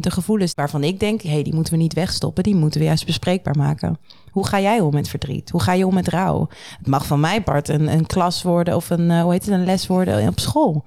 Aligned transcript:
de 0.00 0.10
gevoelens 0.10 0.52
waarvan 0.54 0.84
ik 0.84 1.00
denk, 1.00 1.22
hé, 1.22 1.30
hey, 1.30 1.42
die 1.42 1.54
moeten 1.54 1.72
we 1.72 1.78
niet 1.78 1.94
wegstoppen, 1.94 2.42
die 2.42 2.54
moeten 2.54 2.80
we 2.80 2.86
juist 2.86 3.06
bespreekbaar 3.06 3.56
maken. 3.56 3.98
Hoe 4.30 4.46
ga 4.46 4.60
jij 4.60 4.80
om 4.80 4.92
met 4.92 5.08
verdriet? 5.08 5.50
Hoe 5.50 5.62
ga 5.62 5.72
je 5.72 5.86
om 5.86 5.94
met 5.94 6.08
rouw? 6.08 6.48
Het 6.78 6.86
mag 6.86 7.06
van 7.06 7.20
mij 7.20 7.42
part 7.42 7.68
een, 7.68 7.92
een 7.92 8.06
klas 8.06 8.42
worden 8.42 8.76
of 8.76 8.90
een, 8.90 9.10
uh, 9.10 9.22
hoe 9.22 9.32
heet 9.32 9.44
het, 9.44 9.54
een 9.54 9.64
les 9.64 9.86
worden 9.86 10.28
op 10.28 10.40
school. 10.40 10.84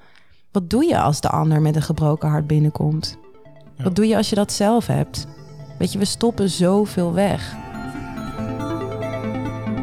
Wat 0.51 0.69
doe 0.69 0.85
je 0.85 0.99
als 0.99 1.21
de 1.21 1.29
ander 1.29 1.61
met 1.61 1.75
een 1.75 1.81
gebroken 1.81 2.29
hart 2.29 2.47
binnenkomt? 2.47 3.17
Wat 3.77 3.95
doe 3.95 4.07
je 4.07 4.15
als 4.15 4.29
je 4.29 4.35
dat 4.35 4.51
zelf 4.51 4.87
hebt? 4.87 5.27
Weet 5.77 5.91
je, 5.91 5.99
we 5.99 6.05
stoppen 6.05 6.49
zoveel 6.49 7.13
weg. 7.13 7.55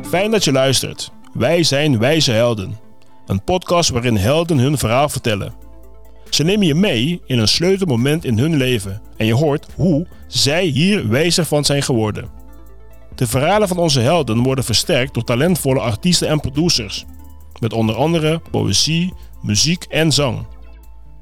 Fijn 0.03 0.31
dat 0.31 0.45
je 0.45 0.53
luistert. 0.53 1.13
Wij 1.33 1.63
zijn 1.63 1.99
Wijze 1.99 2.33
Helden. 2.33 2.79
Een 3.27 3.45
podcast 3.45 3.91
waarin 3.91 4.17
helden 4.17 4.59
hun 4.59 4.79
verhaal 4.79 5.09
vertellen. 5.09 5.68
Ze 6.31 6.45
nemen 6.45 6.67
je 6.67 6.75
mee 6.75 7.21
in 7.27 7.39
een 7.39 7.49
sleutelmoment 7.49 8.25
in 8.25 8.39
hun 8.39 8.57
leven 8.57 9.01
en 9.17 9.27
je 9.27 9.35
hoort 9.35 9.67
hoe 9.75 10.07
zij 10.27 10.65
hier 10.65 11.09
wijzer 11.09 11.45
van 11.45 11.65
zijn 11.65 11.83
geworden. 11.83 12.29
De 13.15 13.27
verhalen 13.27 13.69
van 13.69 13.77
onze 13.77 14.01
helden 14.01 14.43
worden 14.43 14.65
versterkt 14.65 15.15
door 15.15 15.25
talentvolle 15.25 15.81
artiesten 15.81 16.29
en 16.29 16.41
producers, 16.41 17.05
met 17.61 17.73
onder 17.73 17.95
andere 17.95 18.41
poëzie, 18.51 19.15
muziek 19.43 19.85
en 19.85 20.13
zang. 20.13 20.47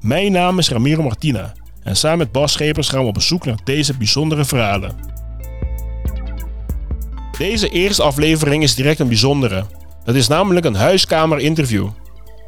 Mijn 0.01 0.31
naam 0.31 0.59
is 0.59 0.69
Ramiro 0.69 1.03
Martina 1.03 1.53
en 1.83 1.95
samen 1.95 2.17
met 2.17 2.31
Bas 2.31 2.51
Schepers 2.51 2.89
gaan 2.89 3.01
we 3.01 3.07
op 3.07 3.21
zoek 3.21 3.45
naar 3.45 3.59
deze 3.63 3.97
bijzondere 3.97 4.45
verhalen. 4.45 4.95
Deze 7.37 7.69
eerste 7.69 8.03
aflevering 8.03 8.63
is 8.63 8.75
direct 8.75 8.99
een 8.99 9.07
bijzondere. 9.07 9.65
Het 10.03 10.15
is 10.15 10.27
namelijk 10.27 10.65
een 10.65 10.75
huiskamer-interview. 10.75 11.87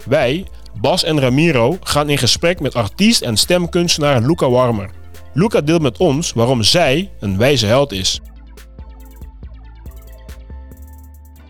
Wij, 0.06 0.46
Bas 0.82 1.04
en 1.04 1.20
Ramiro, 1.20 1.78
gaan 1.82 2.10
in 2.10 2.18
gesprek 2.18 2.60
met 2.60 2.76
artiest 2.76 3.22
en 3.22 3.38
stemkunstenaar 3.38 4.22
Luca 4.22 4.50
Warmer. 4.50 4.90
Luca 5.34 5.62
deelt 5.62 5.82
met 5.82 5.98
ons 5.98 6.34
waarom 6.34 6.64
zij 6.64 7.12
een 7.20 7.38
wijze 7.38 7.66
held 7.66 7.92
is. 7.92 8.22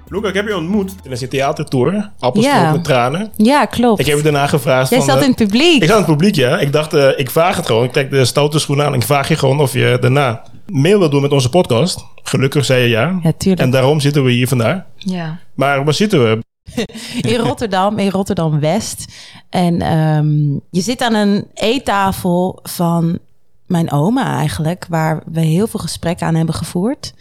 Luca, 0.07 0.27
ik 0.27 0.33
heb 0.33 0.47
je 0.47 0.55
ontmoet 0.55 0.97
tijdens 0.97 1.21
je 1.21 1.27
theatertour. 1.27 2.11
Appels 2.19 2.45
ja. 2.45 2.71
met 2.71 2.83
tranen. 2.83 3.31
Ja, 3.35 3.65
klopt. 3.65 3.99
Ik 3.99 4.05
heb 4.05 4.17
je 4.17 4.23
daarna 4.23 4.47
gevraagd. 4.47 4.89
Jij 4.89 5.01
zat 5.01 5.21
in 5.21 5.27
het 5.27 5.35
publiek. 5.35 5.81
Ik 5.81 5.89
zat 5.89 5.99
in 5.99 6.03
het 6.03 6.11
publiek, 6.11 6.35
ja. 6.35 6.59
Ik 6.59 6.71
dacht, 6.71 6.93
uh, 6.93 7.09
ik 7.15 7.29
vraag 7.29 7.55
het 7.55 7.65
gewoon. 7.65 7.83
Ik 7.83 7.91
trek 7.91 8.09
de 8.09 8.25
stoute 8.25 8.59
schoenen 8.59 8.85
aan. 8.85 8.93
Ik 8.93 9.03
vraag 9.03 9.27
je 9.27 9.35
gewoon 9.35 9.59
of 9.59 9.73
je 9.73 9.97
daarna 10.01 10.43
mail 10.65 10.99
wil 10.99 11.09
doen 11.09 11.21
met 11.21 11.31
onze 11.31 11.49
podcast. 11.49 12.05
Gelukkig 12.23 12.65
zei 12.65 12.81
je 12.81 12.89
ja. 12.89 13.19
Ja, 13.23 13.31
tuurlijk. 13.37 13.61
En 13.61 13.69
daarom 13.69 13.99
zitten 13.99 14.23
we 14.23 14.31
hier 14.31 14.47
vandaag. 14.47 14.81
Ja. 14.95 15.39
Maar 15.55 15.83
waar 15.83 15.93
zitten 15.93 16.23
we? 16.23 16.39
in 17.31 17.35
Rotterdam, 17.35 17.97
in 17.97 18.09
Rotterdam 18.09 18.59
West. 18.59 19.13
En 19.49 19.97
um, 19.97 20.61
je 20.69 20.81
zit 20.81 21.01
aan 21.01 21.13
een 21.13 21.45
eettafel 21.53 22.59
van 22.63 23.19
mijn 23.65 23.91
oma 23.91 24.37
eigenlijk, 24.37 24.85
waar 24.89 25.23
we 25.25 25.41
heel 25.41 25.67
veel 25.67 25.79
gesprekken 25.79 26.27
aan 26.27 26.35
hebben 26.35 26.55
gevoerd. 26.55 27.13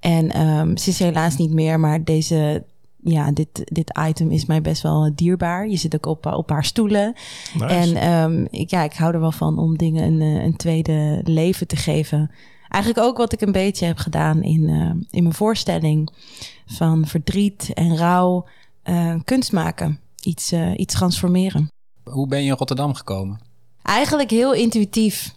En 0.00 0.40
um, 0.40 0.76
ze 0.76 0.90
is 0.90 0.98
helaas 0.98 1.36
niet 1.36 1.52
meer, 1.52 1.80
maar 1.80 2.04
deze, 2.04 2.64
ja, 3.02 3.32
dit, 3.32 3.48
dit 3.64 3.98
item 4.08 4.30
is 4.30 4.46
mij 4.46 4.60
best 4.60 4.82
wel 4.82 5.12
dierbaar. 5.14 5.68
Je 5.68 5.76
zit 5.76 5.94
ook 5.94 6.06
op, 6.06 6.26
op 6.26 6.50
haar 6.50 6.64
stoelen. 6.64 7.14
Nice. 7.54 7.74
En 7.74 8.12
um, 8.12 8.46
ik, 8.50 8.70
ja, 8.70 8.82
ik 8.82 8.92
hou 8.92 9.14
er 9.14 9.20
wel 9.20 9.32
van 9.32 9.58
om 9.58 9.76
dingen 9.76 10.02
een, 10.02 10.20
een 10.20 10.56
tweede 10.56 11.20
leven 11.24 11.66
te 11.66 11.76
geven. 11.76 12.30
Eigenlijk 12.68 13.06
ook 13.06 13.16
wat 13.16 13.32
ik 13.32 13.40
een 13.40 13.52
beetje 13.52 13.86
heb 13.86 13.98
gedaan 13.98 14.42
in, 14.42 14.62
uh, 14.62 14.90
in 15.10 15.22
mijn 15.22 15.34
voorstelling. 15.34 16.10
Van 16.66 17.06
verdriet 17.06 17.70
en 17.74 17.96
rouw 17.96 18.44
uh, 18.88 19.14
kunst 19.24 19.52
maken. 19.52 20.00
Iets, 20.22 20.52
uh, 20.52 20.78
iets 20.78 20.94
transformeren. 20.94 21.68
Hoe 22.04 22.26
ben 22.26 22.42
je 22.42 22.50
in 22.50 22.56
Rotterdam 22.56 22.94
gekomen? 22.94 23.40
Eigenlijk 23.82 24.30
heel 24.30 24.54
intuïtief. 24.54 25.36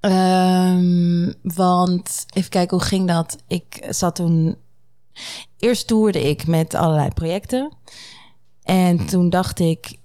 Um, 0.00 1.34
want 1.42 2.26
even 2.34 2.50
kijken, 2.50 2.76
hoe 2.76 2.86
ging 2.86 3.08
dat? 3.08 3.36
Ik 3.46 3.86
zat 3.88 4.14
toen. 4.14 4.56
Eerst 5.58 5.86
toerde 5.86 6.28
ik 6.28 6.46
met 6.46 6.74
allerlei 6.74 7.08
projecten. 7.08 7.72
En 8.62 9.06
toen 9.06 9.30
dacht 9.30 9.58
ik, 9.58 9.96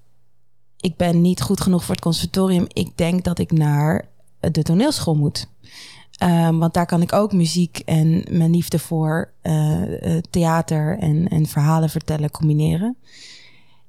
ik 0.77 0.95
ben 0.97 1.21
niet 1.21 1.41
goed 1.41 1.61
genoeg 1.61 1.83
voor 1.83 1.95
het 1.95 2.03
conservatorium. 2.03 2.65
Ik 2.67 2.97
denk 2.97 3.23
dat 3.23 3.39
ik 3.39 3.51
naar 3.51 4.07
de 4.39 4.63
toneelschool 4.63 5.15
moet. 5.15 5.47
Um, 6.23 6.59
want 6.59 6.73
daar 6.73 6.85
kan 6.85 7.01
ik 7.01 7.13
ook 7.13 7.33
muziek 7.33 7.79
en 7.79 8.23
mijn 8.29 8.51
liefde 8.51 8.79
voor 8.79 9.31
uh, 9.43 10.17
theater 10.29 10.97
en, 10.99 11.27
en 11.27 11.45
verhalen 11.45 11.89
vertellen 11.89 12.31
combineren. 12.31 12.97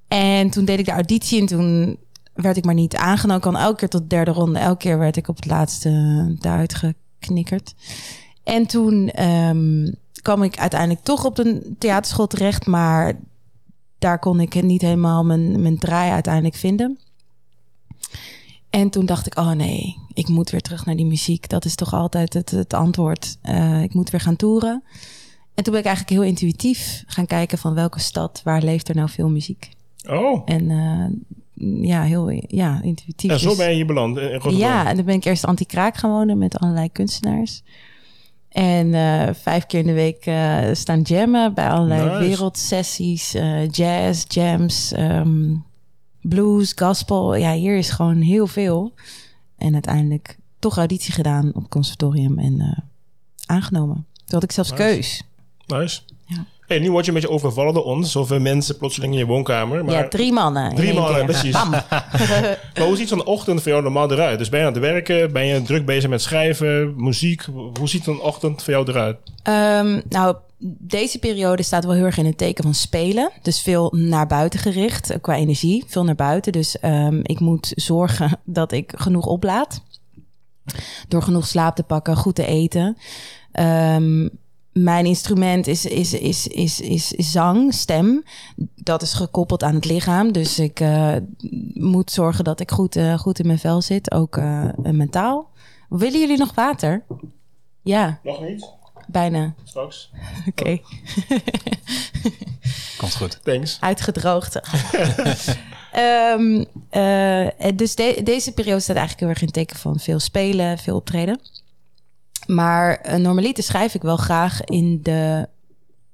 En 0.09 0.51
toen 0.51 0.65
deed 0.65 0.79
ik 0.79 0.85
de 0.85 0.91
auditie 0.91 1.41
en 1.41 1.47
toen 1.47 1.99
werd 2.35 2.57
ik 2.57 2.65
maar 2.65 2.75
niet 2.75 2.97
aangenomen. 2.97 3.43
Kan 3.43 3.57
elke 3.57 3.77
keer 3.77 3.89
tot 3.89 4.01
de 4.01 4.07
derde 4.07 4.31
ronde. 4.31 4.59
Elke 4.59 4.79
keer 4.79 4.99
werd 4.99 5.17
ik 5.17 5.29
op 5.29 5.37
het 5.37 5.47
laatste 5.47 6.35
daaruit 6.39 6.75
geknikkerd. 7.19 7.75
En 8.45 8.67
toen 8.67 9.25
um, 9.25 9.95
kwam 10.23 10.43
ik 10.43 10.59
uiteindelijk 10.59 11.03
toch 11.03 11.25
op 11.25 11.37
de 11.37 11.75
theaterschool 11.79 12.27
terecht. 12.27 12.67
Maar 12.67 13.19
daar 13.99 14.19
kon 14.19 14.41
ik 14.41 14.63
niet 14.63 14.83
helemaal 14.83 15.25
mijn, 15.25 15.63
mijn 15.63 15.79
draai 15.79 16.11
uiteindelijk 16.11 16.55
vinden. 16.55 16.99
En 18.71 18.91
toen 18.91 19.07
dacht 19.07 19.27
ik, 19.27 19.39
oh 19.39 19.51
nee, 19.51 19.97
ik 20.17 20.29
moet 20.29 20.51
weer 20.51 20.61
terug 20.61 20.87
naar 20.87 20.97
die 20.97 21.07
muziek. 21.07 21.49
Dat 21.49 21.65
is 21.65 21.75
toch 21.75 21.95
altijd 21.95 22.33
het, 22.33 22.51
het 22.51 22.75
antwoord. 22.75 23.37
Uh, 23.49 23.83
ik 23.83 23.95
moet 23.95 24.11
weer 24.11 24.21
gaan 24.21 24.37
toeren. 24.37 24.83
En 25.55 25.65
toen 25.65 25.73
ben 25.73 25.81
ik 25.83 25.87
eigenlijk 25.87 26.17
heel 26.17 26.29
intuïtief 26.29 27.05
gaan 27.07 27.27
kijken 27.27 27.59
van 27.59 27.75
welke 27.75 28.01
stad, 28.01 28.41
waar 28.45 28.63
leeft 28.63 28.89
er 28.89 28.95
nou 28.95 29.09
veel 29.09 29.29
muziek. 29.29 29.71
Oh. 30.09 30.43
En 30.45 30.71
uh, 30.71 31.89
ja, 31.89 32.03
heel 32.03 32.31
ja, 32.47 32.83
intuïtief. 32.83 33.31
En 33.31 33.39
zo 33.39 33.57
ben 33.57 33.69
je 33.69 33.75
hier 33.75 33.87
beland 33.87 34.17
in 34.17 34.33
Rotterdam? 34.33 34.59
Ja, 34.61 34.89
en 34.89 34.97
dan 34.97 35.05
ben 35.05 35.15
ik 35.15 35.25
eerst 35.25 35.45
anti-kraak 35.45 35.97
gaan 35.97 36.11
wonen 36.11 36.39
met 36.39 36.59
allerlei 36.59 36.93
kunstenaars. 36.93 37.63
En 38.49 38.87
uh, 38.87 39.29
vijf 39.33 39.67
keer 39.67 39.81
in 39.81 39.87
de 39.87 39.93
week 39.93 40.27
uh, 40.27 40.59
staan 40.73 41.01
jammen 41.01 41.55
bij 41.55 41.69
allerlei 41.69 42.05
nice. 42.05 42.29
wereldsessies, 42.29 43.35
uh, 43.35 43.69
jazz, 43.69 44.25
jams, 44.29 44.93
um, 44.99 45.65
blues, 46.21 46.73
gospel. 46.73 47.35
Ja, 47.35 47.53
hier 47.53 47.77
is 47.77 47.91
gewoon 47.91 48.21
heel 48.21 48.47
veel. 48.47 48.93
En 49.59 49.73
uiteindelijk 49.73 50.39
toch 50.59 50.77
auditie 50.77 51.13
gedaan 51.13 51.49
op 51.49 51.63
het 51.63 51.71
conservatorium 51.71 52.39
en 52.39 52.85
aangenomen. 53.47 54.07
Toen 54.15 54.35
had 54.35 54.43
ik 54.43 54.53
zelfs 54.53 54.71
nice. 54.71 54.83
keus. 54.83 55.23
Nice. 55.67 56.01
Ja. 56.27 56.45
Hey, 56.67 56.79
nu 56.79 56.91
word 56.91 57.05
je 57.05 57.11
een 57.11 57.17
beetje 57.21 57.35
overvallen 57.35 57.75
door 57.75 57.85
ons. 57.85 58.13
Zoveel 58.13 58.41
mensen 58.41 58.77
plotseling 58.77 59.13
in 59.13 59.19
je 59.19 59.27
woonkamer. 59.27 59.85
Maar 59.85 59.95
ja, 59.95 60.09
drie 60.09 60.33
mannen. 60.33 60.75
Drie 60.75 60.95
mannen, 60.95 61.15
keer. 61.15 61.25
precies. 61.25 61.53
maar 62.75 62.87
hoe 62.87 62.97
ziet 62.97 63.09
zo'n 63.09 63.25
ochtend 63.25 63.63
voor 63.63 63.71
jou 63.71 63.83
normaal 63.83 64.13
eruit? 64.13 64.39
Dus 64.39 64.49
ben 64.49 64.61
je 64.61 64.67
aan 64.67 64.73
het 64.73 64.83
werken? 64.83 65.33
Ben 65.33 65.47
je 65.47 65.63
druk 65.63 65.85
bezig 65.85 66.11
met 66.11 66.23
schrijven, 66.23 66.95
muziek? 66.97 67.45
Hoe 67.79 67.89
ziet 67.89 68.07
een 68.07 68.21
ochtend 68.21 68.63
voor 68.63 68.73
jou 68.73 68.89
eruit? 68.89 69.17
Um, 69.49 70.03
nou, 70.09 70.37
deze 70.59 71.19
periode 71.19 71.63
staat 71.63 71.85
wel 71.85 71.95
heel 71.95 72.05
erg 72.05 72.19
in 72.19 72.27
het 72.27 72.39
teken 72.39 72.65
van 72.65 72.75
spelen. 72.75 73.31
Dus 73.43 73.61
veel 73.61 73.93
naar 73.97 74.27
buiten 74.27 74.61
gericht 74.61 75.21
qua 75.21 75.35
energie. 75.35 75.85
Veel 75.87 76.05
naar 76.05 76.15
buiten. 76.15 76.53
Dus 76.53 76.77
um, 76.83 77.21
ik 77.23 77.41
moet 77.41 77.73
zorgen 77.75 78.41
dat 78.45 78.73
ik 78.73 78.93
genoeg 78.97 79.27
oplaad. 79.27 79.83
Door 81.09 81.23
genoeg 81.23 81.47
slaap 81.47 81.77
te 81.77 81.83
pakken, 81.83 82.17
goed 82.17 82.35
te 82.35 82.47
eten. 82.47 82.97
Um, 83.53 84.31
mijn 84.73 85.07
instrument 85.07 85.67
is, 85.67 85.87
is, 85.87 86.13
is, 86.13 86.47
is, 86.47 86.81
is, 86.81 87.09
zang, 87.17 87.75
stem. 87.75 88.25
Dat 88.75 89.03
is 89.03 89.13
gekoppeld 89.13 89.63
aan 89.63 89.75
het 89.75 89.85
lichaam. 89.85 90.33
Dus 90.33 90.59
ik 90.59 90.81
uh, 90.81 91.17
moet 91.75 92.11
zorgen 92.11 92.45
dat 92.45 92.61
ik 92.61 92.71
goed, 92.71 92.97
uh, 92.97 93.19
goed 93.19 93.39
in 93.39 93.47
mijn 93.47 93.59
vel 93.59 93.83
zit, 93.83 94.13
ook 94.13 94.41
mentaal. 94.77 95.49
Willen 95.89 96.21
jullie 96.21 96.39
nog 96.39 96.55
water? 96.55 97.05
Ja. 97.83 98.21
Nog 98.23 98.41
niet? 98.41 98.76
Bijna. 99.07 99.55
Straks. 99.65 100.11
Oké. 100.47 100.61
Okay. 100.61 100.83
Komt 102.99 103.17
goed. 103.17 103.41
Thanks. 103.43 103.81
Uitgedroogd. 103.81 104.61
um, 105.97 106.65
dus 107.77 107.95
de, 107.95 108.21
deze 108.25 108.53
periode 108.53 108.81
staat 108.81 108.97
eigenlijk 108.97 109.21
heel 109.21 109.29
erg 109.29 109.41
in 109.41 109.47
het 109.47 109.55
teken 109.55 109.77
van 109.77 109.99
veel 109.99 110.19
spelen, 110.19 110.79
veel 110.79 110.97
optreden. 110.97 111.41
Maar 112.47 113.07
uh, 113.07 113.15
normaliter 113.15 113.65
schrijf 113.65 113.95
ik 113.95 114.03
wel 114.03 114.17
graag 114.17 114.65
in 114.65 115.03
de 115.03 115.49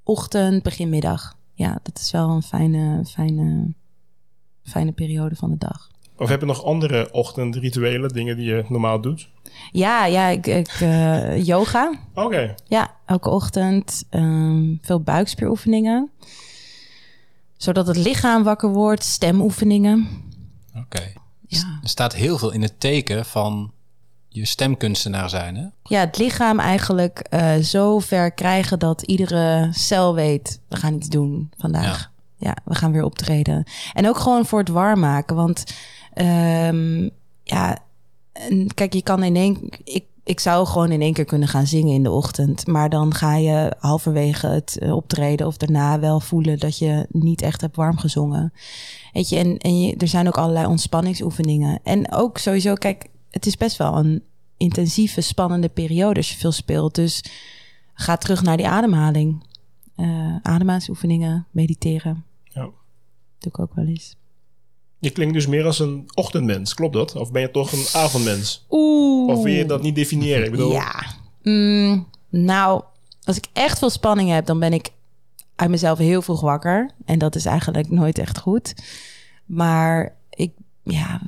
ochtend, 0.03 0.63
begin 0.63 0.89
middag. 0.89 1.35
Ja, 1.53 1.79
dat 1.83 1.99
is 1.99 2.11
wel 2.11 2.29
een 2.29 2.43
fijne, 2.43 3.05
fijne, 3.05 3.73
fijne 4.63 4.91
periode 4.91 5.35
van 5.35 5.49
de 5.49 5.57
dag. 5.57 5.91
Of 6.17 6.29
heb 6.29 6.39
je 6.39 6.45
nog 6.45 6.63
andere 6.63 7.11
ochtendrituelen, 7.11 8.09
dingen 8.09 8.35
die 8.35 8.45
je 8.45 8.65
normaal 8.67 9.01
doet? 9.01 9.29
Ja, 9.71 10.05
ja, 10.05 10.27
ik, 10.27 10.47
ik 10.47 10.79
uh, 10.79 11.45
yoga. 11.45 11.93
Oké. 12.13 12.25
Okay. 12.25 12.55
Ja, 12.67 12.95
elke 13.05 13.29
ochtend 13.29 14.03
um, 14.09 14.79
veel 14.81 15.01
buikspieroefeningen. 15.01 16.09
Zodat 17.57 17.87
het 17.87 17.97
lichaam 17.97 18.43
wakker 18.43 18.69
wordt, 18.69 19.03
stemoefeningen. 19.03 20.07
Oké. 20.69 20.79
Okay. 20.79 21.13
Ja. 21.47 21.79
Er 21.83 21.89
staat 21.89 22.13
heel 22.13 22.37
veel 22.37 22.51
in 22.51 22.61
het 22.61 22.79
teken 22.79 23.25
van 23.25 23.71
je 24.27 24.45
stemkunstenaar 24.45 25.29
zijn, 25.29 25.55
hè? 25.55 25.65
Ja, 25.83 25.99
het 25.99 26.17
lichaam 26.17 26.59
eigenlijk 26.59 27.27
uh, 27.29 27.55
zo 27.55 27.99
ver 27.99 28.31
krijgen 28.31 28.79
dat 28.79 29.01
iedere 29.01 29.69
cel 29.71 30.15
weet... 30.15 30.59
we 30.69 30.75
gaan 30.75 30.93
iets 30.93 31.09
doen 31.09 31.51
vandaag. 31.57 32.11
Ja. 32.37 32.47
ja, 32.49 32.57
we 32.65 32.75
gaan 32.75 32.91
weer 32.91 33.03
optreden. 33.03 33.63
En 33.93 34.07
ook 34.07 34.17
gewoon 34.17 34.45
voor 34.45 34.59
het 34.59 34.69
warm 34.69 34.99
maken. 34.99 35.35
Want 35.35 35.63
um, 36.15 37.09
ja, 37.43 37.77
en 38.33 38.73
kijk, 38.73 38.93
je 38.93 39.03
kan 39.03 39.23
in 39.23 39.35
één... 39.35 39.69
Ik, 39.83 40.05
ik 40.23 40.39
zou 40.39 40.67
gewoon 40.67 40.91
in 40.91 41.01
één 41.01 41.13
keer 41.13 41.25
kunnen 41.25 41.47
gaan 41.47 41.67
zingen 41.67 41.93
in 41.93 42.03
de 42.03 42.11
ochtend. 42.11 42.67
Maar 42.67 42.89
dan 42.89 43.13
ga 43.13 43.35
je 43.35 43.75
halverwege 43.79 44.47
het 44.47 44.77
eh, 44.77 44.95
optreden 44.95 45.47
of 45.47 45.57
daarna 45.57 45.99
wel 45.99 46.19
voelen 46.19 46.59
dat 46.59 46.77
je 46.77 47.05
niet 47.09 47.41
echt 47.41 47.61
hebt 47.61 47.75
warm 47.75 47.97
gezongen. 47.97 48.53
Weet 49.13 49.29
je, 49.29 49.37
en, 49.37 49.57
en 49.57 49.81
je, 49.81 49.95
er 49.95 50.07
zijn 50.07 50.27
ook 50.27 50.37
allerlei 50.37 50.65
ontspanningsoefeningen. 50.65 51.79
En 51.83 52.11
ook 52.11 52.37
sowieso, 52.37 52.73
kijk, 52.73 53.07
het 53.29 53.45
is 53.45 53.57
best 53.57 53.77
wel 53.77 53.97
een 53.97 54.23
intensieve, 54.57 55.21
spannende 55.21 55.69
periode 55.69 56.19
als 56.19 56.31
je 56.31 56.37
veel 56.37 56.51
speelt. 56.51 56.95
Dus 56.95 57.23
ga 57.93 58.17
terug 58.17 58.41
naar 58.43 58.57
die 58.57 58.67
ademhaling. 58.67 59.43
Uh, 59.97 60.35
ademhalingsoefeningen, 60.41 61.47
mediteren. 61.51 62.25
Ja. 62.43 62.61
Doe 63.39 63.51
ik 63.51 63.59
ook 63.59 63.75
wel 63.75 63.85
eens. 63.85 64.15
Je 65.03 65.09
klinkt 65.09 65.33
dus 65.33 65.47
meer 65.47 65.65
als 65.65 65.79
een 65.79 66.09
ochtendmens, 66.13 66.73
klopt 66.73 66.93
dat? 66.93 67.15
Of 67.15 67.31
ben 67.31 67.41
je 67.41 67.51
toch 67.51 67.71
een 67.71 67.85
avondmens? 67.93 68.65
Oeh. 68.69 69.31
Of 69.37 69.43
wil 69.43 69.53
je 69.53 69.65
dat 69.65 69.81
niet 69.81 69.95
definiëren? 69.95 70.45
Ik 70.45 70.51
bedoel, 70.51 70.71
Ja. 70.71 71.03
Mm, 71.41 72.07
nou, 72.29 72.83
als 73.23 73.37
ik 73.37 73.45
echt 73.53 73.79
veel 73.79 73.89
spanning 73.89 74.29
heb, 74.29 74.45
dan 74.45 74.59
ben 74.59 74.73
ik 74.73 74.89
uit 75.55 75.69
mezelf 75.69 75.97
heel 75.97 76.21
vroeg 76.21 76.41
wakker. 76.41 76.91
En 77.05 77.19
dat 77.19 77.35
is 77.35 77.45
eigenlijk 77.45 77.89
nooit 77.89 78.17
echt 78.17 78.39
goed. 78.39 78.73
Maar 79.45 80.15
ik, 80.29 80.51
ja, 80.83 81.21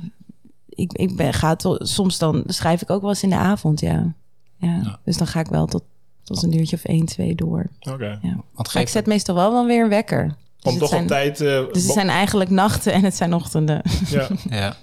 ik, 0.68 0.92
ik 0.92 1.16
ben, 1.16 1.32
ga 1.32 1.56
to- 1.56 1.76
soms 1.84 2.18
dan 2.18 2.42
schrijf 2.46 2.82
ik 2.82 2.90
ook 2.90 3.00
wel 3.00 3.10
eens 3.10 3.22
in 3.22 3.30
de 3.30 3.36
avond, 3.36 3.80
ja. 3.80 4.14
ja. 4.58 4.80
Ja. 4.82 4.98
Dus 5.04 5.16
dan 5.16 5.26
ga 5.26 5.40
ik 5.40 5.46
wel 5.48 5.66
tot, 5.66 5.82
tot 6.22 6.42
een 6.42 6.58
uurtje 6.58 6.76
of 6.76 6.84
één, 6.84 7.04
twee 7.06 7.34
door. 7.34 7.66
Oké. 7.80 8.18
Ja. 8.22 8.36
Want 8.54 8.74
Maar 8.74 8.82
ik 8.82 8.88
zet 8.88 9.06
meestal 9.06 9.34
wel 9.34 9.52
wel 9.52 9.66
weer 9.66 9.82
een 9.82 9.88
wekker. 9.88 10.34
Dus 10.66 10.74
Om 10.74 10.78
toch 10.80 10.88
zijn, 10.88 11.02
op 11.02 11.08
tijd... 11.08 11.40
eh, 11.40 11.62
Dus 11.72 11.82
het 11.82 11.92
zijn 11.92 12.08
eigenlijk 12.08 12.50
nachten 12.50 12.92
en 12.92 13.04
het 13.04 13.16
zijn 13.16 13.34
ochtenden. 13.34 13.82
ja. 14.10 14.28
ja. 14.60 14.76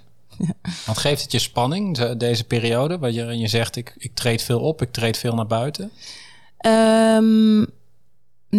Want 0.85 0.97
geeft 0.97 1.21
het 1.21 1.31
je 1.31 1.39
spanning, 1.39 1.97
ze- 1.97 2.17
deze 2.17 2.43
periode, 2.43 2.99
waarin 2.99 3.39
je 3.39 3.47
zegt, 3.47 3.75
ik, 3.75 3.93
ik 3.97 4.11
treed 4.13 4.41
veel 4.41 4.59
op, 4.59 4.81
ik 4.81 4.91
treed 4.91 5.17
veel 5.17 5.35
naar 5.35 5.47
buiten? 5.47 5.91
Ehm, 6.57 7.65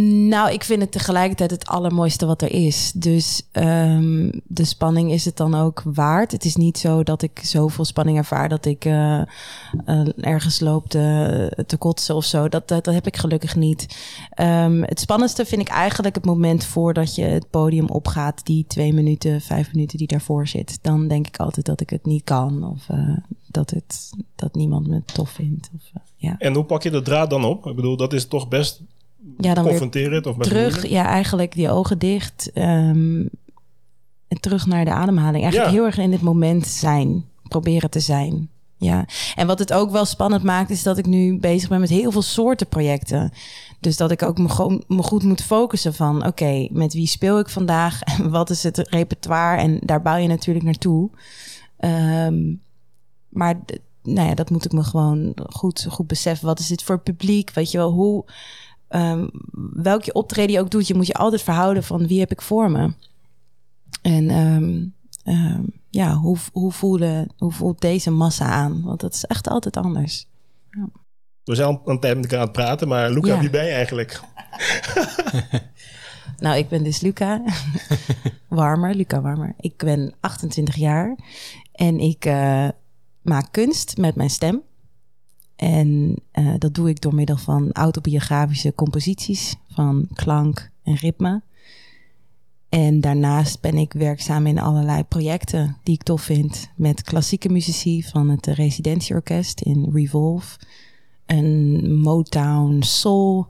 nou, 0.03 0.53
ik 0.53 0.65
vind 0.65 0.81
het 0.81 0.93
tegelijkertijd 0.93 1.51
het 1.51 1.67
allermooiste 1.67 2.27
wat 2.27 2.43
er 2.43 2.51
is. 2.51 2.93
Dus 2.95 3.43
ehm, 3.53 4.31
de 4.45 4.65
spanning 4.65 5.13
is 5.13 5.25
het 5.25 5.37
dan 5.37 5.55
ook 5.55 5.83
waard. 5.85 6.33
Het 6.33 6.45
is 6.45 6.57
niet 6.57 6.79
zo 6.79 7.03
dat 7.03 7.23
ik 7.23 7.41
zoveel 7.43 7.85
spanning 7.85 8.19
ervaar 8.19 8.49
dat 8.49 8.65
ik 8.65 8.85
eh, 8.85 9.21
eh, 9.21 9.27
ergens 10.17 10.61
loop 10.61 10.89
te, 10.89 11.77
kotsen 11.79 12.15
of 12.15 12.25
zo. 12.25 12.49
Dat, 12.49 12.69
dat, 12.69 12.87
heb 12.87 13.07
ik 13.07 13.17
gelukkig 13.17 13.57
niet. 13.57 13.99
Ehm, 14.31 14.83
het 14.83 15.01
spannendste 15.01 15.45
vind 15.45 15.61
ik 15.61 15.69
eigenlijk 15.69 16.15
het 16.15 16.25
moment 16.25 16.65
voordat 16.65 17.15
je 17.15 17.25
het 17.25 17.51
podium 17.51 17.89
opgaat. 17.89 18.47
Die 18.47 18.65
twee 18.69 18.93
minuten, 18.93 19.41
vijf 19.41 19.73
minuten 19.73 19.99
die 19.99 20.07
daarvoor 20.07 20.49
zit. 20.49 20.79
Dan 20.83 21.09
denk 21.09 21.27
ik 21.27 21.37
altijd 21.37 21.67
dat 21.67 21.81
ik 21.81 21.91
het 21.91 22.07
niet 22.07 22.25
kan. 22.25 22.71
Of 22.71 22.89
eh, 22.89 23.17
dat, 23.47 23.71
het, 23.71 24.11
dat 24.37 24.55
niemand 24.55 24.87
me 24.87 25.03
tof 25.05 25.31
vindt. 25.31 25.71
Of, 25.75 26.03
ja. 26.17 26.35
En 26.39 26.55
hoe 26.55 26.65
pak 26.65 26.83
je 26.83 26.91
de 26.91 27.03
draad 27.03 27.31
dan 27.31 27.45
op? 27.45 27.67
Ik 27.67 27.77
bedoel, 27.77 27.97
dat 27.97 28.13
is 28.13 28.27
toch 28.27 28.49
best 28.49 28.83
ja, 29.39 29.55
dan 29.55 29.65
confronterend 29.65 30.27
of 30.27 30.37
terug, 30.37 30.89
ja, 30.89 31.05
eigenlijk 31.07 31.53
die 31.53 31.71
ogen 31.71 31.99
dicht. 31.99 32.51
ehm, 32.53 33.27
en 34.29 34.41
terug 34.41 34.67
naar 34.67 34.85
de 34.85 34.91
ademhaling. 34.91 35.43
Eigenlijk 35.43 35.73
Ja. 35.73 35.77
heel 35.77 35.87
erg 35.87 35.99
in 35.99 36.13
het 36.13 36.21
moment 36.21 36.67
zijn. 36.67 37.25
Proberen 37.49 37.91
te 37.91 38.01
zijn. 38.01 38.49
Ja, 38.77 39.07
en 39.35 39.47
wat 39.47 39.59
het 39.59 39.73
ook 39.73 39.91
wel 39.91 40.05
spannend 40.05 40.43
maakt, 40.43 40.71
is 40.71 40.83
dat 40.83 40.99
ik 40.99 41.07
nu 41.07 41.39
bezig 41.39 41.69
ben 41.69 41.81
met 41.81 41.89
heel 41.89 42.11
veel 42.13 42.23
soorten 42.23 42.67
projecten. 42.69 43.33
Dus 43.81 43.97
dat 43.97 44.11
ik 44.11 44.23
ook 44.23 44.39
me, 44.39 44.49
gewoon, 44.49 44.85
me 44.87 45.03
goed 45.03 45.23
moet 45.23 45.43
focussen 45.43 45.95
van, 45.95 46.27
oké, 46.27 46.69
met 46.71 46.93
wie 46.93 47.07
speel 47.07 47.39
ik 47.39 47.49
vandaag? 47.49 48.01
En 48.19 48.31
wat 48.31 48.51
is 48.51 48.63
het 48.63 48.79
repertoire? 48.79 49.61
En 49.63 49.79
daar 49.83 50.03
bouw 50.03 50.17
je 50.17 50.29
natuurlijk 50.29 50.65
naartoe. 50.65 51.11
Ehm, 51.79 52.55
maar 53.29 53.61
nou 54.03 54.29
ja, 54.29 54.35
dat 54.35 54.51
moet 54.51 54.65
ik 54.65 54.73
me 54.73 54.83
gewoon 54.83 55.33
goed, 55.51 55.87
goed 55.91 56.07
beseffen. 56.07 56.47
Wat 56.47 56.59
is 56.59 56.67
dit 56.67 56.83
voor 56.83 56.99
publiek? 56.99 57.51
Weet 57.51 57.71
je 57.71 57.79
wel, 57.79 57.91
hoe, 57.93 58.25
ehm, 58.89 59.27
welke 59.73 60.13
optreden 60.13 60.53
je 60.55 60.61
ook 60.61 60.71
doet, 60.71 60.87
je 60.87 60.95
moet 60.95 61.07
je 61.07 61.15
altijd 61.15 61.43
verhouden 61.43 61.83
van 61.83 62.07
wie 62.07 62.21
heb 62.21 62.31
ik 62.31 62.43
voor 62.43 62.71
me. 62.71 62.93
En 64.03 64.29
ehm, 64.31 64.85
ehm, 65.37 65.63
ja, 65.91 66.15
hoe, 66.15 66.37
hoe, 66.53 66.73
voelen, 66.73 67.29
hoe 67.39 67.53
voelt 67.53 67.81
deze 67.81 68.11
massa 68.11 68.45
aan? 68.47 68.83
Want 68.83 69.01
dat 69.01 69.15
is 69.15 69.25
echt 69.25 69.49
altijd 69.49 69.77
anders. 69.77 70.27
We 71.45 71.55
zijn 71.55 71.69
al 71.69 71.81
een 71.85 72.01
tijd 72.01 72.15
met 72.15 72.25
elkaar 72.25 72.39
aan 72.39 72.45
het 72.45 72.53
praten, 72.53 72.89
maar 72.89 73.11
Luca, 73.11 73.35
Ja. 73.35 73.41
wie 73.41 73.51
ben 73.51 73.65
je 73.65 73.71
eigenlijk? 73.73 74.21
Nou, 76.39 76.57
ik 76.57 76.69
ben 76.69 76.83
dus 76.85 77.01
Luca 77.01 77.43
Warmer, 78.49 78.95
Luca 78.95 79.21
Warmer. 79.21 79.55
Ik 79.61 79.77
ben 79.77 80.15
28 80.21 80.75
jaar 80.77 81.17
en 81.73 81.99
ik 81.99 82.25
eh, 82.25 82.69
maak 83.23 83.47
kunst 83.51 83.97
met 83.97 84.15
mijn 84.15 84.31
stem. 84.31 84.63
En 85.57 86.17
eh, 86.31 86.55
dat 86.59 86.75
doe 86.75 86.89
ik 86.89 87.01
door 87.01 87.15
middel 87.15 87.37
van 87.37 87.73
autobiografische 87.73 88.75
composities 88.75 89.57
van 89.69 90.09
klank 90.15 90.71
en 90.83 90.95
ritme. 90.95 91.43
En 92.69 93.01
daarnaast 93.01 93.61
ben 93.61 93.75
ik 93.75 93.93
werkzaam 93.93 94.47
in 94.47 94.59
allerlei 94.59 95.05
projecten 95.05 95.77
die 95.83 95.95
ik 95.95 96.03
tof 96.03 96.23
vind. 96.23 96.71
Met 96.77 97.03
klassieke 97.03 97.49
muzici 97.49 98.03
van 98.03 98.29
het 98.29 98.47
Residentieorkest 98.47 99.61
in 99.61 99.91
Revolve. 99.93 100.59
Een 101.27 101.93
Motown 102.01 102.83
Soul, 102.83 103.47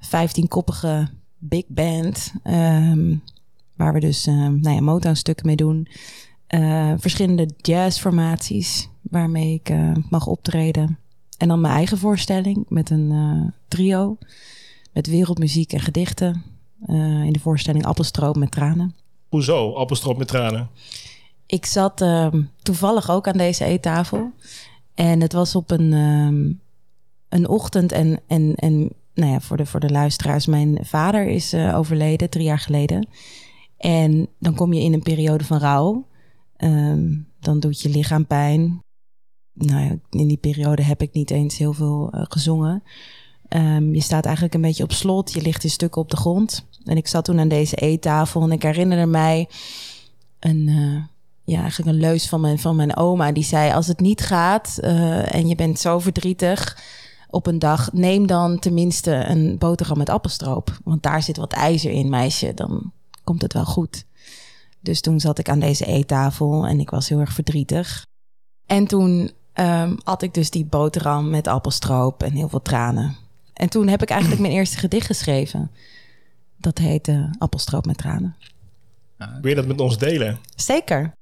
15-koppige 0.00 1.08
big 1.38 1.64
band. 1.66 2.32
ehm, 2.42 3.16
waar 3.76 3.92
we 3.92 4.00
dus 4.00 4.26
ehm 4.26 4.60
nou 4.60 4.74
ja, 4.74 4.80
Motown-stukken 4.80 5.46
mee 5.46 5.56
doen. 5.56 5.88
Eh, 6.46 6.92
verschillende 6.98 7.50
jazzformaties 7.56 8.88
waarmee 9.02 9.54
ik 9.54 9.68
eh, 9.68 9.96
mag 10.10 10.26
optreden. 10.26 10.98
En 11.36 11.48
dan 11.48 11.60
mijn 11.60 11.74
eigen 11.74 11.98
voorstelling 11.98 12.64
met 12.68 12.90
een 12.90 13.10
eh, 13.10 13.52
trio. 13.68 14.18
Met 14.92 15.06
wereldmuziek 15.06 15.72
en 15.72 15.80
gedichten. 15.80 16.42
Eh, 16.86 17.24
in 17.24 17.32
de 17.32 17.40
voorstelling 17.40 17.84
Appelstroop 17.84 18.36
met 18.36 18.50
tranen. 18.50 18.94
Hoezo? 19.28 19.74
Appelstroop 19.74 20.18
met 20.18 20.28
tranen. 20.28 20.68
Ik 21.46 21.66
zat 21.66 22.00
ehm, 22.00 22.42
toevallig 22.62 23.10
ook 23.10 23.28
aan 23.28 23.36
deze 23.36 23.64
eettafel. 23.64 24.32
En 24.94 25.20
het 25.20 25.32
was 25.32 25.54
op 25.54 25.70
een, 25.70 25.92
ehm, 25.92 26.52
een 27.28 27.48
ochtend. 27.48 27.92
En, 27.92 28.20
en, 28.26 28.54
en 28.54 28.92
nou 29.14 29.32
ja, 29.32 29.40
voor, 29.40 29.56
de, 29.56 29.66
voor 29.66 29.80
de 29.80 29.90
luisteraars, 29.90 30.46
mijn 30.46 30.78
vader 30.82 31.26
is 31.26 31.52
eh, 31.52 31.76
overleden 31.76 32.30
drie 32.30 32.44
jaar 32.44 32.58
geleden. 32.58 33.08
En 33.76 34.28
dan 34.38 34.54
kom 34.54 34.72
je 34.72 34.82
in 34.82 34.92
een 34.92 35.02
periode 35.02 35.44
van 35.44 35.58
rouw. 35.58 36.06
Ehm, 36.56 37.14
dan 37.40 37.60
doet 37.60 37.80
je 37.80 37.88
lichaam 37.88 38.26
pijn. 38.26 38.80
Nou 39.58 40.00
in 40.10 40.28
die 40.28 40.36
periode 40.36 40.82
heb 40.82 41.02
ik 41.02 41.12
niet 41.12 41.30
eens 41.30 41.58
heel 41.58 41.72
veel 41.72 42.10
eh, 42.12 42.22
gezongen. 42.28 42.82
Ehm, 43.48 43.94
je 43.94 44.00
staat 44.00 44.24
eigenlijk 44.24 44.54
een 44.54 44.60
beetje 44.60 44.82
op 44.82 44.92
slot. 44.92 45.32
Je 45.32 45.42
ligt 45.42 45.64
in 45.64 45.70
stukken 45.70 46.00
op 46.00 46.10
de 46.10 46.16
grond. 46.16 46.66
En 46.84 46.96
ik 46.96 47.06
zat 47.06 47.24
toen 47.24 47.40
aan 47.40 47.48
deze 47.48 47.76
eettafel 47.76 48.42
en 48.42 48.52
ik 48.52 48.62
herinnerde 48.62 49.06
mij 49.06 49.48
een, 50.40 50.68
eh, 50.68 51.02
ja, 51.44 51.60
eigenlijk 51.60 51.90
een 51.90 52.00
leus 52.00 52.28
van 52.28 52.40
mijn, 52.40 52.58
van 52.58 52.76
mijn 52.76 52.96
oma. 52.96 53.32
Die 53.32 53.44
zei, 53.44 53.72
als 53.72 53.86
het 53.86 54.00
niet 54.00 54.20
gaat 54.20 54.78
eh, 54.80 55.34
en 55.34 55.48
je 55.48 55.54
bent 55.54 55.78
zo 55.78 55.98
verdrietig 55.98 56.78
op 57.30 57.46
een 57.46 57.58
dag... 57.58 57.92
neem 57.92 58.26
dan 58.26 58.58
tenminste 58.58 59.12
een 59.12 59.58
boterham 59.58 59.98
met 59.98 60.08
appelstroop. 60.08 60.78
Want 60.84 61.02
daar 61.02 61.22
zit 61.22 61.36
wat 61.36 61.52
ijzer 61.52 61.90
in, 61.90 62.08
meisje. 62.08 62.54
Dan 62.54 62.92
komt 63.24 63.42
het 63.42 63.52
wel 63.52 63.64
goed. 63.64 64.04
Dus 64.80 65.00
toen 65.00 65.20
zat 65.20 65.38
ik 65.38 65.48
aan 65.48 65.58
deze 65.58 65.86
eettafel 65.86 66.66
en 66.66 66.80
ik 66.80 66.90
was 66.90 67.08
heel 67.08 67.20
erg 67.20 67.32
verdrietig. 67.32 68.06
En 68.66 68.86
toen 68.86 69.30
ehm 69.56 69.96
had 70.02 70.22
ik 70.22 70.34
dus 70.34 70.50
die 70.50 70.64
boterham 70.64 71.30
met 71.30 71.46
appelstroop 71.46 72.22
en 72.22 72.32
heel 72.32 72.48
veel 72.48 72.62
tranen. 72.62 73.16
En 73.52 73.68
toen 73.68 73.88
heb 73.88 74.02
ik 74.02 74.10
eigenlijk 74.10 74.40
mijn 74.40 74.52
eerste 74.52 74.78
gedicht 74.78 75.06
geschreven. 75.06 75.70
Dat 76.56 76.78
heette 76.78 77.34
Appelstroop 77.38 77.86
met 77.86 77.98
tranen. 77.98 78.36
Wil 79.16 79.50
je 79.50 79.54
dat 79.54 79.66
met 79.66 79.80
ons 79.80 79.98
delen? 79.98 80.38
Zeker. 80.56 81.12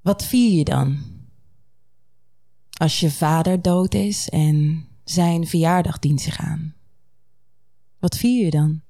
Wat 0.00 0.24
vier 0.24 0.58
je 0.58 0.64
dan? 0.64 0.98
Als 2.72 3.00
je 3.00 3.10
vader 3.10 3.62
dood 3.62 3.94
is 3.94 4.28
en 4.28 4.86
zijn 5.04 5.46
verjaardag 5.46 5.98
dient 5.98 6.20
zich 6.20 6.38
aan. 6.38 6.74
Wat 7.98 8.16
vier 8.16 8.44
je 8.44 8.50
dan? 8.50 8.82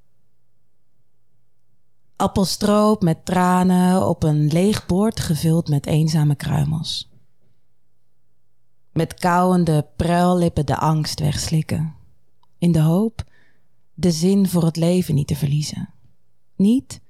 Appelstroop 2.23 3.03
met 3.03 3.25
tranen 3.25 4.09
op 4.09 4.23
een 4.23 4.47
leeg 4.47 4.87
bord 4.87 5.21
gevuld 5.21 5.69
met 5.69 5.87
eenzame 5.87 6.35
kruimels. 6.35 7.09
Met 8.93 9.15
kauwende 9.15 9.87
pruillippen 9.97 10.67
de 10.67 10.77
angst 10.77 11.21
wegslikken. 11.21 11.95
In 12.59 12.73
de 12.73 12.81
hoop 12.81 13.25
de 13.95 14.11
zin 14.11 14.49
voor 14.49 14.65
het 14.65 14.77
leven 14.77 15.15
niet 15.15 15.27
te 15.27 15.37
verliezen. 15.37 15.89
Niet 16.57 17.01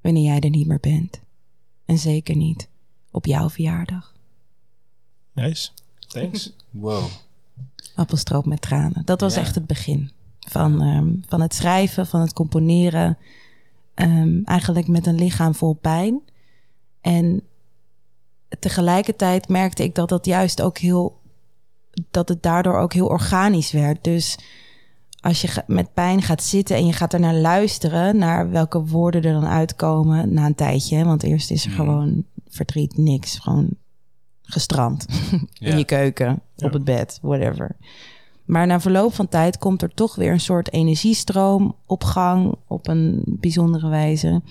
wanneer 0.00 0.22
jij 0.24 0.40
er 0.40 0.50
niet 0.50 0.66
meer 0.66 0.80
bent. 0.80 1.20
En 1.84 1.98
zeker 1.98 2.36
niet 2.36 2.68
op 3.10 3.26
jouw 3.26 3.50
verjaardag. 3.50 4.12
Nice. 5.32 5.70
Thanks. 5.98 6.52
Wow. 6.70 7.04
Appelstroop 7.94 8.46
met 8.46 8.60
tranen. 8.60 9.04
Dat 9.04 9.20
was 9.20 9.34
Ja. 9.34 9.40
echt 9.40 9.54
het 9.54 9.66
begin 9.66 10.10
van, 10.38 10.82
ehm, 10.82 11.14
van 11.28 11.40
het 11.40 11.54
schrijven, 11.54 12.06
van 12.06 12.20
het 12.20 12.32
componeren. 12.32 13.18
Ehm, 13.94 14.40
eigenlijk 14.44 14.88
met 14.88 15.06
een 15.06 15.14
lichaam 15.14 15.54
vol 15.54 15.72
pijn. 15.74 16.20
En 17.00 17.42
tegelijkertijd 18.58 19.48
merkte 19.48 19.82
ik 19.82 19.94
dat 19.94 20.08
dat 20.08 20.26
juist 20.26 20.62
ook 20.62 20.78
heel, 20.78 21.20
dat 22.10 22.28
het 22.28 22.42
daardoor 22.42 22.78
ook 22.78 22.92
heel 22.92 23.06
organisch 23.06 23.72
werd. 23.72 24.04
Dus 24.04 24.38
als 25.20 25.40
je 25.42 25.62
met 25.66 25.94
pijn 25.94 26.22
gaat 26.22 26.42
zitten 26.42 26.76
en 26.76 26.86
je 26.86 26.92
gaat 26.92 27.12
er 27.12 27.20
naar 27.20 27.34
luisteren, 27.34 28.16
naar 28.16 28.50
welke 28.50 28.84
woorden 28.84 29.22
er 29.22 29.32
dan 29.32 29.46
uitkomen 29.46 30.32
na 30.34 30.46
een 30.46 30.54
tijdje. 30.54 30.96
hè, 30.96 31.04
Want 31.04 31.22
eerst 31.22 31.50
is 31.50 31.64
er 31.64 31.70
gewoon 31.70 32.24
verdriet, 32.48 32.96
niks. 32.96 33.38
Gewoon 33.38 33.68
gestrand 34.42 35.06
Ja. 35.52 35.70
in 35.70 35.78
je 35.78 35.84
keuken, 35.84 36.40
Ja. 36.54 36.66
op 36.66 36.72
het 36.72 36.84
bed, 36.84 37.18
whatever. 37.22 37.76
Maar 38.44 38.66
na 38.66 38.80
verloop 38.80 39.14
van 39.14 39.28
tijd 39.28 39.58
komt 39.58 39.82
er 39.82 39.94
toch 39.94 40.14
weer 40.14 40.32
een 40.32 40.40
soort 40.40 40.72
energiestroom 40.72 41.76
op 41.86 42.04
gang 42.04 42.54
op 42.66 42.88
een 42.88 43.22
bijzondere 43.26 43.88
wijze. 43.88 44.42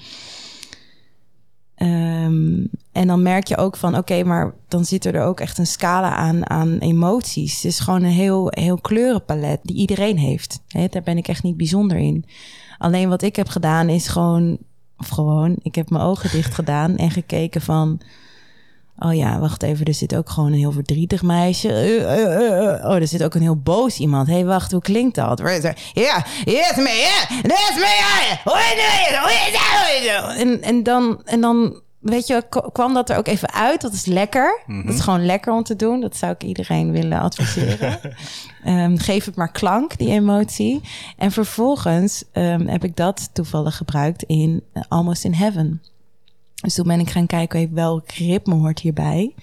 Ehm, 1.76 2.66
en 2.92 3.08
dan 3.08 3.22
merk 3.22 3.48
je 3.48 3.58
ook 3.58 3.78
van, 3.78 3.98
oké, 3.98 4.24
maar 4.24 4.54
dan 4.68 4.86
zit 4.86 5.06
er 5.06 5.22
ook 5.22 5.40
echt 5.40 5.58
een 5.58 5.68
scala 5.68 6.16
aan, 6.16 6.50
aan 6.50 6.78
emoties. 6.78 7.56
Het 7.56 7.66
is 7.66 7.80
gewoon 7.80 8.04
een 8.04 8.12
heel, 8.12 8.48
heel 8.50 8.78
kleurenpalet 8.78 9.60
die 9.64 9.76
iedereen 9.76 10.18
heeft. 10.18 10.64
Hè, 10.68 10.88
daar 10.88 11.04
ben 11.04 11.18
ik 11.18 11.28
echt 11.28 11.44
niet 11.44 11.58
bijzonder 11.58 11.98
in. 11.98 12.26
Alleen 12.78 13.10
wat 13.10 13.22
ik 13.22 13.36
heb 13.36 13.48
gedaan 13.48 13.90
is 13.90 14.08
gewoon, 14.08 14.58
of 14.98 15.08
gewoon, 15.08 15.56
ik 15.62 15.76
heb 15.76 15.90
mijn 15.90 16.04
ogen 16.04 16.32
dicht 16.32 16.54
gedaan 16.54 16.96
en 16.96 17.12
gekeken 17.12 17.62
van, 17.62 18.02
oh 18.98 19.14
ja, 19.14 19.40
wacht 19.40 19.64
even, 19.64 19.86
er 19.86 19.94
zit 19.94 20.16
ook 20.16 20.30
gewoon 20.30 20.52
een 20.52 20.58
heel 20.58 20.72
verdrietig 20.72 21.22
meisje. 21.22 21.70
Eh, 21.70 22.18
eh, 22.18 22.74
eh. 22.74 22.86
Oh, 22.86 22.96
er 22.96 23.08
zit 23.08 23.24
ook 23.24 23.34
een 23.34 23.42
heel 23.42 23.62
boos 23.62 24.00
iemand. 24.00 24.28
Hé, 24.28 24.34
hey, 24.34 24.46
wacht, 24.46 24.72
hoe 24.72 24.82
klinkt 24.82 25.16
dat? 25.16 25.40
Ja, 25.94 26.26
yes 26.44 26.76
me, 26.76 26.90
ja, 26.90 27.38
that's 27.42 27.76
me. 27.76 28.38
Hoe 28.44 28.58
is? 28.58 30.42
En, 30.42 30.62
en 30.62 30.84
dan, 30.84 31.22
en 31.26 31.42
dan, 31.42 31.82
weet 32.00 32.28
je, 32.28 32.44
kwam 32.72 32.94
dat 32.94 33.10
er 33.10 33.18
ook 33.18 33.28
even 33.28 33.54
uit. 33.54 33.82
Dat 33.82 33.94
is 33.94 34.06
lekker. 34.06 34.64
Dat 34.86 34.94
is 34.94 35.00
gewoon 35.00 35.26
lekker 35.26 35.54
om 35.54 35.64
te 35.64 35.76
doen. 35.76 36.02
Dat 36.02 36.18
zou 36.18 36.32
ik 36.32 36.44
iedereen 36.44 36.92
willen 36.92 37.20
adviseren. 37.20 38.00
Ehm, 38.64 38.98
geef 38.98 39.26
het 39.26 39.36
maar 39.36 39.52
klank, 39.52 39.98
die 39.98 40.10
emotie. 40.10 40.82
En 41.18 41.32
vervolgens 41.32 42.24
ehm, 42.32 42.68
heb 42.68 42.84
ik 42.84 42.96
dat 42.96 43.30
toevallig 43.34 43.78
gebruikt 43.78 44.24
in 44.24 44.64
Almost 44.88 45.24
in 45.24 45.34
Heaven. 45.34 45.82
Dus 46.64 46.74
toen 46.74 46.88
ben 46.88 47.00
ik 47.00 47.10
gaan 47.10 47.28
kijken 47.28 47.74
welk 47.74 48.12
ritme 48.12 48.54
hoort 48.56 48.80
hierbij. 48.80 49.34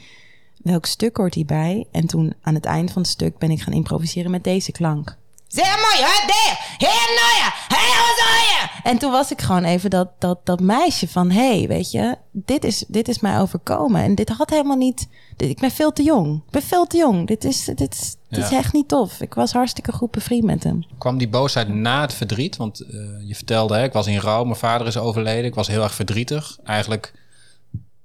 Welk 0.63 0.87
stuk 0.87 1.17
hoort 1.17 1.35
hierbij. 1.35 1.87
En 1.93 2.07
toen 2.07 2.35
aan 2.43 2.55
het 2.55 2.65
eind 2.65 2.93
van 2.93 3.03
het 3.03 3.11
stuk 3.11 3.39
ben 3.39 3.51
ik 3.51 3.61
gaan 3.61 3.73
improviseren 3.73 4.31
met 4.31 4.45
deze 4.45 4.73
klank. 4.73 5.17
Zeg 5.49 5.67
mooi, 5.67 6.11
hè, 6.11 6.27
daar, 6.27 6.77
hè, 6.79 6.97
nou 7.19 7.53
hè, 7.69 7.90
je? 8.25 8.69
En 8.83 8.99
toen 8.99 9.11
was 9.11 9.31
ik 9.31 9.41
gewoon 9.41 9.65
even 9.65 9.91
dat, 9.91 10.09
dat, 10.19 10.39
dat 10.45 10.61
meisje 10.61 11.09
van, 11.09 11.31
hé, 11.31 11.59
hey, 11.59 11.69
weet 11.69 11.91
je, 11.91 12.17
dit 12.33 12.65
is, 12.65 12.85
dit 12.89 13.09
is 13.09 13.21
mij 13.21 13.41
overkomen. 13.41 14.03
En 14.03 14.15
dit 14.15 14.29
had 14.29 14.51
helemaal 14.51 14.77
niet, 14.77 15.09
dit, 15.37 15.49
ik 15.51 15.61
ben 15.61 15.71
veel 15.71 15.93
te 15.93 16.03
jong. 16.03 16.43
Ik 16.47 16.51
ben 16.51 16.63
veel 16.63 16.87
te 16.87 16.97
jong. 16.97 17.27
Dit 17.27 17.45
is, 17.45 17.65
dit 17.65 17.93
is, 17.93 18.17
dit 18.29 18.45
is 18.45 18.51
echt 18.51 18.73
niet 18.73 18.89
tof. 18.89 19.21
Ik 19.21 19.35
was 19.35 19.53
hartstikke 19.53 19.93
goed 19.93 20.11
bevriend 20.11 20.45
met 20.45 20.65
hem. 20.65 20.85
Kwam 20.99 21.19
die 21.19 21.29
boosheid 21.29 21.69
na 21.69 22.01
het 22.01 22.15
verdriet? 22.15 22.57
Want 22.57 22.81
eh, 22.81 22.89
je 23.25 23.35
vertelde, 23.35 23.75
hè, 23.75 23.85
ik 23.85 23.93
was 23.93 24.07
in 24.07 24.19
rouw, 24.19 24.45
mijn 24.45 24.57
vader 24.57 24.87
is 24.87 24.97
overleden. 24.99 25.45
Ik 25.45 25.55
was 25.55 25.69
heel 25.69 25.83
erg 25.83 25.95
verdrietig. 25.95 26.59
Eigenlijk 26.65 27.13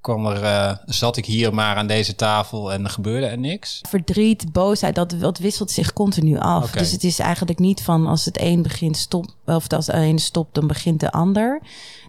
kwam 0.06 0.26
er, 0.26 0.44
eh, 0.44 0.76
zat 0.86 1.18
ik 1.18 1.26
hier 1.26 1.54
maar 1.54 1.76
aan 1.76 1.88
deze 1.88 2.16
tafel 2.16 2.72
en 2.74 2.84
er 2.84 2.90
gebeurde 2.90 3.26
er 3.26 3.38
niks. 3.38 3.82
verdriet, 3.90 4.52
boosheid, 4.52 4.96
dat, 4.96 5.16
dat 5.20 5.38
wisselt 5.38 5.72
zich 5.72 5.94
continu 5.94 6.38
af. 6.38 6.72
Dus 6.72 6.92
het 6.92 7.04
is 7.04 7.20
eigenlijk 7.20 7.60
niet 7.60 7.82
van 7.82 8.08
als 8.08 8.26
het 8.26 8.42
een 8.42 8.62
begint 8.62 8.98
stop, 8.98 9.26
of 9.46 9.70
als 9.72 9.88
het 9.88 9.96
een 9.96 10.20
stopt, 10.20 10.54
dan 10.56 10.68
begint 10.68 11.00
de 11.00 11.12
ander. 11.12 11.62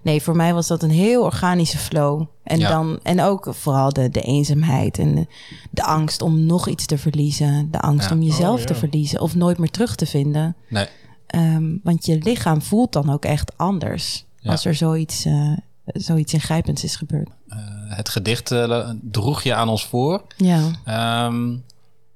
Nee, 0.03 0.23
voor 0.23 0.37
mij 0.37 0.55
was 0.55 0.67
dat 0.67 0.83
een 0.83 0.91
heel 0.91 1.23
organische 1.23 1.79
flow. 1.79 2.23
En, 2.45 2.59
Ja. 2.59 2.69
dan, 2.69 2.99
en 3.03 3.21
ook 3.21 3.49
vooral 3.51 3.93
de, 3.93 4.09
de 4.11 4.21
eenzaamheid 4.21 4.99
en 4.99 5.15
de, 5.15 5.27
de 5.71 5.83
angst 5.85 6.23
om 6.23 6.47
nog 6.47 6.69
iets 6.69 6.87
te 6.87 6.99
verliezen. 6.99 7.69
De 7.71 7.81
angst 7.81 8.09
Ja. 8.09 8.15
om 8.15 8.23
jezelf 8.23 8.61
Oh, 8.61 8.67
te 8.67 8.75
verliezen 8.75 9.21
of 9.21 9.35
nooit 9.35 9.59
meer 9.59 9.71
terug 9.71 9.95
te 9.95 10.07
vinden. 10.07 10.57
Nee, 10.69 10.87
Ehm, 11.27 11.77
want 11.83 12.07
je 12.07 12.19
lichaam 12.23 12.63
voelt 12.63 12.93
dan 12.93 13.11
ook 13.13 13.25
echt 13.25 13.53
anders 13.59 14.25
Ja. 14.39 14.51
als 14.51 14.65
er 14.65 14.75
zoiets, 14.75 15.25
eh, 15.25 15.53
zoiets 15.85 16.33
ingrijpends 16.33 16.85
is 16.85 16.97
gebeurd. 16.97 17.29
Eh, 17.49 17.59
het 17.89 18.09
gedicht 18.09 18.51
eh, 18.51 18.91
droeg 19.03 19.43
je 19.43 19.55
aan 19.55 19.69
ons 19.69 19.87
voor. 19.87 20.23
Ja. 20.37 20.61
Ehm, 20.85 21.57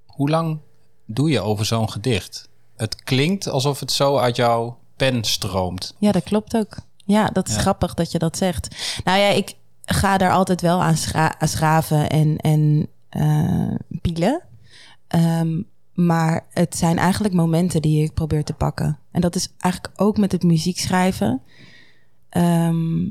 hoe 0.06 0.30
lang 0.30 0.58
doe 1.06 1.30
je 1.30 1.40
over 1.40 1.64
zo'n 1.64 1.90
gedicht? 1.90 2.48
Het 2.76 3.02
klinkt 3.02 3.48
alsof 3.48 3.80
het 3.80 3.92
zo 3.92 4.16
uit 4.18 4.36
jouw 4.36 4.78
pen 4.96 5.24
stroomt. 5.24 5.94
Ja, 5.98 6.12
dat 6.12 6.22
klopt 6.22 6.56
ook. 6.56 6.76
Ja, 7.04 7.26
dat 7.26 7.48
is 7.48 7.54
Ja. 7.54 7.60
grappig 7.60 7.94
dat 7.94 8.12
je 8.12 8.18
dat 8.18 8.36
zegt. 8.36 8.76
Nou 9.04 9.18
ja, 9.18 9.28
ik 9.28 9.54
ga 9.84 10.18
daar 10.18 10.32
altijd 10.32 10.60
wel 10.60 10.82
aan, 10.82 10.96
schra- 10.96 11.34
aan 11.38 11.48
schraven 11.48 12.08
en, 12.10 12.36
en 12.36 12.88
eh, 13.08 13.74
pielen. 14.00 14.42
Ehm, 15.06 15.62
maar 15.94 16.46
het 16.50 16.76
zijn 16.76 16.98
eigenlijk 16.98 17.34
momenten 17.34 17.82
die 17.82 18.02
ik 18.04 18.14
probeer 18.14 18.44
te 18.44 18.52
pakken. 18.52 18.98
En 19.12 19.20
dat 19.20 19.34
is 19.36 19.48
eigenlijk 19.58 20.00
ook 20.00 20.16
met 20.18 20.32
het 20.32 20.42
muziek 20.42 20.78
schrijven. 20.78 21.42
Ehm, 22.28 23.08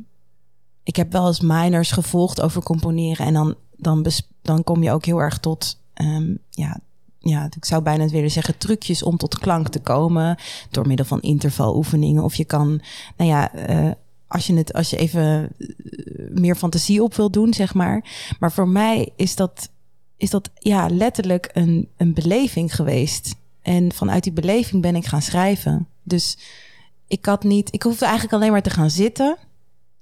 ik 0.89 0.95
heb 0.95 1.11
wel 1.11 1.27
eens 1.27 1.39
minors 1.39 1.91
gevolgd 1.91 2.41
over 2.41 2.63
componeren. 2.63 3.25
En 3.25 3.33
dan, 3.33 3.55
dan, 3.75 4.05
dan 4.41 4.63
kom 4.63 4.83
je 4.83 4.91
ook 4.91 5.05
heel 5.05 5.21
erg 5.21 5.37
tot, 5.37 5.79
ehm, 5.93 6.35
ja, 6.49 6.79
ja, 7.19 7.49
ik 7.55 7.65
zou 7.65 7.81
bijna 7.81 8.07
willen 8.07 8.31
zeggen, 8.31 8.57
trucjes 8.57 9.03
om 9.03 9.17
tot 9.17 9.39
klank 9.39 9.67
te 9.67 9.79
komen. 9.79 10.37
Door 10.69 10.87
middel 10.87 11.05
van 11.05 11.21
intervaloefeningen. 11.21 12.23
Of 12.23 12.35
je 12.35 12.45
kan, 12.45 12.81
nou 13.17 13.29
ja, 13.29 13.53
eh, 13.53 13.91
als 14.27 14.47
je 14.47 14.53
het, 14.53 14.73
als 14.73 14.89
je 14.89 14.97
even 14.97 15.49
eh, 15.57 15.67
meer 16.29 16.55
fantasie 16.55 17.03
op 17.03 17.15
wil 17.15 17.31
doen, 17.31 17.53
zeg 17.53 17.73
maar. 17.73 18.03
Maar 18.39 18.51
voor 18.51 18.67
mij 18.67 19.09
is 19.15 19.35
dat, 19.35 19.69
is 20.17 20.29
dat 20.29 20.49
ja, 20.53 20.89
letterlijk 20.89 21.49
een, 21.53 21.89
een 21.97 22.13
beleving 22.13 22.75
geweest. 22.75 23.35
En 23.61 23.93
vanuit 23.93 24.23
die 24.23 24.33
beleving 24.33 24.81
ben 24.81 24.95
ik 24.95 25.05
gaan 25.05 25.21
schrijven. 25.21 25.87
Dus 26.03 26.37
ik 27.07 27.25
had 27.25 27.43
niet, 27.43 27.73
ik 27.73 27.83
hoefde 27.83 28.05
eigenlijk 28.05 28.33
alleen 28.33 28.51
maar 28.51 28.61
te 28.61 28.69
gaan 28.69 28.89
zitten 28.89 29.37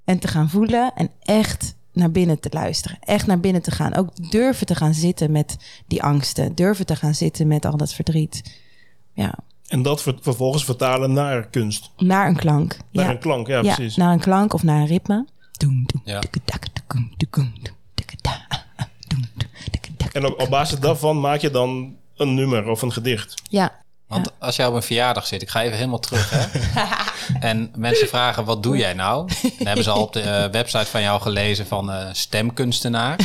en 0.08 0.18
te 0.18 0.28
gaan 0.28 0.50
voelen 0.50 0.92
en 0.94 1.10
echt 1.22 1.74
naar 1.92 2.10
binnen 2.10 2.40
te 2.40 2.48
luisteren. 2.52 2.98
Echt 3.00 3.26
naar 3.26 3.40
binnen 3.40 3.62
te 3.62 3.70
gaan. 3.70 3.94
Ook 3.94 4.30
durven 4.30 4.66
te 4.66 4.74
gaan 4.74 4.94
zitten 4.94 5.30
met 5.30 5.56
die 5.86 6.02
angsten. 6.02 6.54
Durven 6.54 6.86
te 6.86 6.96
gaan 6.96 7.14
zitten 7.14 7.46
met 7.46 7.64
al 7.64 7.76
dat 7.76 7.92
verdriet. 7.92 8.60
Ja, 9.12 9.34
En 9.66 9.82
dat 9.82 10.02
ver- 10.02 10.18
vervolgens 10.20 10.64
vertalen 10.64 11.12
naar 11.12 11.46
kunst. 11.48 11.90
naar 11.96 12.28
een 12.28 12.36
klank. 12.36 12.76
Naar 12.92 13.04
ja. 13.04 13.10
een 13.10 13.18
klank, 13.18 13.46
ja, 13.46 13.60
Ja, 13.62 13.74
precies. 13.74 13.96
naar 13.96 14.12
een 14.12 14.20
klank 14.20 14.52
of 14.52 14.62
naar 14.62 14.80
een 14.80 14.86
ritme. 14.86 15.26
Doem, 15.52 15.84
doem, 15.86 16.02
Ja. 16.04 16.20
En 20.12 20.26
op, 20.26 20.40
op 20.40 20.48
basis 20.50 20.78
daarvan 20.78 21.20
maak 21.20 21.40
je 21.40 21.50
dan 21.50 21.96
een 22.16 22.34
nummer 22.34 22.66
of 22.68 22.82
een 22.82 22.92
gedicht. 22.92 23.34
Ja, 23.42 23.72
Want 24.06 24.32
als 24.38 24.56
jij 24.56 24.66
op 24.66 24.74
een 24.74 24.82
verjaardag 24.82 25.26
zit, 25.26 25.42
ik 25.42 25.48
ga 25.48 25.62
even 25.62 25.76
helemaal 25.76 25.98
terug, 25.98 26.30
hè? 26.30 26.46
en 27.40 27.70
mensen 27.76 28.08
vragen, 28.08 28.44
wat 28.44 28.62
doe 28.62 28.76
jij 28.76 28.92
nou? 28.92 29.28
Dan 29.42 29.66
hebben 29.66 29.84
ze 29.84 29.90
al 29.90 30.02
op 30.02 30.12
de 30.12 30.20
eh, 30.20 30.50
website 30.50 30.86
van 30.86 31.02
jou 31.02 31.20
gelezen 31.20 31.66
van 31.66 31.90
eh, 31.90 32.08
stemkunstenaar. 32.12 33.18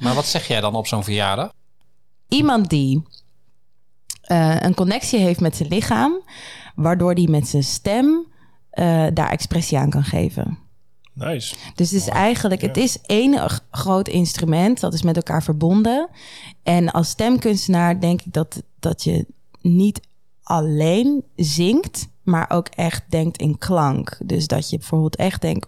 maar 0.00 0.14
wat 0.14 0.26
zeg 0.26 0.46
jij 0.46 0.60
dan 0.60 0.74
op 0.74 0.86
zo'n 0.86 1.04
verjaardag? 1.04 1.50
iemand 2.28 2.70
die 2.70 3.02
eh, 4.20 4.56
een 4.60 4.74
connectie 4.74 5.18
heeft 5.18 5.40
met 5.40 5.56
zijn 5.56 5.68
lichaam, 5.68 6.20
waardoor 6.74 7.14
die 7.14 7.30
met 7.30 7.48
zijn 7.48 7.64
stem 7.64 8.26
eh, 8.70 9.06
daar 9.14 9.30
expressie 9.30 9.78
aan 9.78 9.90
kan 9.90 10.04
geven. 10.04 10.58
Nice. 11.12 11.54
Dus 11.74 11.90
het 11.90 12.00
is 12.00 12.08
eigenlijk, 12.08 12.60
het 12.60 12.76
is 12.76 13.00
één 13.00 13.50
groot 13.70 14.08
instrument, 14.08 14.80
dat 14.80 14.94
is 14.94 15.02
met 15.02 15.16
elkaar 15.16 15.42
verbonden. 15.42 16.08
En 16.62 16.90
als 16.90 17.08
stemkunstenaar 17.08 18.00
denk 18.00 18.22
ik 18.22 18.32
dat, 18.32 18.62
dat 18.80 19.04
je 19.04 19.26
niet 19.60 20.00
alleen 20.42 21.24
zingt, 21.36 22.08
maar 22.26 22.50
ook 22.50 22.68
echt 22.68 23.04
denkt 23.08 23.38
in 23.38 23.58
klank. 23.58 24.18
Dus 24.24 24.46
dat 24.46 24.70
je 24.70 24.78
bijvoorbeeld 24.78 25.16
echt 25.16 25.40
denkt. 25.40 25.66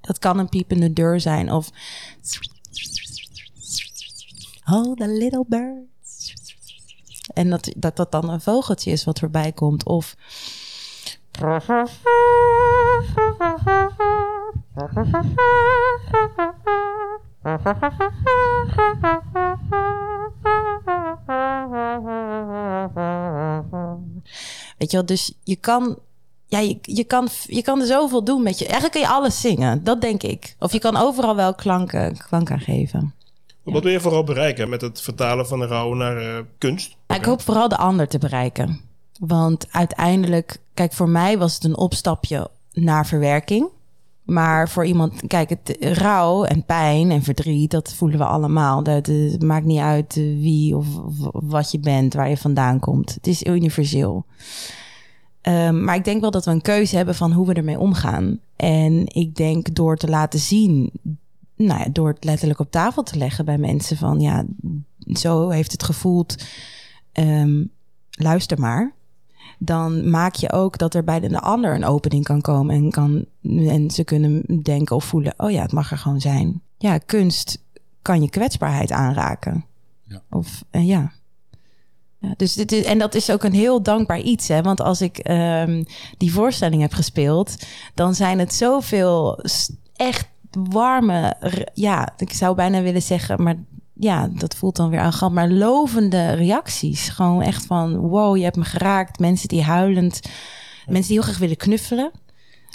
Dat 0.00 0.18
kan 0.18 0.38
een 0.38 0.48
piepende 0.48 0.92
deur 0.92 1.20
zijn 1.20 1.52
of. 1.52 1.70
Oh, 4.70 4.96
the 4.96 5.08
little 5.08 5.44
bird. 5.48 5.90
En 7.34 7.50
dat, 7.50 7.72
dat 7.76 7.96
dat 7.96 8.12
dan 8.12 8.30
een 8.30 8.40
vogeltje 8.40 8.90
is 8.90 9.04
wat 9.04 9.18
voorbij 9.18 9.52
komt. 9.52 9.84
Of 9.84 10.16
Weet 24.78 24.90
je 24.90 24.96
wel, 24.96 25.06
dus 25.06 25.34
je 25.42 25.56
kan, 25.56 25.98
ja, 26.46 26.58
je, 26.58 26.78
je, 26.82 27.04
kan, 27.04 27.28
je 27.46 27.62
kan 27.62 27.80
er 27.80 27.86
zoveel 27.86 28.24
doen 28.24 28.42
met 28.42 28.58
je. 28.58 28.64
Eigenlijk 28.64 28.92
kun 28.92 29.02
je 29.02 29.08
alles 29.08 29.40
zingen, 29.40 29.84
dat 29.84 30.00
denk 30.00 30.22
ik. 30.22 30.56
Of 30.58 30.72
je 30.72 30.78
kan 30.78 30.96
overal 30.96 31.36
wel 31.36 31.54
klanken, 31.54 32.16
klank 32.16 32.50
aan 32.50 32.60
geven. 32.60 33.14
Wat 33.62 33.82
wil 33.82 33.92
je 33.92 34.00
vooral 34.00 34.24
bereiken 34.24 34.68
met 34.68 34.80
het 34.80 35.00
vertalen 35.00 35.46
van 35.46 35.58
de 35.58 35.66
rouw 35.66 35.94
naar 35.94 36.16
eh, 36.16 36.44
kunst? 36.58 36.96
Ik 37.06 37.24
hoop 37.24 37.40
vooral 37.40 37.68
de 37.68 37.76
ander 37.76 38.08
te 38.08 38.18
bereiken. 38.18 38.80
Want 39.18 39.66
uiteindelijk, 39.72 40.58
kijk, 40.74 40.92
voor 40.92 41.08
mij 41.08 41.38
was 41.38 41.54
het 41.54 41.64
een 41.64 41.76
opstapje 41.76 42.50
naar 42.72 43.06
verwerking. 43.06 43.68
Maar 44.22 44.68
voor 44.68 44.86
iemand, 44.86 45.26
kijk, 45.26 45.48
het 45.48 45.76
rouw 45.80 46.44
en 46.44 46.64
pijn 46.64 47.10
en 47.10 47.22
verdriet, 47.22 47.70
dat 47.70 47.94
voelen 47.94 48.18
we 48.18 48.24
allemaal. 48.24 48.82
Dat, 48.82 49.06
het 49.06 49.42
maakt 49.42 49.66
niet 49.66 49.78
uit 49.78 50.16
eh, 50.16 50.22
wie 50.22 50.76
of, 50.76 50.86
wat 51.32 51.70
je 51.70 51.80
bent, 51.80 52.14
waar 52.14 52.28
je 52.28 52.36
vandaan 52.36 52.80
komt. 52.80 53.14
Het 53.14 53.26
is 53.26 53.42
universeel. 53.42 54.24
Um, 55.42 55.84
maar 55.84 55.94
ik 55.94 56.04
denk 56.04 56.20
wel 56.20 56.30
dat 56.30 56.44
we 56.44 56.50
een 56.50 56.62
keuze 56.62 56.96
hebben 56.96 57.14
van 57.14 57.32
hoe 57.32 57.46
we 57.46 57.54
ermee 57.54 57.78
omgaan. 57.78 58.40
En 58.56 59.14
ik 59.14 59.34
denk 59.34 59.74
door 59.74 59.96
te 59.96 60.08
laten 60.08 60.40
zien, 60.40 60.90
nou 61.56 61.80
ja, 61.80 61.88
door 61.92 62.08
het 62.08 62.24
letterlijk 62.24 62.60
op 62.60 62.70
tafel 62.70 63.02
te 63.02 63.18
leggen 63.18 63.44
bij 63.44 63.58
mensen 63.58 63.96
van 63.96 64.20
ja, 64.20 64.44
zo 65.06 65.48
heeft 65.48 65.72
het 65.72 65.82
gevoeld. 65.82 66.44
Um, 67.12 67.70
luister 68.10 68.60
maar 68.60 68.94
dan 69.64 70.10
maak 70.10 70.34
je 70.34 70.52
ook 70.52 70.78
dat 70.78 70.94
er 70.94 71.04
bij 71.04 71.20
de 71.20 71.40
ander 71.40 71.74
een 71.74 71.84
opening 71.84 72.24
kan 72.24 72.40
komen 72.40 72.74
en, 72.74 72.90
kan, 72.90 73.24
en 73.42 73.90
ze 73.90 74.04
kunnen 74.04 74.42
denken 74.62 74.96
of 74.96 75.04
voelen: 75.04 75.34
oh 75.36 75.50
ja, 75.50 75.62
het 75.62 75.72
mag 75.72 75.90
er 75.90 75.98
gewoon 75.98 76.20
zijn. 76.20 76.62
Ja, 76.78 76.98
kunst 76.98 77.62
kan 78.02 78.22
je 78.22 78.30
kwetsbaarheid 78.30 78.92
aanraken. 78.92 79.64
Ja. 80.06 80.22
Of 80.30 80.64
uh, 80.70 80.86
ja. 80.86 81.12
ja. 82.18 82.34
dus 82.36 82.54
dit 82.54 82.72
is, 82.72 82.84
en 82.84 82.98
dat 82.98 83.14
is 83.14 83.30
ook 83.30 83.42
een 83.42 83.52
heel 83.52 83.82
dankbaar 83.82 84.20
iets, 84.20 84.48
hè? 84.48 84.62
Want 84.62 84.80
als 84.80 85.00
ik 85.00 85.28
um, 85.30 85.84
die 86.16 86.32
voorstelling 86.32 86.82
heb 86.82 86.92
gespeeld, 86.92 87.56
dan 87.94 88.14
zijn 88.14 88.38
het 88.38 88.54
zoveel 88.54 89.44
echt 89.96 90.28
warme, 90.50 91.36
ja, 91.74 92.12
ik 92.16 92.32
zou 92.32 92.54
bijna 92.54 92.82
willen 92.82 93.02
zeggen, 93.02 93.42
maar 93.42 93.56
ja, 93.94 94.28
dat 94.32 94.54
voelt 94.54 94.76
dan 94.76 94.90
weer 94.90 95.00
aan 95.00 95.32
maar 95.32 95.48
lovende 95.48 96.32
reacties. 96.32 97.08
Gewoon 97.08 97.42
echt 97.42 97.66
van, 97.66 97.96
wow, 97.96 98.36
je 98.36 98.42
hebt 98.42 98.56
me 98.56 98.64
geraakt. 98.64 99.18
Mensen 99.18 99.48
die 99.48 99.62
huilend, 99.62 100.20
mensen 100.86 101.08
die 101.08 101.12
heel 101.12 101.22
graag 101.22 101.38
willen 101.38 101.56
knuffelen. 101.56 102.10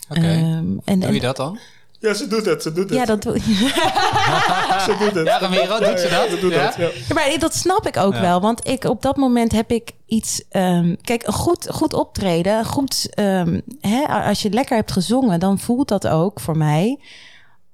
Oké, 0.09 0.19
um, 0.19 0.79
en, 0.83 0.99
doe 0.99 1.13
je 1.13 1.19
dat 1.19 1.35
dan? 1.35 1.59
Ja, 1.99 2.13
ze 2.13 2.27
doet 2.27 2.45
het, 2.45 2.61
ze 2.61 2.71
doet 2.71 2.89
het. 2.89 2.99
Ja, 2.99 3.05
dat 3.05 3.21
doe 3.21 3.39
Ze 4.87 4.95
doet 4.99 5.13
het. 5.13 5.25
Ja, 5.25 5.39
Ramiro, 5.39 5.79
doet 5.79 5.99
ze 5.99 6.07
dat? 6.09 6.29
Ja, 6.29 6.41
doet 6.41 6.51
ja? 6.51 6.65
dat, 6.65 6.75
ja. 6.75 6.89
ja. 7.07 7.13
maar 7.13 7.39
dat 7.39 7.55
snap 7.55 7.87
ik 7.87 7.97
ook 7.97 8.15
wel. 8.15 8.41
Want 8.41 8.67
ik, 8.67 8.83
op 8.83 9.01
dat 9.01 9.15
moment 9.15 9.51
heb 9.51 9.71
ik 9.71 9.91
iets... 10.05 10.43
Um, 10.51 10.97
kijk, 11.01 11.27
een 11.27 11.33
goed, 11.33 11.67
goed 11.69 11.93
optreden, 11.93 12.65
goed... 12.65 13.09
Um, 13.19 13.61
hè, 13.81 14.03
als 14.05 14.41
je 14.41 14.49
lekker 14.49 14.75
hebt 14.75 14.91
gezongen, 14.91 15.39
dan 15.39 15.59
voelt 15.59 15.87
dat 15.87 16.07
ook 16.07 16.39
voor 16.39 16.57
mij 16.57 16.99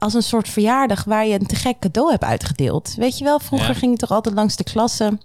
als 0.03 0.13
een 0.13 0.23
soort 0.23 0.49
verjaardag 0.49 1.03
waar 1.03 1.25
je 1.25 1.39
een 1.39 1.47
te 1.47 1.55
gek 1.55 1.79
cadeau 1.79 2.11
hebt 2.11 2.23
uitgedeeld. 2.23 2.93
Weet 2.97 3.17
je 3.17 3.23
wel, 3.23 3.39
vroeger 3.39 3.75
ging 3.75 3.91
je 3.91 3.97
toch 3.97 4.11
altijd 4.11 4.35
langs 4.35 4.55
de 4.55 4.63
klasse, 4.63 5.17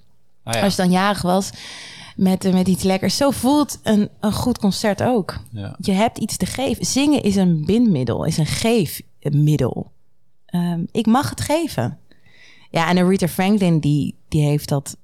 Ah, 0.43 0.55
ja. 0.55 0.61
als 0.61 0.77
je 0.77 0.83
dan 0.83 0.91
jarig 0.91 1.23
was, 1.23 1.51
met, 2.17 2.53
met 2.53 2.69
iets 2.69 2.83
lekkers. 2.83 3.17
Zo 3.17 3.31
voelt 3.31 3.79
een, 3.83 4.09
een 4.21 4.33
goed 4.33 4.59
concert 4.59 5.03
ook. 5.03 5.39
Ja. 5.51 5.77
Je 5.79 5.93
hebt 5.93 6.19
iets 6.19 6.37
te 6.37 6.47
geven. 6.47 6.87
Zingen 6.87 7.23
is 7.23 7.37
een 7.37 7.65
binmiddel, 7.65 8.25
is 8.25 8.37
een 8.39 8.47
geefmiddel. 8.47 9.91
Um, 10.55 10.87
ik 10.93 11.07
mag 11.07 11.31
het 11.31 11.41
geven. 11.41 11.99
Ja, 12.71 12.89
en 12.89 13.09
Rita 13.09 13.29
Franklin, 13.29 13.79
die, 13.79 14.15
die 14.29 14.43
heeft 14.43 14.69
dat 14.69 14.97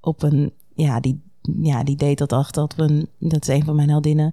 op 0.00 0.22
een... 0.22 0.52
Ja, 0.74 1.00
die, 1.00 1.20
ja, 1.62 1.84
die 1.84 1.96
deed 1.96 2.18
dat 2.18 2.32
echt 2.32 2.56
op 2.56 2.72
een... 2.76 3.08
Dat 3.18 3.48
is 3.48 3.54
een 3.54 3.64
van 3.64 3.76
mijn 3.76 3.88
heldinnen. 3.88 4.32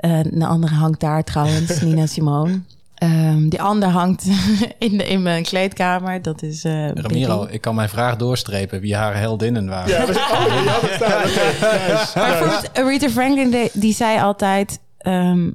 Uh, 0.00 0.18
een 0.18 0.42
andere 0.42 0.74
hangt 0.74 1.00
daar 1.00 1.24
trouwens, 1.24 1.80
Nina 1.82 2.06
Simone. 2.06 2.60
Um, 3.02 3.48
die 3.48 3.62
ander 3.62 3.88
hangt 3.88 4.26
in, 4.78 4.98
de, 4.98 5.04
in 5.08 5.22
mijn 5.22 5.42
kleedkamer. 5.42 6.22
Dat 6.22 6.42
is. 6.42 6.64
Uh, 6.64 6.90
Ramiro, 6.90 7.46
ik 7.50 7.60
kan 7.60 7.74
mijn 7.74 7.88
vraag 7.88 8.16
doorstrepen 8.16 8.80
wie 8.80 8.96
haar 8.96 9.16
heldinnen 9.16 9.68
waren. 9.68 9.88
Ja, 9.88 9.98
dat 9.98 10.08
is 10.08 10.16
oh, 10.16 10.64
ja, 10.64 10.80
dat 10.80 10.90
staat. 10.90 11.30
Okay, 11.30 11.88
nice. 11.88 12.18
Maar 12.18 12.38
bijvoorbeeld, 12.38 12.70
Rita 12.88 13.08
Franklin, 13.08 13.50
die, 13.50 13.70
die 13.72 13.94
zei 13.94 14.20
altijd: 14.20 14.80
um, 15.02 15.54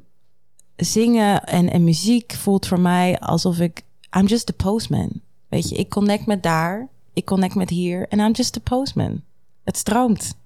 zingen 0.76 1.44
en, 1.44 1.70
en 1.70 1.84
muziek 1.84 2.32
voelt 2.32 2.66
voor 2.66 2.80
mij 2.80 3.18
alsof 3.18 3.58
ik. 3.58 3.82
I'm 4.18 4.26
just 4.26 4.46
the 4.46 4.52
postman. 4.52 5.10
Weet 5.48 5.68
je, 5.68 5.76
ik 5.76 5.88
connect 5.88 6.26
met 6.26 6.42
daar, 6.42 6.88
ik 7.12 7.24
connect 7.24 7.54
met 7.54 7.70
hier 7.70 8.08
en 8.08 8.18
I'm 8.18 8.32
just 8.32 8.52
the 8.52 8.60
postman. 8.60 9.22
Het 9.64 9.76
stroomt. 9.76 10.36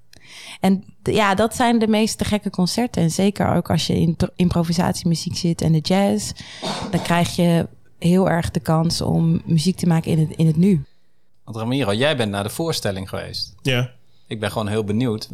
En 0.60 0.84
ja, 1.02 1.34
dat 1.34 1.56
zijn 1.56 1.78
de 1.78 1.88
meeste 1.88 2.24
gekke 2.24 2.50
concerten. 2.50 3.02
En 3.02 3.10
zeker 3.10 3.54
ook 3.54 3.70
als 3.70 3.86
je 3.86 4.00
in 4.00 4.16
improvisatiemuziek 4.36 5.36
zit 5.36 5.62
en 5.62 5.72
de 5.72 5.78
jazz, 5.78 6.32
dan 6.90 7.02
krijg 7.02 7.36
je 7.36 7.68
heel 7.98 8.30
erg 8.30 8.50
de 8.50 8.60
kans 8.60 9.00
om 9.00 9.42
muziek 9.44 9.76
te 9.76 9.86
maken 9.86 10.10
in 10.10 10.18
het, 10.18 10.30
in 10.36 10.46
het 10.46 10.56
nu. 10.56 10.84
Want 11.44 11.56
Ramiro, 11.56 11.92
jij 11.92 12.16
bent 12.16 12.30
naar 12.30 12.42
de 12.42 12.48
voorstelling 12.48 13.08
geweest. 13.08 13.54
Ja. 13.62 13.90
Ik 14.26 14.40
ben 14.40 14.50
gewoon 14.50 14.68
heel 14.68 14.84
benieuwd. 14.84 15.30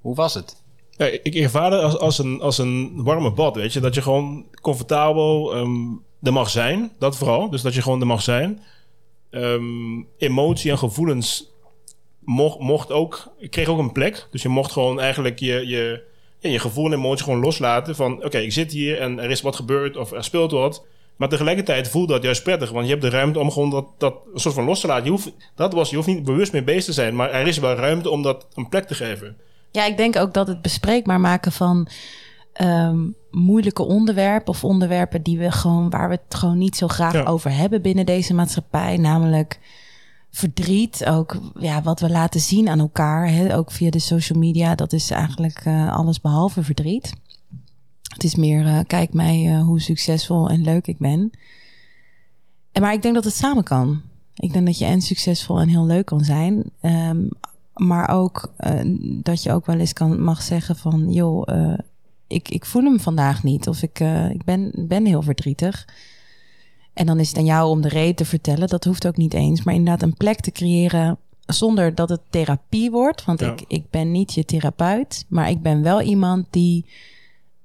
Hoe 0.00 0.14
was 0.14 0.34
het? 0.34 0.62
Ja, 0.96 1.06
ik 1.06 1.34
ervaar 1.34 1.72
het 1.72 1.82
als, 1.82 1.98
als, 1.98 2.18
een, 2.18 2.40
als 2.40 2.58
een 2.58 3.02
warme 3.02 3.32
bad, 3.32 3.54
weet 3.54 3.72
je. 3.72 3.80
Dat 3.80 3.94
je 3.94 4.02
gewoon 4.02 4.46
comfortabel 4.60 5.56
um, 5.56 6.02
er 6.22 6.32
mag 6.32 6.50
zijn. 6.50 6.92
Dat 6.98 7.16
vooral. 7.16 7.50
Dus 7.50 7.62
dat 7.62 7.74
je 7.74 7.82
gewoon 7.82 8.00
er 8.00 8.06
mag 8.06 8.22
zijn. 8.22 8.60
Um, 9.30 10.06
emotie 10.18 10.70
en 10.70 10.78
gevoelens 10.78 11.51
mocht, 12.24 12.58
mocht 12.58 12.90
ook, 12.90 13.32
ik 13.38 13.50
kreeg 13.50 13.68
ook 13.68 13.78
een 13.78 13.92
plek. 13.92 14.26
Dus 14.30 14.42
je 14.42 14.48
mocht 14.48 14.72
gewoon 14.72 15.00
eigenlijk 15.00 15.38
je, 15.38 15.66
je, 15.66 16.02
ja, 16.38 16.50
je 16.50 16.58
gevoel 16.58 16.86
en 16.86 16.92
emotie 16.92 17.24
gewoon 17.24 17.40
loslaten. 17.40 17.96
Van 17.96 18.12
oké, 18.12 18.26
okay, 18.26 18.42
ik 18.42 18.52
zit 18.52 18.72
hier 18.72 19.00
en 19.00 19.18
er 19.18 19.30
is 19.30 19.40
wat 19.40 19.56
gebeurd 19.56 19.96
of 19.96 20.12
er 20.12 20.24
speelt 20.24 20.50
wat. 20.50 20.84
Maar 21.16 21.28
tegelijkertijd 21.28 21.88
voelt 21.88 22.08
dat 22.08 22.22
juist 22.22 22.42
prettig. 22.42 22.70
Want 22.70 22.84
je 22.84 22.90
hebt 22.90 23.02
de 23.02 23.10
ruimte 23.10 23.38
om 23.38 23.50
gewoon 23.50 23.70
dat, 23.70 23.86
dat 23.98 24.14
een 24.34 24.40
soort 24.40 24.54
van 24.54 24.64
los 24.64 24.80
te 24.80 24.86
laten. 24.86 25.04
Je 25.04 25.10
hoeft, 25.10 25.32
dat 25.54 25.72
was, 25.72 25.90
je 25.90 25.96
hoeft 25.96 26.08
niet 26.08 26.24
bewust 26.24 26.52
mee 26.52 26.62
bezig 26.62 26.84
te 26.84 26.92
zijn. 26.92 27.16
Maar 27.16 27.30
er 27.30 27.46
is 27.46 27.58
wel 27.58 27.74
ruimte 27.74 28.10
om 28.10 28.22
dat 28.22 28.46
een 28.54 28.68
plek 28.68 28.84
te 28.84 28.94
geven. 28.94 29.36
Ja, 29.70 29.86
ik 29.86 29.96
denk 29.96 30.16
ook 30.16 30.34
dat 30.34 30.46
het 30.46 30.62
bespreekbaar 30.62 31.20
maken 31.20 31.52
van 31.52 31.88
um, 32.60 33.14
moeilijke 33.30 33.82
onderwerpen 33.82 34.48
of 34.48 34.64
onderwerpen 34.64 35.22
die 35.22 35.38
we 35.38 35.50
gewoon, 35.50 35.90
waar 35.90 36.08
we 36.08 36.20
het 36.24 36.34
gewoon 36.34 36.58
niet 36.58 36.76
zo 36.76 36.88
graag 36.88 37.12
ja. 37.12 37.22
over 37.22 37.50
hebben 37.50 37.82
binnen 37.82 38.06
deze 38.06 38.34
maatschappij. 38.34 38.96
Namelijk 38.96 39.58
verdriet, 40.32 41.06
ook 41.06 41.52
ja, 41.58 41.82
wat 41.82 42.00
we 42.00 42.10
laten 42.10 42.40
zien 42.40 42.68
aan 42.68 42.78
elkaar, 42.78 43.28
hè, 43.28 43.56
ook 43.56 43.70
via 43.70 43.90
de 43.90 43.98
social 43.98 44.38
media, 44.38 44.74
dat 44.74 44.92
is 44.92 45.10
eigenlijk 45.10 45.64
uh, 45.64 45.96
alles 45.96 46.20
behalve 46.20 46.62
verdriet. 46.62 47.12
Het 48.02 48.24
is 48.24 48.34
meer, 48.34 48.66
uh, 48.66 48.78
kijk 48.86 49.12
mij 49.12 49.44
uh, 49.44 49.62
hoe 49.62 49.80
succesvol 49.80 50.48
en 50.48 50.62
leuk 50.62 50.86
ik 50.86 50.98
ben. 50.98 51.30
En, 52.72 52.82
maar 52.82 52.92
ik 52.92 53.02
denk 53.02 53.14
dat 53.14 53.24
het 53.24 53.34
samen 53.34 53.64
kan. 53.64 54.00
Ik 54.34 54.52
denk 54.52 54.66
dat 54.66 54.78
je 54.78 54.84
en 54.84 55.02
succesvol 55.02 55.60
en 55.60 55.68
heel 55.68 55.86
leuk 55.86 56.06
kan 56.06 56.24
zijn. 56.24 56.64
Um, 56.82 57.28
maar 57.74 58.08
ook 58.08 58.52
dat 59.22 59.42
je 59.42 59.52
ook 59.52 59.66
wel 59.66 59.78
eens 59.78 59.92
kan, 59.92 60.22
mag 60.22 60.42
zeggen 60.42 60.76
van, 60.76 61.12
joh, 61.12 61.48
ik, 62.26 62.48
ik 62.48 62.64
voel 62.64 62.84
hem 62.84 63.00
vandaag 63.00 63.42
niet. 63.42 63.68
Of 63.68 63.82
ik, 63.82 64.00
ik 64.30 64.44
ben, 64.44 64.72
ben 64.76 65.06
heel 65.06 65.22
verdrietig. 65.22 65.86
En 66.92 67.06
dan 67.06 67.20
is 67.20 67.28
het 67.28 67.36
aan 67.36 67.44
jou 67.44 67.68
om 67.68 67.80
de 67.80 67.88
reden 67.88 68.14
te 68.14 68.24
vertellen. 68.24 68.68
Dat 68.68 68.84
hoeft 68.84 69.06
ook 69.06 69.16
niet 69.16 69.34
eens. 69.34 69.62
Maar 69.62 69.74
inderdaad 69.74 70.02
een 70.02 70.16
plek 70.16 70.40
te 70.40 70.50
creëren 70.50 71.18
zonder 71.46 71.94
dat 71.94 72.08
het 72.08 72.20
therapie 72.30 72.90
wordt. 72.90 73.24
Want 73.24 73.40
ja. 73.40 73.52
ik, 73.52 73.64
ik 73.66 73.90
ben 73.90 74.10
niet 74.10 74.34
je 74.34 74.44
therapeut. 74.44 75.24
Maar 75.28 75.50
ik 75.50 75.62
ben 75.62 75.82
wel 75.82 76.00
iemand 76.00 76.46
die 76.50 76.86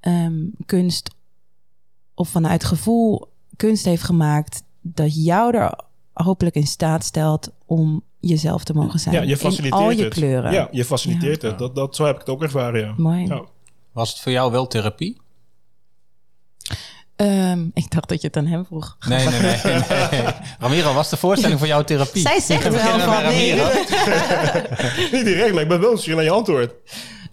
um, 0.01 0.51
kunst 0.65 1.15
of 2.13 2.29
vanuit 2.29 2.63
gevoel 2.63 3.27
kunst 3.55 3.85
heeft 3.85 4.03
gemaakt. 4.03 4.63
Dat 4.81 5.25
jou 5.25 5.55
er 5.55 5.79
hopelijk 6.13 6.55
in 6.55 6.67
staat 6.67 7.03
stelt 7.03 7.51
om 7.65 8.01
jezelf 8.19 8.63
te 8.63 8.73
mogen 8.73 8.99
zijn. 8.99 9.15
Ja, 9.15 9.21
je 9.21 9.37
faciliteert 9.37 9.81
in 9.81 9.87
al 9.87 9.91
je 9.91 10.03
het. 10.03 10.13
kleuren. 10.13 10.51
Ja, 10.51 10.67
je 10.71 10.85
faciliteert 10.85 11.41
ja. 11.41 11.47
het. 11.47 11.59
Dat, 11.59 11.75
dat, 11.75 11.95
zo 11.95 12.05
heb 12.05 12.13
ik 12.13 12.19
het 12.19 12.29
ook 12.29 12.41
ervaren, 12.41 12.81
ja. 12.81 12.93
Mooi. 12.97 13.25
Ja. 13.25 13.43
Was 13.91 14.09
het 14.09 14.19
voor 14.19 14.31
jou 14.31 14.51
wel 14.51 14.67
therapie? 14.67 15.17
Um, 17.21 17.71
ik 17.73 17.91
dacht 17.91 18.09
dat 18.09 18.21
je 18.21 18.27
het 18.27 18.37
aan 18.37 18.45
hem 18.45 18.65
vroeg. 18.65 18.97
Nee, 19.07 19.27
nee, 19.27 19.39
nee. 19.39 19.61
nee. 19.63 20.23
Ramiro, 20.59 20.93
was 20.93 21.09
de 21.09 21.17
voorstelling 21.17 21.59
voor 21.59 21.67
jou 21.67 21.83
therapie? 21.83 22.21
Zij 22.21 22.39
zegt 22.39 22.69
wel 22.69 22.99
van 22.99 23.23
nee. 23.23 23.53
Niet 25.11 25.25
direct, 25.25 25.53
maar 25.53 25.61
ik 25.61 25.67
ben 25.67 25.79
wel 25.79 25.89
nieuwsgierig 25.89 26.15
naar 26.15 26.23
je 26.23 26.37
antwoord. 26.37 26.73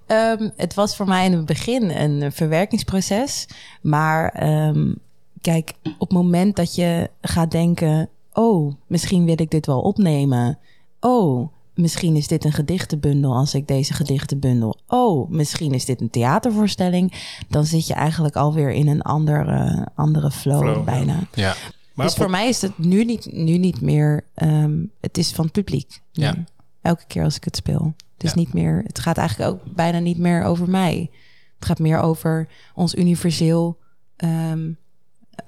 Um, 0.07 0.53
het 0.57 0.75
was 0.75 0.97
voor 0.97 1.07
mij 1.07 1.25
in 1.25 1.33
het 1.33 1.47
begin 1.47 1.91
een 1.91 2.33
verwerkingsproces. 2.33 3.49
Maar 3.81 4.47
um, 4.69 4.99
kijk, 5.41 5.73
op 5.83 6.09
het 6.09 6.13
moment 6.13 6.57
dat 6.57 6.75
je 6.75 7.11
gaat 7.21 7.51
denken... 7.51 8.09
oh, 8.33 8.75
misschien 8.87 9.25
wil 9.25 9.41
ik 9.41 9.51
dit 9.51 9.67
wel 9.67 9.81
opnemen. 9.81 10.59
Oh, 11.01 11.54
misschien 11.75 12.17
is 12.17 12.27
dit 12.27 12.45
een 12.45 12.53
gedichtenbundel 12.53 13.35
als 13.35 13.55
ik 13.55 13.67
deze 13.69 13.93
gedichtenbundel. 13.95 14.79
Oh, 14.89 15.31
misschien 15.31 15.73
is 15.73 15.85
dit 15.85 16.01
een 16.01 16.11
theatervoorstelling. 16.11 17.13
Dan 17.49 17.65
zit 17.65 17.87
je 17.87 17.95
eigenlijk 17.95 18.37
alweer 18.37 18.71
in 18.71 18.89
een 18.89 19.03
andere, 19.03 19.89
andere 19.95 20.31
flow, 20.31 20.61
Flow, 20.61 20.85
bijna. 20.85 21.19
Ja. 21.35 21.55
Maar 21.95 22.07
dus 22.07 22.15
voor 22.15 22.31
mij 22.31 22.49
is 22.49 22.63
het 22.63 22.79
nu 22.79 23.05
niet, 23.05 23.33
nu 23.33 23.59
niet 23.59 23.81
meer. 23.81 24.25
Um, 24.43 24.91
het 25.01 25.19
is 25.19 25.33
van 25.33 25.45
het 25.45 25.53
publiek. 25.53 26.01
nu. 26.13 26.23
Ja. 26.25 26.35
Elke 26.83 27.05
keer 27.07 27.25
als 27.25 27.37
ik 27.37 27.45
het 27.45 27.57
speel. 27.57 27.95
Het, 28.15 28.25
is 28.25 28.31
Ja. 28.31 28.37
niet 28.39 28.53
meer, 28.53 28.83
het 28.87 28.99
gaat 28.99 29.17
eigenlijk 29.17 29.51
ook 29.51 29.75
bijna 29.75 29.99
niet 29.99 30.19
meer 30.19 30.43
over 30.43 30.71
mij. 30.71 31.11
Het 31.59 31.65
gaat 31.67 31.79
meer 31.79 31.99
over 32.01 32.49
ons 32.75 32.95
universeel. 32.95 33.79
ehm, 34.17 34.71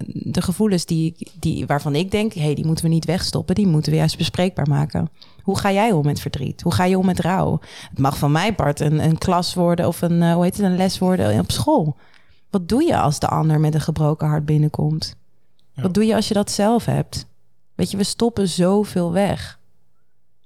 de 0.07 0.42
gevoelens 0.42 0.85
die, 0.85 1.14
die, 1.40 1.66
waarvan 1.66 1.94
ik 1.94 2.11
denk, 2.11 2.33
hey, 2.33 2.55
die 2.55 2.66
moeten 2.66 2.85
we 2.85 2.90
niet 2.90 3.05
wegstoppen. 3.05 3.55
Die 3.55 3.66
moeten 3.66 3.92
we 3.92 3.99
juist 3.99 4.16
bespreekbaar 4.16 4.68
maken. 4.68 5.09
Hoe 5.42 5.59
ga 5.59 5.72
jij 5.72 5.92
om 5.92 6.05
met 6.05 6.20
verdriet? 6.20 6.62
Hoe 6.62 6.72
ga 6.72 6.85
je 6.85 6.99
om 6.99 7.07
met 7.07 7.20
rouw? 7.20 7.61
Het 7.90 7.99
mag 7.99 8.18
van 8.18 8.33
mij 8.33 8.55
part 8.55 8.81
een, 8.81 9.05
een 9.05 9.18
klas 9.18 9.55
worden 9.55 9.87
of 9.87 10.03
een, 10.03 10.22
eh, 10.22 10.33
hoe 10.35 10.42
heet 10.44 10.57
het, 10.57 10.66
een 10.66 10.77
les 10.77 10.99
worden 10.99 11.38
op 11.40 11.51
school. 11.51 11.96
Wat 12.51 12.68
doe 12.68 12.83
je 12.83 12.99
als 13.01 13.18
de 13.18 13.29
ander 13.29 13.61
met 13.61 13.75
een 13.75 13.81
gebroken 13.81 14.29
hart 14.29 14.44
binnenkomt? 14.44 15.16
Ja. 15.72 15.83
Wat 15.83 15.94
doe 15.94 16.05
je 16.07 16.14
als 16.14 16.29
je 16.29 16.35
dat 16.35 16.51
zelf 16.51 16.85
hebt? 16.85 17.27
Weet 17.75 17.90
je, 17.90 17.96
we 17.96 18.05
stoppen 18.05 18.49
zoveel 18.49 19.12
weg. 19.12 19.59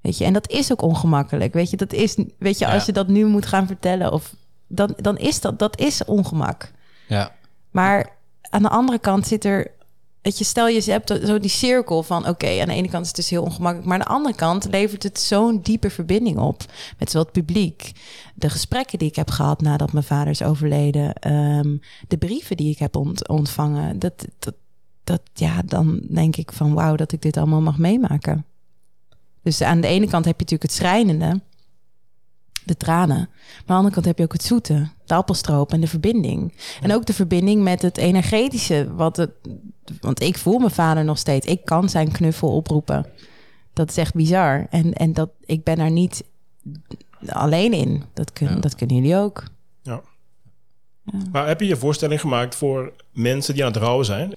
Weet 0.01 0.19
je, 0.19 0.25
en 0.25 0.33
dat 0.33 0.49
is 0.51 0.73
ook 0.73 0.83
ongemakkelijk. 0.83 1.53
Weet 1.53 1.71
je, 1.71 1.77
dat 1.77 1.93
is, 1.93 2.17
weet 2.39 2.59
je, 2.59 2.65
Ja. 2.67 2.73
als 2.73 2.87
je 2.87 2.93
dat 2.93 3.09
nu 3.09 3.25
moet 3.27 3.47
gaan 3.47 3.67
vertellen, 3.67 4.13
of 4.13 4.35
dan, 4.67 4.95
dan 4.97 5.17
is 5.19 5.41
dat, 5.41 5.59
dat 5.59 5.79
is 5.79 6.05
ongemak. 6.05 6.71
Ja, 7.09 7.33
Maar 7.71 8.19
aan 8.51 8.63
de 8.63 8.69
andere 8.69 8.99
kant 8.99 9.27
zit 9.27 9.45
er, 9.45 9.71
weet 10.23 10.39
je, 10.39 10.45
stel 10.45 10.69
je 10.69 10.91
hebt 10.91 11.19
zo 11.25 11.39
die 11.39 11.51
cirkel 11.51 12.03
van, 12.03 12.29
oké, 12.29 12.61
aan 12.61 12.69
de 12.69 12.75
ene 12.75 12.89
kant 12.89 13.03
is 13.03 13.09
het 13.09 13.17
dus 13.17 13.31
heel 13.31 13.43
ongemakkelijk, 13.43 13.89
maar 13.89 13.99
aan 13.99 14.05
de 14.05 14.13
andere 14.15 14.35
kant 14.35 14.67
levert 14.71 15.03
het 15.03 15.21
zo'n 15.21 15.61
diepe 15.63 15.91
verbinding 15.91 16.39
op 16.39 16.63
met 16.99 17.11
zowel 17.11 17.31
publiek, 17.31 17.93
de 18.35 18.51
gesprekken 18.51 18.99
die 18.99 19.09
ik 19.09 19.17
heb 19.17 19.31
gehad 19.31 19.61
nadat 19.61 19.93
mijn 19.93 20.05
vader 20.05 20.31
is 20.31 20.43
overleden, 20.43 21.15
ehm, 21.15 21.77
de 22.09 22.17
brieven 22.19 22.57
die 22.57 22.71
ik 22.71 22.79
heb 22.79 22.97
ont- 22.97 23.29
ontvangen, 23.29 23.99
dat, 23.99 24.27
dat, 24.39 24.55
dat, 25.05 25.21
ja, 25.35 25.63
dan 25.65 26.01
denk 26.11 26.37
ik 26.37 26.53
van, 26.53 26.75
wauw, 26.75 26.97
dat 26.97 27.13
ik 27.13 27.23
dit 27.23 27.37
allemaal 27.37 27.61
mag 27.61 27.79
meemaken. 27.79 28.45
Dus 29.43 29.63
aan 29.63 29.81
de 29.81 29.87
ene 29.89 30.09
kant 30.09 30.25
heb 30.25 30.35
je 30.35 30.43
natuurlijk 30.45 30.63
het 30.63 30.73
schrijnende, 30.73 31.41
de 32.65 32.77
tranen. 32.77 33.17
Maar 33.17 33.27
aan 33.27 33.65
de 33.67 33.73
andere 33.73 33.95
kant 33.95 34.07
heb 34.07 34.19
je 34.19 34.25
ook 34.25 34.33
het 34.33 34.45
zoete, 34.45 34.89
de 35.05 35.15
appelstroop 35.15 35.73
en 35.73 35.81
de 35.81 35.87
verbinding. 35.87 36.55
En 36.83 36.95
ook 36.95 37.07
de 37.07 37.13
verbinding 37.13 37.63
met 37.63 37.83
het 37.83 37.97
energetische. 37.97 38.95
Wat 38.95 39.17
het, 39.17 39.31
want 40.01 40.21
ik 40.23 40.39
voel 40.39 40.59
mijn 40.59 40.71
vader 40.71 41.05
nog 41.05 41.19
steeds. 41.19 41.47
Ik 41.47 41.65
kan 41.65 41.89
zijn 41.89 42.13
knuffel 42.13 42.55
oproepen. 42.55 43.07
Dat 43.73 43.91
is 43.91 43.97
echt 43.97 44.15
bizar. 44.15 44.67
En, 44.71 44.93
en 44.93 45.13
dat, 45.13 45.31
ik 45.45 45.65
ben 45.65 45.77
daar 45.77 45.91
niet 45.91 46.25
alleen 47.27 47.73
in. 47.73 48.03
Dat, 48.15 48.33
kun, 48.33 48.49
Ja. 48.49 48.55
dat 48.55 48.75
kunnen 48.75 48.97
jullie 48.97 49.17
ook. 49.17 49.45
Maar 51.33 51.47
heb 51.47 51.61
je 51.61 51.67
je 51.67 51.77
voorstelling 51.77 52.21
gemaakt 52.21 52.55
voor 52.55 52.93
mensen 53.13 53.55
die 53.55 53.65
aan 53.65 53.73
het 53.73 53.83
rouwen 53.83 54.05
zijn? 54.05 54.33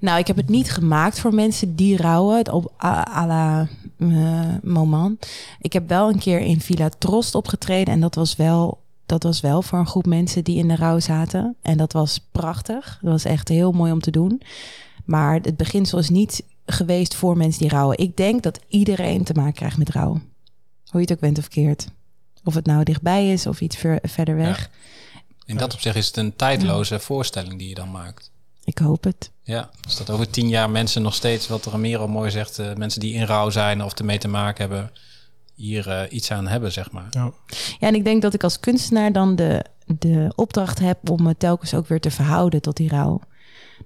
Nou, 0.00 0.18
ik 0.18 0.26
heb 0.26 0.36
het 0.36 0.48
niet 0.48 0.70
gemaakt 0.70 1.20
voor 1.20 1.34
mensen 1.34 1.76
die 1.76 1.96
rouwen, 1.96 2.52
op 2.52 2.72
à, 2.84 3.26
la 3.26 3.68
eh, 3.98 4.54
moment. 4.62 5.28
Ik 5.60 5.72
heb 5.72 5.88
wel 5.88 6.08
een 6.08 6.18
keer 6.18 6.40
in 6.40 6.60
Villa 6.60 6.88
Trost 6.98 7.34
opgetreden 7.34 7.94
en 7.94 8.00
dat 8.00 8.14
was 8.14 8.36
wel 8.36 8.78
dat 9.06 9.22
was 9.22 9.40
wel 9.40 9.62
voor 9.62 9.78
een 9.78 9.86
groep 9.86 10.06
mensen 10.06 10.44
die 10.44 10.58
in 10.58 10.68
de 10.68 10.76
rouw 10.76 10.98
zaten 10.98 11.56
en 11.62 11.76
dat 11.76 11.92
was 11.92 12.26
prachtig. 12.32 12.98
Dat 13.02 13.10
was 13.12 13.24
echt 13.24 13.48
heel 13.48 13.72
mooi 13.72 13.92
om 13.92 14.00
te 14.00 14.10
doen. 14.10 14.42
Maar 15.04 15.34
het 15.34 15.56
beginsel 15.56 15.98
is 15.98 16.08
niet 16.08 16.44
geweest 16.66 17.14
voor 17.14 17.36
mensen 17.36 17.60
die 17.60 17.70
rouwen. 17.70 17.98
Ik 17.98 18.16
denk 18.16 18.42
dat 18.42 18.60
iedereen 18.68 19.24
te 19.24 19.32
maken 19.32 19.52
krijgt 19.52 19.78
met 19.78 19.88
rouw. 19.88 20.12
Hoe 20.90 21.00
je 21.00 21.00
het 21.00 21.12
ook 21.12 21.20
bent 21.20 21.38
of 21.38 21.42
verkeerd. 21.42 21.88
Of 22.44 22.54
het 22.54 22.66
nou 22.66 22.84
dichtbij 22.84 23.32
is 23.32 23.46
of 23.46 23.60
iets 23.60 23.76
ver- 23.76 23.98
verder 24.02 24.36
weg. 24.36 24.70
In 25.48 25.56
dat 25.56 25.74
opzicht 25.74 25.96
is 25.96 26.06
het 26.06 26.16
een 26.16 26.36
tijdloze 26.36 26.98
voorstelling 26.98 27.58
die 27.58 27.68
je 27.68 27.74
dan 27.74 27.90
maakt. 27.90 28.30
Ik 28.64 28.78
hoop 28.78 29.04
het. 29.04 29.30
Ja, 29.42 29.70
dus 29.80 29.96
dat 29.96 30.10
over 30.10 30.30
tien 30.30 30.48
jaar 30.48 30.70
mensen 30.70 31.02
nog 31.02 31.14
steeds, 31.14 31.48
wat 31.48 31.66
Ramiro 31.66 32.08
mooi 32.08 32.30
zegt, 32.30 32.58
eh, 32.58 32.74
mensen 32.74 33.00
die 33.00 33.14
in 33.14 33.24
rouw 33.24 33.50
zijn 33.50 33.82
of 33.82 33.92
ermee 33.92 34.18
te 34.18 34.28
maken 34.28 34.68
hebben, 34.68 34.90
hier 35.54 35.88
eh, 35.88 36.12
iets 36.12 36.30
aan 36.30 36.46
hebben, 36.46 36.72
zeg 36.72 36.90
maar. 36.90 37.06
Ja. 37.10 37.32
Ja, 37.78 37.88
en 37.88 37.94
ik 37.94 38.04
denk 38.04 38.22
dat 38.22 38.34
ik 38.34 38.42
als 38.42 38.60
kunstenaar 38.60 39.12
dan 39.12 39.36
de, 39.36 39.64
de 39.86 40.32
opdracht 40.34 40.78
heb 40.78 41.10
om 41.10 41.22
me 41.22 41.36
telkens 41.36 41.74
ook 41.74 41.86
weer 41.86 42.00
te 42.00 42.10
verhouden 42.10 42.62
tot 42.62 42.76
die 42.76 42.88
rouw. 42.88 43.20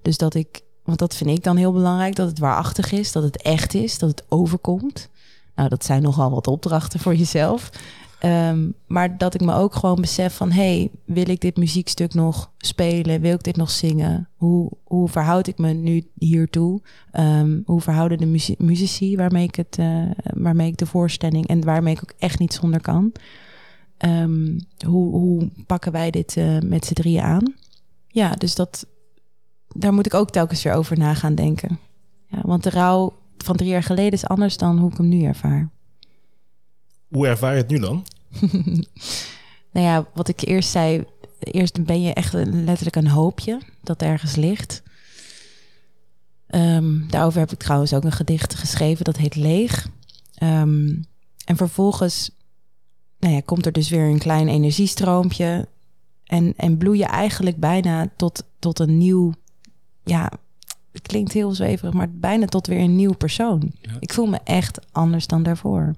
Dus 0.03 0.16
dat 0.16 0.35
ik, 0.35 0.61
want 0.85 0.98
dat 0.98 1.14
vind 1.14 1.31
ik 1.31 1.44
dan 1.44 1.57
heel 1.57 1.72
belangrijk, 1.72 2.16
dat 2.16 2.29
het 2.29 2.38
waarachtig 2.38 2.92
is, 2.92 3.12
dat 3.12 3.22
het 3.22 3.42
echt 3.42 3.75
is, 3.75 3.98
dat 3.98 4.11
het 4.11 4.25
overkomt. 4.29 5.09
Nou, 5.55 5.68
dat 5.68 5.85
zijn 5.85 6.03
nogal 6.03 6.31
wat 6.31 6.46
opdrachten 6.46 7.01
voor 7.01 7.14
jezelf. 7.14 7.70
Ehm, 8.22 8.70
maar 8.87 9.18
dat 9.18 9.35
ik 9.35 9.40
me 9.40 9.54
ook 9.54 9.74
gewoon 9.74 10.00
besef 10.00 10.37
van, 10.37 10.50
hey, 10.50 10.90
wil 11.04 11.28
ik 11.28 11.40
dit 11.40 11.56
muziekstuk 11.56 12.14
nog 12.14 12.50
spelen? 12.58 13.20
Wil 13.20 13.35
ik 13.35 13.42
dit 13.42 13.56
nog 13.56 13.70
zingen? 13.70 14.28
Hoe, 14.37 14.70
hoe 14.85 15.08
verhoud 15.08 15.46
ik 15.46 15.58
me 15.58 15.72
nu 15.72 16.11
hiertoe? 16.18 16.80
Ehm, 17.11 17.61
hoe 17.64 17.80
verhouden 17.80 18.18
de 18.18 18.54
muzici 18.58 19.16
waarmee 19.16 19.44
ik, 19.44 19.54
het, 19.54 19.78
eh, 19.78 20.11
waarmee 20.22 20.68
ik 20.68 20.76
de 20.76 20.87
voorstelling 20.87 21.46
en 21.46 21.64
waarmee 21.64 21.94
ik 21.94 22.00
ook 22.02 22.14
echt 22.18 22.38
niet 22.38 22.52
zonder 22.52 22.80
kan? 22.80 23.12
Ehm, 23.96 24.58
hoe, 24.87 25.11
hoe 25.11 25.48
pakken 25.66 25.92
wij 25.92 26.11
dit 26.11 26.37
eh, 26.37 26.58
met 26.58 26.85
z'n 26.85 26.94
drieën 26.94 27.22
aan? 27.22 27.54
Ja, 28.08 28.35
dus 28.35 28.54
dat, 28.54 28.87
daar 29.68 29.92
moet 29.92 30.06
ik 30.06 30.14
ook 30.14 30.30
telkens 30.30 30.62
weer 30.62 30.74
over 30.74 30.98
na 30.98 31.14
gaan 31.14 31.35
denken. 31.35 31.78
Ja, 32.26 32.40
want 32.44 32.62
de 32.62 32.70
rouw 32.70 33.12
van 33.37 33.56
drie 33.56 33.70
jaar 33.70 33.82
geleden 33.82 34.12
is 34.12 34.26
anders 34.26 34.56
dan 34.56 34.78
hoe 34.78 34.90
ik 34.90 34.96
hem 34.96 35.08
nu 35.08 35.22
ervaar. 35.22 35.70
Hoe 37.08 37.26
ervaar 37.26 37.52
je 37.52 37.61
het 37.61 37.70
nu 37.70 37.78
dan? 37.78 38.04
Nou 39.73 39.87
ja, 39.87 40.07
wat 40.14 40.29
ik 40.29 40.40
eerst 40.40 40.71
zei, 40.71 41.05
eerst 41.38 41.85
ben 41.85 42.03
je 42.03 42.12
echt 42.12 42.33
letterlijk 42.33 42.97
een 42.97 43.09
hoopje 43.09 43.61
dat 43.83 44.03
ergens 44.03 44.35
ligt. 44.35 44.83
Ehm, 46.47 47.09
daarover 47.09 47.40
heb 47.40 47.53
ik 47.53 47.59
trouwens 47.59 47.95
ook 47.95 48.05
een 48.05 48.12
gedicht 48.12 48.55
geschreven, 48.55 49.05
dat 49.05 49.16
heet 49.16 49.37
Leeg. 49.37 49.88
Ehm, 50.35 50.95
en 51.45 51.57
vervolgens 51.57 52.31
nou 53.18 53.35
ja, 53.35 53.40
komt 53.45 53.66
er 53.66 53.73
dus 53.73 53.88
weer 53.88 54.05
een 54.05 54.18
klein 54.18 54.49
energiestroompje. 54.49 55.68
En, 56.25 56.55
en 56.57 56.77
bloei 56.77 56.99
je 56.99 57.05
eigenlijk 57.05 57.57
bijna 57.57 58.09
tot, 58.16 58.45
tot 58.59 58.79
een 58.79 58.99
nieuw, 58.99 59.33
ja, 60.05 60.31
het 60.92 61.03
klinkt 61.03 61.33
heel 61.33 61.55
zweverig, 61.55 61.95
maar 61.95 62.11
bijna 62.11 62.47
tot 62.47 62.66
weer 62.66 62.81
een 62.81 62.97
nieuw 62.97 63.14
persoon. 63.14 63.73
Ja. 63.81 63.97
Ik 63.99 64.12
voel 64.12 64.27
me 64.27 64.38
echt 64.45 64.81
anders 64.92 65.27
dan 65.27 65.42
daarvoor. 65.42 65.95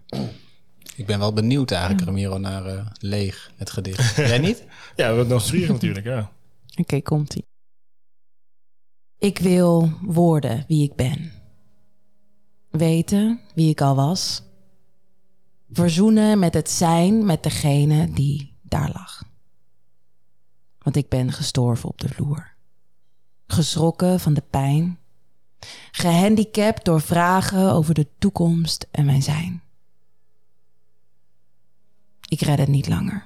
Ik 0.97 1.07
ben 1.07 1.19
wel 1.19 1.33
benieuwd 1.33 1.71
eigenlijk, 1.71 2.05
Ramiro, 2.05 2.39
naar 2.39 2.67
eh, 2.67 2.87
Leeg, 2.99 3.51
het 3.57 3.71
gedicht. 3.71 4.17
Jij 4.17 4.39
niet? 4.39 4.65
Ja, 4.97 5.09
wat 5.09 5.17
nog 5.17 5.29
nieuwsgierig 5.29 5.69
natuurlijk, 5.69 6.07
ja. 6.07 6.31
Oké, 6.77 7.01
komt-ie. 7.01 7.47
Ik 9.19 9.39
wil 9.39 9.91
worden 10.03 10.65
wie 10.69 10.83
ik 10.83 10.95
ben. 10.95 11.33
Weten 12.71 13.41
wie 13.55 13.71
ik 13.71 13.81
al 13.81 13.95
was. 13.95 14.43
Verzoenen 15.71 16.39
met 16.39 16.55
het 16.55 16.71
zijn 16.71 17.27
met 17.27 17.43
degene 17.43 18.13
die 18.13 18.57
daar 18.63 18.91
lag. 18.93 19.25
Want 20.79 20.97
ik 20.97 21.09
ben 21.09 21.33
gestorven 21.33 21.89
op 21.89 22.01
de 22.01 22.09
vloer. 22.09 22.55
Geschrokken 23.47 24.21
van 24.21 24.35
de 24.35 24.45
pijn. 24.51 24.99
Gehandicapt 25.91 26.85
door 26.85 27.01
vragen 27.01 27.73
over 27.73 27.95
de 27.95 28.09
toekomst 28.19 28.87
en 28.91 29.05
mijn 29.05 29.23
zijn. 29.23 29.64
Ik 32.35 32.41
red 32.41 32.59
het 32.59 32.69
niet 32.69 32.89
langer. 32.89 33.25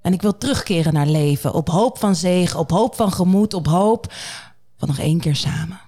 En 0.00 0.12
ik 0.12 0.22
wil 0.22 0.38
terugkeren 0.38 0.92
naar 0.92 1.06
leven. 1.06 1.54
Op 1.54 1.68
hoop 1.68 1.98
van 1.98 2.14
zegen, 2.16 2.58
op 2.58 2.70
hoop 2.70 2.94
van 2.94 3.12
gemoed, 3.12 3.54
op 3.54 3.66
hoop 3.66 4.12
van 4.76 4.88
nog 4.88 4.98
één 4.98 5.20
keer 5.20 5.36
samen. 5.36 5.80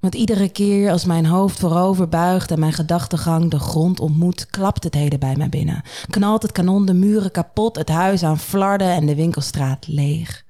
Want 0.00 0.14
iedere 0.14 0.48
keer 0.48 0.90
als 0.90 1.04
mijn 1.04 1.26
hoofd 1.26 1.58
voorover 1.58 2.08
buigt 2.08 2.50
en 2.50 2.58
mijn 2.58 2.72
gedachtegang 2.72 3.50
de 3.50 3.58
grond 3.58 4.00
ontmoet, 4.00 4.46
klapt 4.46 4.84
het 4.84 4.94
heden 4.94 5.18
bij 5.18 5.36
mij 5.36 5.48
binnen. 5.48 5.82
Knalt 6.10 6.42
het 6.42 6.52
kanon 6.52 6.86
de 6.86 6.94
muren 6.94 7.30
kapot, 7.30 7.76
het 7.76 7.88
huis 7.88 8.22
aan 8.22 8.38
flarden 8.38 8.90
en 8.90 9.06
de 9.06 9.14
winkelstraat 9.14 9.86
leeg. 9.86 10.44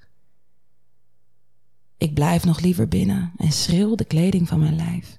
Ik 1.97 2.15
blijf 2.15 2.45
nog 2.45 2.61
liever 2.61 2.89
binnen 2.89 3.33
en 3.37 3.53
schreeuw 3.53 3.95
de 3.95 4.05
kleding 4.05 4.49
van 4.49 4.59
mijn 4.59 4.77
lijf. 4.77 5.19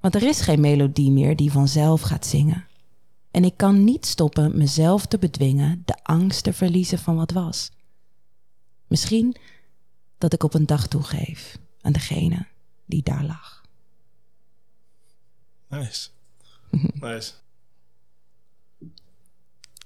Want 0.00 0.14
er 0.14 0.22
is 0.22 0.40
geen 0.40 0.60
melodie 0.60 1.10
meer 1.10 1.36
die 1.36 1.52
vanzelf 1.52 2.00
gaat 2.00 2.26
zingen. 2.26 2.66
En 3.34 3.44
ik 3.44 3.56
kan 3.56 3.84
niet 3.84 4.06
stoppen 4.06 4.56
mezelf 4.56 5.06
te 5.06 5.18
bedwingen 5.18 5.82
de 5.84 5.96
angst 6.02 6.44
te 6.44 6.52
verliezen 6.52 6.98
van 6.98 7.16
wat 7.16 7.30
was. 7.30 7.70
Misschien 8.86 9.36
dat 10.18 10.32
ik 10.32 10.42
op 10.42 10.54
een 10.54 10.66
dag 10.66 10.86
toegeef 10.86 11.58
aan 11.80 11.92
degene 11.92 12.46
die 12.86 13.02
daar 13.02 13.24
lag. 13.24 13.62
Nice. 15.68 16.08
nice. 17.00 17.32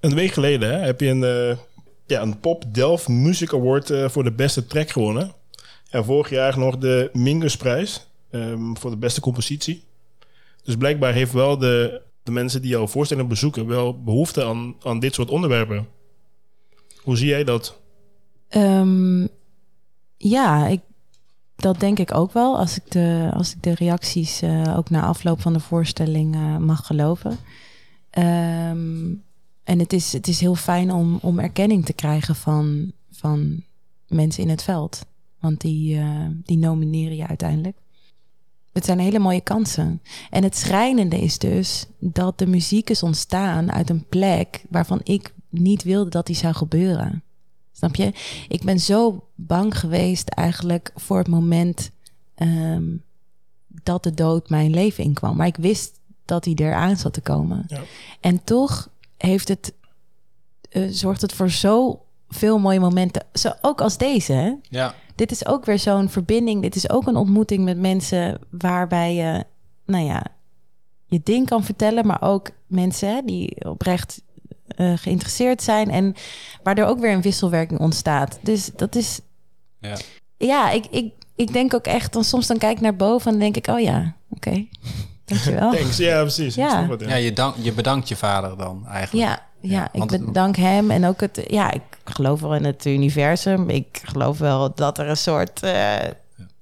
Een 0.01 0.15
week 0.15 0.33
geleden 0.33 0.83
heb 0.83 1.01
je 1.01 1.07
een, 1.07 1.25
eh, 1.25 1.59
ja, 2.07 2.23
een 2.23 2.41
Pop 2.41 2.75
Delft 2.75 3.09
Music 3.09 3.53
Award 3.55 3.91
eh, 3.91 4.09
voor 4.09 4.25
de 4.25 4.33
beste 4.33 4.67
track 4.67 4.91
gewonnen. 4.91 5.35
En 5.91 6.05
vorig 6.05 6.31
jaar 6.31 6.59
nog 6.59 6.79
de 6.79 7.11
Mingusprijs 7.13 8.07
ehm 8.31 8.75
voor 8.75 8.91
de 8.91 8.97
beste 8.97 9.21
compositie. 9.21 9.85
Dus 10.63 10.77
blijkbaar 10.77 11.13
heeft 11.13 11.33
wel 11.33 11.59
de, 11.59 12.07
de 12.29 12.35
mensen 12.35 12.63
die 12.63 12.71
jouw 12.71 12.87
voorstelling 12.87 13.29
bezoeken 13.29 13.67
wel 13.67 14.03
behoefte 14.03 14.45
aan, 14.45 14.75
aan 14.83 14.99
dit 14.99 15.15
soort 15.15 15.31
onderwerpen. 15.31 15.87
Hoe 17.03 17.17
zie 17.17 17.29
jij 17.29 17.45
dat? 17.45 17.81
Ehm, 18.49 19.27
ja, 20.17 20.67
ik, 20.67 20.81
dat 21.57 21.81
denk 21.81 21.99
ik 21.99 22.15
ook 22.15 22.33
wel. 22.33 22.59
Als 22.59 22.77
ik 22.77 22.91
de, 22.91 23.31
als 23.35 23.55
ik 23.55 23.63
de 23.63 23.75
reacties 23.75 24.43
eh, 24.43 24.77
ook 24.77 24.91
na 24.91 25.03
afloop 25.03 25.41
van 25.41 25.53
de 25.53 25.61
voorstelling 25.61 26.35
eh, 26.35 26.57
mag 26.57 26.87
geloven. 26.87 27.37
Ehm, 28.11 29.15
en 29.65 29.79
het 29.79 29.93
is, 29.93 30.13
het 30.13 30.29
is 30.29 30.41
heel 30.41 30.55
fijn 30.55 30.93
om, 30.93 31.19
om 31.23 31.39
erkenning 31.39 31.85
te 31.85 31.93
krijgen 31.93 32.35
van, 32.35 32.93
van 33.11 33.63
mensen 34.07 34.43
in 34.43 34.49
het 34.49 34.63
veld. 34.63 35.07
Want 35.41 35.61
die, 35.61 35.99
eh, 35.99 36.27
die 36.45 36.59
nomineren 36.59 37.17
je 37.17 37.27
uiteindelijk. 37.27 37.77
Het 38.79 38.87
zijn 38.87 38.99
hele 38.99 39.19
mooie 39.19 39.41
kansen. 39.41 40.03
En 40.31 40.43
het 40.43 40.57
schrijnende 40.57 41.21
is 41.21 41.39
dus 41.39 41.87
dat 41.99 42.39
de 42.39 42.47
muziek 42.47 42.91
is 42.91 43.03
ontstaan 43.03 43.73
uit 43.73 43.91
een 43.91 44.07
plek 44.09 44.65
waarvan 44.71 45.01
ik 45.03 45.35
niet 45.49 45.83
wilde 45.83 46.11
dat 46.11 46.27
die 46.27 46.37
zou 46.37 46.55
gebeuren. 46.55 47.23
Snap 47.73 47.95
je? 47.95 48.13
Ik 48.49 48.63
ben 48.63 48.81
zo 48.81 49.27
bang 49.35 49.79
geweest 49.79 50.29
eigenlijk 50.29 50.93
voor 50.95 51.19
het 51.19 51.29
moment 51.29 51.91
ehm, 52.35 52.85
dat 53.67 54.03
de 54.03 54.15
dood 54.15 54.49
mijn 54.49 54.71
leven 54.71 55.05
inkwam. 55.05 55.37
Maar 55.37 55.47
ik 55.47 55.57
wist 55.57 56.01
dat 56.25 56.45
hij 56.45 56.55
eraan 56.55 56.97
zat 56.97 57.13
te 57.13 57.21
komen. 57.21 57.65
Ja. 57.67 57.81
En 58.21 58.45
toch 58.45 58.89
heeft 59.17 59.49
het, 59.49 59.73
eh, 60.71 60.89
zorgt 60.91 61.21
het 61.21 61.33
voor 61.33 61.51
zo 61.51 62.03
veel 62.29 62.59
mooie 62.59 62.81
momenten. 62.81 63.27
Zo, 63.33 63.53
ook 63.61 63.81
als 63.81 63.99
deze. 63.99 64.33
Hè? 64.33 64.53
Ja, 64.63 64.95
Dit 65.19 65.31
is 65.31 65.47
ook 65.47 65.65
weer 65.65 65.79
zo'n 65.79 66.09
verbinding. 66.09 66.63
Dit 66.63 66.77
is 66.77 66.91
ook 66.91 67.07
een 67.07 67.17
ontmoeting 67.17 67.65
met 67.65 67.79
mensen 67.79 68.39
waarbij 68.51 69.15
je, 69.15 69.45
nou 69.85 70.05
ja, 70.05 70.27
je 71.07 71.21
ding 71.25 71.47
kan 71.47 71.65
vertellen, 71.65 72.07
maar 72.07 72.23
ook 72.23 72.51
mensen 72.67 73.09
hè, 73.09 73.21
die 73.25 73.65
oprecht 73.65 74.23
eh, 74.67 74.93
geïnteresseerd 74.97 75.63
zijn 75.63 75.91
en 75.91 76.15
waardoor 76.63 76.87
ook 76.87 77.01
weer 77.01 77.13
een 77.13 77.23
wisselwerking 77.23 77.81
ontstaat. 77.81 78.39
Dus 78.43 78.71
dat 78.77 78.95
is, 78.95 79.21
ja. 79.81 79.97
ja, 80.37 80.71
ik, 80.71 80.87
ik, 80.91 81.13
ik 81.37 81.53
denk 81.53 81.75
ook 81.75 81.87
echt, 81.87 82.13
dan 82.13 82.25
soms 82.25 82.47
dan 82.47 82.59
kijk 82.59 82.77
ik 82.77 82.83
naar 82.83 82.97
boven 82.97 83.33
en 83.33 83.39
denk 83.39 83.57
ik, 83.57 83.67
oh 83.67 83.81
ja, 83.81 84.15
oké, 84.31 84.67
dankjewel. 85.25 85.73
Thanks. 85.73 85.97
Ja, 85.97 86.21
precies. 86.21 86.55
Ja. 86.55 86.89
ja 86.99 87.15
je, 87.15 87.33
dank, 87.33 87.55
je 87.57 87.73
bedankt 87.73 88.09
je 88.09 88.17
vader 88.17 88.57
dan 88.57 88.87
eigenlijk. 88.87 89.29
Ja, 89.29 89.47
ja, 89.61 89.91
Ja, 89.93 90.03
ik 90.03 90.07
bedank 90.07 90.57
hem 90.57 90.91
en 90.91 91.05
ook 91.05 91.21
het. 91.21 91.45
Ja, 91.47 91.73
ik 91.73 91.83
geloof 92.05 92.41
wel 92.41 92.55
in 92.55 92.65
het 92.65 92.85
universum. 92.85 93.71
Ik 93.71 94.01
geloof 94.05 94.39
wel 94.39 94.75
dat 94.75 94.99
er 94.99 95.09
een 95.09 95.17
soort 95.17 95.63
eh, 95.63 95.97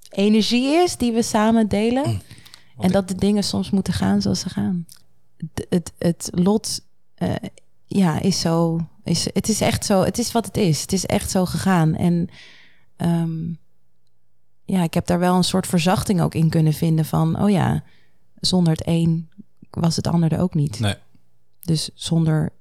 energie 0.09 0.67
is 0.67 0.97
die 0.97 1.11
we 1.11 1.21
samen 1.21 1.67
delen. 1.67 2.21
En 2.79 2.91
dat 2.91 3.07
de 3.07 3.15
dingen 3.15 3.43
soms 3.43 3.69
moeten 3.69 3.93
gaan 3.93 4.21
zoals 4.21 4.39
ze 4.39 4.49
gaan. 4.49 4.85
Het, 5.69 5.93
het 5.97 6.29
lot, 6.31 6.81
eh, 7.15 7.35
ja, 7.85 8.19
is 8.19 8.39
zo. 8.39 8.79
Is, 9.03 9.27
het 9.33 9.49
is 9.49 9.61
echt 9.61 9.85
zo. 9.85 10.03
Het 10.03 10.17
is 10.17 10.31
wat 10.31 10.45
het 10.45 10.57
is. 10.57 10.81
Het 10.81 10.93
is 10.93 11.05
echt 11.05 11.29
zo 11.29 11.45
gegaan. 11.45 11.95
En 11.95 12.29
ehm, 12.95 13.53
ja, 14.65 14.83
ik 14.83 14.93
heb 14.93 15.05
daar 15.05 15.19
wel 15.19 15.35
een 15.35 15.43
soort 15.43 15.67
verzachting 15.67 16.21
ook 16.21 16.35
in 16.35 16.49
kunnen 16.49 16.73
vinden 16.73 17.05
van. 17.05 17.41
Oh 17.41 17.49
ja, 17.49 17.83
zonder 18.35 18.73
het 18.73 18.87
een 18.87 19.29
was 19.69 19.95
het 19.95 20.07
ander 20.07 20.31
er 20.31 20.39
ook 20.39 20.53
niet. 20.53 20.79
Nee. 20.79 20.95
Dus 21.61 21.89
zonder 21.93 22.51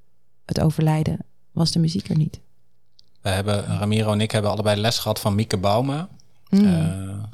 het 0.47 0.61
overlijden 0.61 1.19
was 1.53 1.71
de 1.73 1.79
muziek 1.79 2.09
er 2.09 2.17
niet. 2.17 2.41
We 3.21 3.29
hebben, 3.29 3.65
Ramiro 3.79 4.13
en 4.13 4.21
ik 4.21 4.31
hebben 4.31 4.51
allebei 4.51 4.81
les 4.81 4.99
gehad 4.99 5.21
van 5.21 5.35
Mieke 5.35 5.57
Bauma. 5.57 6.09
Mm. 6.51 6.65
Eh, 6.65 6.79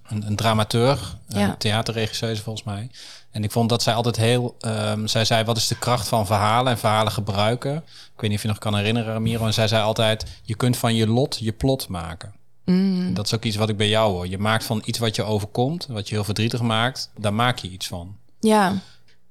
een, 0.08 0.26
een 0.26 0.36
dramaturg, 0.36 1.18
een 1.28 1.40
Ja. 1.40 1.54
theaterregisseuse 1.58 2.42
volgens 2.42 2.64
mij. 2.64 2.90
En 3.30 3.44
ik 3.44 3.50
vond 3.50 3.68
dat 3.68 3.82
zij 3.82 3.94
altijd 3.94 4.16
heel... 4.16 4.56
ehm, 4.60 5.06
zij 5.06 5.24
zei, 5.24 5.44
wat 5.44 5.56
is 5.56 5.66
de 5.66 5.78
kracht 5.78 6.08
van 6.08 6.26
verhalen 6.26 6.72
en 6.72 6.78
verhalen 6.78 7.12
gebruiken? 7.12 7.76
Ik 8.14 8.20
weet 8.20 8.28
niet 8.30 8.36
of 8.38 8.42
je 8.42 8.48
nog 8.48 8.58
kan 8.58 8.76
herinneren, 8.76 9.12
Ramiro. 9.12 9.46
En 9.46 9.54
zij 9.54 9.68
zei 9.68 9.82
altijd, 9.82 10.24
je 10.42 10.54
kunt 10.56 10.76
van 10.76 10.94
je 10.94 11.06
lot 11.06 11.38
je 11.40 11.52
plot 11.52 11.88
maken. 11.88 12.32
Mm. 12.64 13.14
Dat 13.14 13.26
is 13.26 13.34
ook 13.34 13.44
iets 13.44 13.56
wat 13.56 13.68
ik 13.68 13.76
bij 13.76 13.88
jou 13.88 14.12
hoor. 14.12 14.28
Je 14.28 14.38
maakt 14.38 14.64
van 14.64 14.82
iets 14.84 14.98
wat 14.98 15.16
je 15.16 15.22
overkomt, 15.22 15.86
wat 15.86 16.08
je 16.08 16.14
heel 16.14 16.24
verdrietig 16.24 16.60
maakt, 16.60 17.10
daar 17.18 17.34
maak 17.34 17.58
je 17.58 17.68
iets 17.70 17.86
van. 17.86 18.16
Ja, 18.40 18.74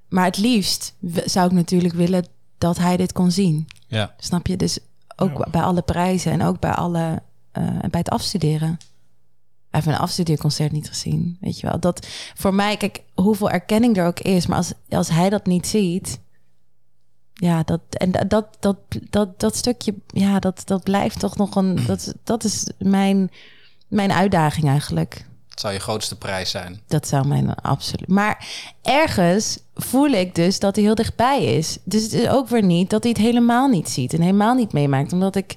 maar 0.10 0.26
het 0.26 0.38
liefst 0.38 0.94
zou 1.26 1.46
ik 1.46 1.52
natuurlijk 1.52 1.94
willen 1.94 2.26
dat 2.62 2.78
hij 2.78 2.98
dit 2.98 3.12
kon 3.12 3.32
zien. 3.32 3.68
Ja, 3.88 4.14
Snap 4.18 4.48
je? 4.48 4.58
Dus 4.58 4.80
ook 5.16 5.38
Ja. 5.38 5.48
bij 5.52 5.62
alle 5.62 5.82
prijzen 5.82 6.32
en 6.32 6.42
ook 6.44 6.60
bij, 6.60 6.72
alle, 6.72 7.22
eh, 7.52 7.64
bij 7.80 8.00
het 8.00 8.10
afstuderen. 8.10 8.68
Hij 9.70 9.80
heeft 9.82 9.88
een 9.88 10.02
afstudeerconcert 10.04 10.72
niet 10.72 10.88
gezien, 10.88 11.38
weet 11.42 11.60
je 11.60 11.68
wel. 11.68 11.80
Dat 11.80 12.08
voor 12.36 12.54
mij, 12.54 12.78
kijk, 12.78 13.04
hoeveel 13.14 13.50
erkenning 13.50 13.98
er 13.98 14.06
ook 14.06 14.20
is, 14.20 14.48
maar 14.48 14.58
als, 14.58 14.74
als 14.90 15.10
hij 15.10 15.30
dat 15.30 15.46
niet 15.46 15.68
ziet, 15.68 16.20
ja, 17.34 17.64
dat 17.64 17.82
en 17.90 18.12
dat 18.12 18.30
dat 18.30 18.48
dat 18.60 18.78
dat, 19.10 19.40
dat 19.40 19.56
stukje, 19.56 19.94
ja, 20.08 20.40
dat 20.40 20.62
dat 20.66 20.84
blijft 20.84 21.20
toch 21.20 21.38
nog 21.38 21.56
een, 21.56 21.86
dat 21.86 22.14
dat 22.24 22.44
is 22.44 22.70
mijn 22.78 23.32
mijn 23.88 24.12
uitdaging 24.12 24.68
eigenlijk. 24.68 25.26
Zou 25.62 25.74
je 25.74 25.80
grootste 25.80 26.18
prijs 26.18 26.50
zijn. 26.50 26.82
Dat 26.88 27.08
zou 27.08 27.28
mijn 27.28 27.56
absoluut. 27.56 28.08
Maar 28.08 28.48
ergens 28.82 29.60
voel 29.74 30.10
ik 30.10 30.36
dus 30.36 30.60
dat 30.60 30.76
hij 30.76 30.84
heel 30.84 30.96
dichtbij 30.96 31.44
is. 31.44 31.78
Dus 31.84 32.04
het 32.04 32.14
is 32.14 32.28
ook 32.28 32.48
weer 32.48 32.64
niet 32.64 32.90
dat 32.90 33.04
hij 33.04 33.12
het 33.12 33.22
helemaal 33.22 33.68
niet 33.68 33.90
ziet 33.90 34.14
en 34.14 34.22
helemaal 34.22 34.54
niet 34.54 34.74
meemaakt. 34.74 35.14
Omdat 35.14 35.36
ik, 35.36 35.54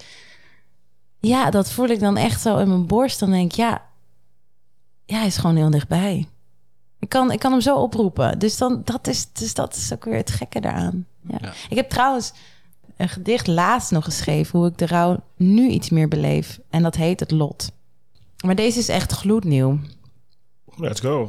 ja, 1.21 1.51
dat 1.51 1.71
voel 1.71 1.89
ik 1.89 2.01
dan 2.01 2.17
echt 2.17 2.41
zo 2.41 2.59
in 2.59 2.69
mijn 2.69 2.87
borst. 2.87 3.21
Dan 3.21 3.31
denk 3.31 3.51
ik, 3.51 3.57
ja, 3.57 3.83
ja, 5.05 5.17
hij 5.17 5.27
is 5.27 5.37
gewoon 5.37 5.57
heel 5.57 5.71
dichtbij. 5.71 6.29
Ik 6.99 7.09
kan, 7.09 7.33
ik 7.33 7.39
kan 7.39 7.53
hem 7.53 7.61
zo 7.61 7.77
oproepen. 7.77 8.39
Dus, 8.39 8.57
dan, 8.57 8.83
dat, 8.85 9.07
is, 9.07 9.33
dus 9.33 9.55
dat 9.55 9.77
is 9.77 9.93
ook 9.93 10.05
weer 10.05 10.17
het 10.17 10.31
gekke 10.31 10.61
daaraan. 10.61 11.07
Ja. 11.29 11.39
Ja. 11.41 11.53
Ik 11.69 11.77
heb 11.77 11.91
trouwens 11.91 12.33
een 12.97 13.09
gedicht 13.09 13.47
laatst 13.47 13.91
nog 13.91 14.05
geschreven... 14.05 14.59
hoe 14.59 14.69
ik 14.69 14.79
de 14.79 14.87
rouw 14.87 15.23
nu 15.37 15.69
iets 15.69 15.91
meer 15.91 16.09
beleef. 16.09 16.61
En 16.71 16.83
dat 16.83 16.95
heet 16.95 17.21
Het 17.21 17.31
Lot. 17.31 17.73
Maar 18.45 18.55
deze 18.55 18.79
is 18.79 18.89
echt 18.89 19.13
gloednieuw. 19.13 19.79
Let's 20.77 21.01
go. 21.01 21.29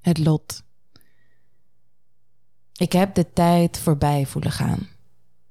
Het 0.00 0.18
lot. 0.18 0.62
Ik 2.72 2.92
heb 2.92 3.14
de 3.14 3.32
tijd 3.32 3.78
voorbij 3.78 4.26
voelen 4.26 4.52
gaan. 4.52 4.88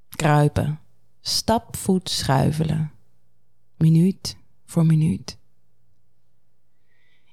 Kruipen. 0.10 0.80
Stapvoet 1.22 2.10
schuivelen. 2.10 2.92
Minuut 3.78 4.38
voor 4.66 4.86
minuut. 4.86 5.38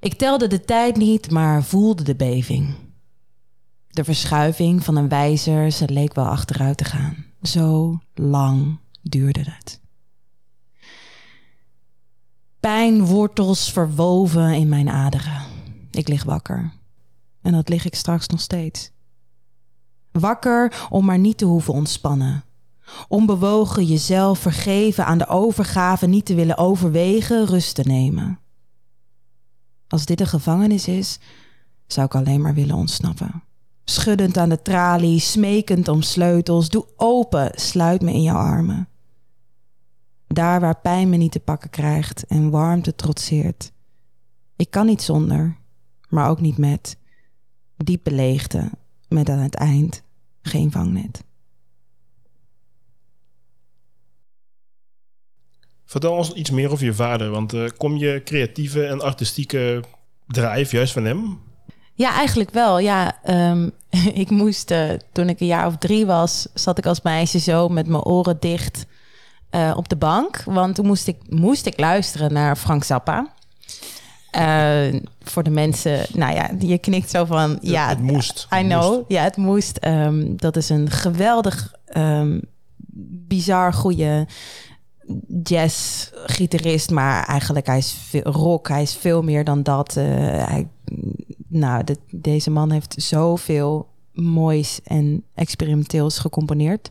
Ik 0.00 0.14
telde 0.14 0.46
de 0.46 0.60
tijd 0.60 0.96
niet, 0.96 1.30
maar 1.30 1.64
voelde 1.64 2.02
de 2.02 2.16
beving. 2.16 2.74
De 3.88 4.04
verschuiving 4.04 4.84
van 4.84 4.96
een 4.96 5.08
wijzer, 5.08 5.72
ze 5.72 5.88
leek 5.88 6.14
wel 6.14 6.26
achteruit 6.26 6.76
te 6.76 6.84
gaan. 6.84 7.24
Zo 7.42 7.98
lang 8.14 8.78
duurde 9.02 9.42
het. 9.50 9.80
Pijnwortels 12.60 13.72
verwoven 13.72 14.52
in 14.52 14.68
mijn 14.68 14.88
aderen. 14.88 15.42
Ik 15.90 16.08
lig 16.08 16.24
wakker. 16.24 16.72
En 17.42 17.52
dat 17.52 17.68
lig 17.68 17.84
ik 17.84 17.94
straks 17.94 18.26
nog 18.26 18.40
steeds. 18.40 18.90
Wakker 20.12 20.86
om 20.90 21.04
maar 21.04 21.18
niet 21.18 21.38
te 21.38 21.44
hoeven 21.44 21.74
ontspannen. 21.74 22.44
Onbewogen 23.08 23.84
jezelf 23.84 24.38
vergeven 24.38 25.06
aan 25.06 25.18
de 25.18 25.26
overgave, 25.26 26.06
niet 26.06 26.26
te 26.26 26.34
willen 26.34 26.58
overwegen, 26.58 27.46
rust 27.46 27.74
te 27.74 27.82
nemen. 27.82 28.38
Als 29.88 30.06
dit 30.06 30.20
een 30.20 30.26
gevangenis 30.26 30.88
is, 30.88 31.18
zou 31.86 32.06
ik 32.06 32.14
alleen 32.14 32.40
maar 32.40 32.54
willen 32.54 32.76
ontsnappen. 32.76 33.42
Schuddend 33.84 34.36
aan 34.36 34.48
de 34.48 34.62
tralie, 34.62 35.20
smekend 35.20 35.88
om 35.88 36.02
sleutels, 36.02 36.68
doe 36.68 36.86
open, 36.96 37.50
sluit 37.54 38.02
me 38.02 38.12
in 38.12 38.22
jouw 38.22 38.36
armen. 38.36 38.87
Daar 40.28 40.60
waar 40.60 40.80
pijn 40.80 41.08
me 41.08 41.16
niet 41.16 41.32
te 41.32 41.40
pakken 41.40 41.70
krijgt 41.70 42.26
en 42.26 42.50
warmte 42.50 42.94
trotseert. 42.94 43.72
Ik 44.56 44.70
kan 44.70 44.86
niet 44.86 45.02
zonder, 45.02 45.56
maar 46.08 46.28
ook 46.28 46.40
niet 46.40 46.58
met 46.58 46.96
diepe 47.76 48.10
leegte 48.10 48.70
met 49.08 49.30
aan 49.30 49.38
het 49.38 49.54
eind 49.54 50.02
geen 50.42 50.70
vangnet. 50.70 51.24
Vertel 55.84 56.12
ons 56.12 56.32
iets 56.32 56.50
meer 56.50 56.70
over 56.70 56.84
je 56.84 56.94
vader, 56.94 57.30
want 57.30 57.52
eh, 57.52 57.68
kom 57.76 57.96
je 57.96 58.20
creatieve 58.24 58.86
en 58.86 59.00
artistieke 59.00 59.82
drive 60.26 60.76
juist 60.76 60.92
van 60.92 61.04
hem? 61.04 61.40
Ja, 61.94 62.14
eigenlijk 62.14 62.50
wel. 62.50 62.78
Ja, 62.78 63.22
ehm, 63.22 63.68
ik 64.22 64.30
moest 64.30 64.70
eh, 64.70 64.90
toen 65.12 65.28
ik 65.28 65.40
een 65.40 65.46
jaar 65.46 65.66
of 65.66 65.76
drie 65.76 66.06
was, 66.06 66.48
zat 66.54 66.78
ik 66.78 66.86
als 66.86 67.02
meisje 67.02 67.38
zo 67.38 67.68
met 67.68 67.86
mijn 67.86 68.04
oren 68.04 68.40
dicht 68.40 68.86
eh, 69.50 69.72
op 69.76 69.88
de 69.88 69.96
bank. 69.96 70.42
Want 70.44 70.74
toen 70.74 70.86
moest 70.86 71.06
ik, 71.06 71.16
moest 71.28 71.66
ik 71.66 71.80
luisteren 71.80 72.32
naar 72.32 72.56
Frank 72.56 72.84
Zappa. 72.84 73.32
Eh, 74.30 75.00
voor 75.22 75.42
de 75.42 75.50
mensen, 75.50 76.06
nou 76.12 76.34
ja, 76.34 76.50
je 76.58 76.78
knikt 76.78 77.10
zo 77.10 77.24
van, 77.24 77.58
ja, 77.60 77.88
het 77.88 78.00
moest. 78.00 78.46
I 78.54 78.62
know. 78.62 78.92
moest. 78.96 79.04
Ja, 79.08 79.22
het 79.22 79.36
moest. 79.36 79.76
Ehm, 79.76 80.36
dat 80.36 80.56
is 80.56 80.68
een 80.68 80.90
geweldig, 80.90 81.74
ehm, 81.86 82.40
bizar 83.26 83.72
goede 83.72 84.26
jazz-gitarist. 85.42 86.90
Maar 86.90 87.24
eigenlijk, 87.24 87.66
hij 87.66 87.78
is 87.78 87.92
veel, 88.08 88.22
rock. 88.22 88.68
Hij 88.68 88.82
is 88.82 88.94
veel 88.94 89.22
meer 89.22 89.44
dan 89.44 89.62
dat. 89.62 89.96
Eh, 89.96 90.04
hij, 90.48 90.68
nou, 91.48 91.84
de- 91.84 91.98
deze 92.10 92.50
man 92.50 92.70
heeft 92.70 92.94
zoveel 92.96 93.88
moois 94.12 94.80
en 94.84 95.24
experimenteels 95.34 96.18
gecomponeerd. 96.18 96.90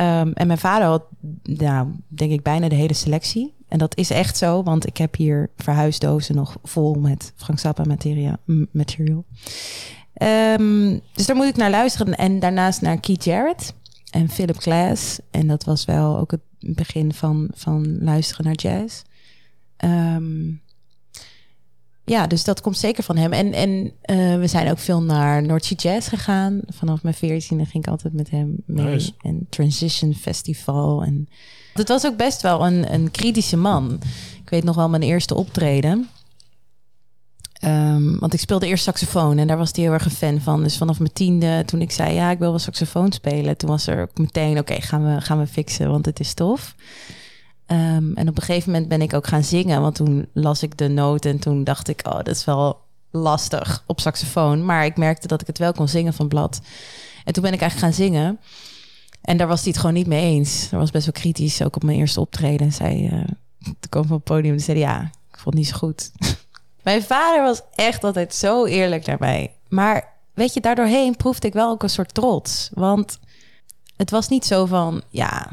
Ehm, 0.00 0.30
en 0.34 0.46
mijn 0.46 0.58
vader 0.58 0.86
had, 0.86 1.02
nou, 1.42 1.88
denk 2.08 2.32
ik, 2.32 2.42
bijna 2.42 2.68
de 2.68 2.74
hele 2.74 2.94
selectie. 2.94 3.54
En 3.68 3.78
dat 3.78 3.96
is 3.96 4.10
echt 4.10 4.36
zo, 4.36 4.62
want 4.62 4.86
ik 4.86 4.96
heb 4.96 5.16
hier 5.16 5.50
verhuisdozen 5.56 6.34
nog 6.34 6.56
vol 6.62 6.94
met 6.94 7.32
Frank 7.36 7.58
Zappa 7.58 7.84
materia, 7.84 8.38
material. 8.70 9.24
Ehm, 10.12 10.98
dus 11.12 11.26
daar 11.26 11.36
moet 11.36 11.46
ik 11.46 11.56
naar 11.56 11.70
luisteren. 11.70 12.16
En 12.16 12.38
daarnaast 12.38 12.80
naar 12.80 13.00
Keith 13.00 13.24
Jarrett 13.24 13.74
en 14.10 14.28
Philip 14.28 14.58
Glass. 14.58 15.18
En 15.30 15.46
dat 15.46 15.64
was 15.64 15.84
wel 15.84 16.18
ook 16.18 16.30
het 16.30 16.40
begin 16.58 17.12
van, 17.12 17.48
van 17.54 18.02
luisteren 18.02 18.44
naar 18.44 18.54
jazz. 18.54 19.02
Ehm, 19.76 20.52
ja, 22.10 22.26
dus 22.26 22.44
dat 22.44 22.60
komt 22.60 22.78
zeker 22.78 23.02
van 23.02 23.16
hem. 23.16 23.32
En, 23.32 23.52
en 23.52 23.92
eh, 24.02 24.38
we 24.38 24.46
zijn 24.46 24.70
ook 24.70 24.78
veel 24.78 25.02
naar 25.02 25.42
Noordse 25.42 25.74
Jazz 25.74 26.08
gegaan. 26.08 26.60
Vanaf 26.66 27.02
mijn 27.02 27.14
veertiende 27.14 27.64
ging 27.64 27.84
ik 27.84 27.90
altijd 27.90 28.12
met 28.12 28.30
hem 28.30 28.56
mee. 28.66 28.84
Nice. 28.84 29.12
En 29.20 29.46
Transition 29.48 30.14
Festival. 30.14 31.02
En 31.02 31.28
Het 31.74 31.88
was 31.88 32.06
ook 32.06 32.16
best 32.16 32.42
wel 32.42 32.66
een, 32.66 32.92
een 32.92 33.10
kritische 33.10 33.56
man. 33.56 34.00
Ik 34.42 34.50
weet 34.50 34.64
nog 34.64 34.76
wel 34.76 34.88
mijn 34.88 35.02
eerste 35.02 35.34
optreden. 35.34 36.08
Ehm, 37.52 38.18
want 38.18 38.34
ik 38.34 38.40
speelde 38.40 38.66
eerst 38.66 38.84
saxofoon 38.84 39.38
en 39.38 39.46
daar 39.46 39.58
was 39.58 39.70
hij 39.72 39.84
heel 39.84 39.92
erg 39.92 40.04
een 40.04 40.10
fan 40.10 40.40
van. 40.40 40.62
Dus 40.62 40.76
vanaf 40.76 40.98
mijn 40.98 41.12
tiende, 41.12 41.62
toen 41.66 41.80
ik 41.80 41.90
zei 41.90 42.14
ja, 42.14 42.30
ik 42.30 42.38
wil 42.38 42.50
wel 42.50 42.58
saxofoon 42.58 43.12
spelen, 43.12 43.56
toen 43.56 43.68
was 43.70 43.86
er 43.86 44.02
ook 44.02 44.18
meteen 44.18 44.58
oké, 44.58 44.80
gaan, 44.80 45.14
we, 45.14 45.20
gaan 45.20 45.38
we 45.38 45.46
fixen, 45.46 45.90
want 45.90 46.06
het 46.06 46.20
is 46.20 46.34
tof. 46.34 46.74
Ehm, 47.70 48.12
en 48.14 48.28
op 48.28 48.36
een 48.36 48.42
gegeven 48.42 48.72
moment 48.72 48.88
ben 48.88 49.02
ik 49.02 49.14
ook 49.14 49.26
gaan 49.26 49.44
zingen, 49.44 49.80
want 49.80 49.94
toen 49.94 50.28
las 50.32 50.62
ik 50.62 50.78
de 50.78 50.88
noten 50.88 51.30
en 51.30 51.38
toen 51.38 51.64
dacht 51.64 51.88
ik, 51.88 52.00
oh, 52.06 52.16
dat 52.16 52.28
is 52.28 52.44
wel 52.44 52.80
lastig 53.10 53.84
op 53.86 54.00
saxofoon. 54.00 54.64
Maar 54.64 54.84
ik 54.84 54.96
merkte 54.96 55.26
dat 55.26 55.40
ik 55.40 55.46
het 55.46 55.58
wel 55.58 55.72
kon 55.72 55.88
zingen 55.88 56.14
van 56.14 56.28
blad. 56.28 56.60
En 57.24 57.32
toen 57.32 57.42
ben 57.42 57.52
ik 57.52 57.60
eigenlijk 57.60 57.94
gaan 57.94 58.04
zingen. 58.04 58.40
En 59.20 59.36
daar 59.36 59.46
was 59.46 59.60
hij 59.60 59.68
het 59.68 59.80
gewoon 59.80 59.94
niet 59.94 60.06
mee 60.06 60.22
eens. 60.22 60.68
Dat 60.70 60.80
was 60.80 60.90
best 60.90 61.04
wel 61.04 61.14
kritisch, 61.14 61.62
ook 61.62 61.76
op 61.76 61.82
mijn 61.82 61.98
eerste 61.98 62.20
optreden. 62.20 62.72
Zei, 62.72 63.04
uh, 63.04 63.24
toen 63.62 63.88
kwam 63.88 64.06
van 64.06 64.16
het 64.16 64.24
podium 64.24 64.54
en 64.54 64.60
zei 64.60 64.78
ja, 64.78 65.00
ik 65.02 65.38
vond 65.38 65.44
het 65.44 65.54
niet 65.54 65.68
zo 65.68 65.76
goed. 65.76 66.10
mijn 66.82 67.02
vader 67.02 67.42
was 67.42 67.62
echt 67.74 68.04
altijd 68.04 68.34
zo 68.34 68.64
eerlijk 68.64 69.06
naar 69.06 69.18
mij. 69.20 69.54
Maar 69.68 70.12
weet 70.34 70.54
je, 70.54 70.60
daardoorheen 70.60 71.16
proefde 71.16 71.46
ik 71.46 71.52
wel 71.52 71.70
ook 71.70 71.82
een 71.82 71.90
soort 71.90 72.14
trots. 72.14 72.70
Want 72.74 73.18
het 73.96 74.10
was 74.10 74.28
niet 74.28 74.46
zo 74.46 74.66
van, 74.66 75.02
ja, 75.08 75.50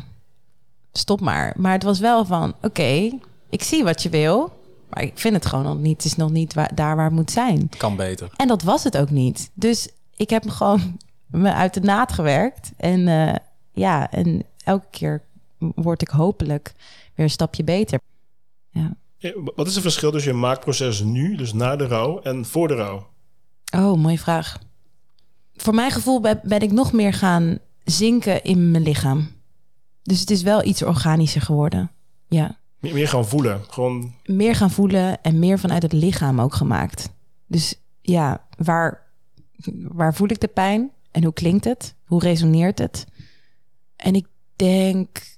stop 0.97 1.21
maar. 1.21 1.53
Maar 1.57 1.71
het 1.71 1.83
was 1.83 1.99
wel 1.99 2.25
van, 2.25 2.55
oké, 2.61 3.09
ik 3.49 3.63
zie 3.63 3.83
wat 3.83 4.03
je 4.03 4.09
wil. 4.09 4.55
Maar 4.89 5.03
ik 5.03 5.11
vind 5.15 5.35
het 5.35 5.45
gewoon 5.45 5.65
nog 5.65 5.77
niet. 5.77 5.95
Het 5.95 6.05
is 6.05 6.15
nog 6.15 6.31
niet 6.31 6.53
waar, 6.53 6.75
daar 6.75 6.95
waar 6.95 7.05
het 7.05 7.13
moet 7.13 7.31
zijn. 7.31 7.69
Kan 7.77 7.95
beter. 7.95 8.29
En 8.35 8.47
dat 8.47 8.63
was 8.63 8.83
het 8.83 8.97
ook 8.97 9.09
niet. 9.09 9.51
Dus 9.53 9.89
ik 10.15 10.29
heb 10.29 10.45
me 10.45 10.51
gewoon 10.51 10.97
me 11.27 11.53
uit 11.53 11.73
de 11.73 11.79
naad 11.79 12.11
gewerkt. 12.11 12.71
En 12.77 12.99
uh, 12.99 13.33
ja, 13.73 14.11
en 14.11 14.43
elke 14.63 14.87
keer 14.89 15.21
word 15.57 16.01
ik 16.01 16.09
hopelijk 16.09 16.73
weer 17.15 17.25
een 17.25 17.31
stapje 17.31 17.63
beter. 17.63 17.99
Ja. 18.69 18.93
wat 19.55 19.67
is 19.67 19.73
het 19.73 19.83
verschil 19.83 20.11
tussen 20.11 20.31
je 20.31 20.37
maakproces 20.37 21.01
nu, 21.01 21.35
dus 21.35 21.53
na 21.53 21.75
de 21.75 21.87
rouw, 21.87 22.21
en 22.21 22.45
voor 22.45 22.67
de 22.67 22.75
rouw? 22.75 23.07
Oh, 23.75 23.97
mooie 23.97 24.19
vraag. 24.19 24.59
Voor 25.55 25.73
mijn 25.73 25.91
gevoel 25.91 26.21
ben 26.21 26.61
ik 26.61 26.71
nog 26.71 26.93
meer 26.93 27.13
gaan 27.13 27.57
zinken 27.83 28.43
in 28.43 28.71
mijn 28.71 28.83
lichaam. 28.83 29.36
Dus 30.07 30.19
het 30.19 30.31
is 30.31 30.41
wel 30.41 30.63
iets 30.63 30.83
organischer 30.83 31.41
geworden. 31.41 31.91
Ja. 32.27 32.57
Meer 32.79 33.07
gaan 33.07 33.27
voelen. 33.27 33.61
Gewoon... 33.69 34.13
Meer 34.25 34.55
gaan 34.55 34.71
voelen 34.71 35.21
en 35.21 35.39
meer 35.39 35.59
vanuit 35.59 35.81
het 35.81 35.93
lichaam 35.93 36.41
ook 36.41 36.53
gemaakt. 36.53 37.09
Dus 37.47 37.75
ja, 38.01 38.45
waar, 38.57 39.01
waar 39.87 40.13
voel 40.13 40.29
ik 40.29 40.39
de 40.39 40.47
pijn 40.47 40.91
en 41.11 41.23
hoe 41.23 41.33
klinkt 41.33 41.65
het? 41.65 41.95
Hoe 42.05 42.19
resoneert 42.19 42.79
het? 42.79 43.05
En 43.95 44.15
ik 44.15 44.27
denk, 44.55 45.37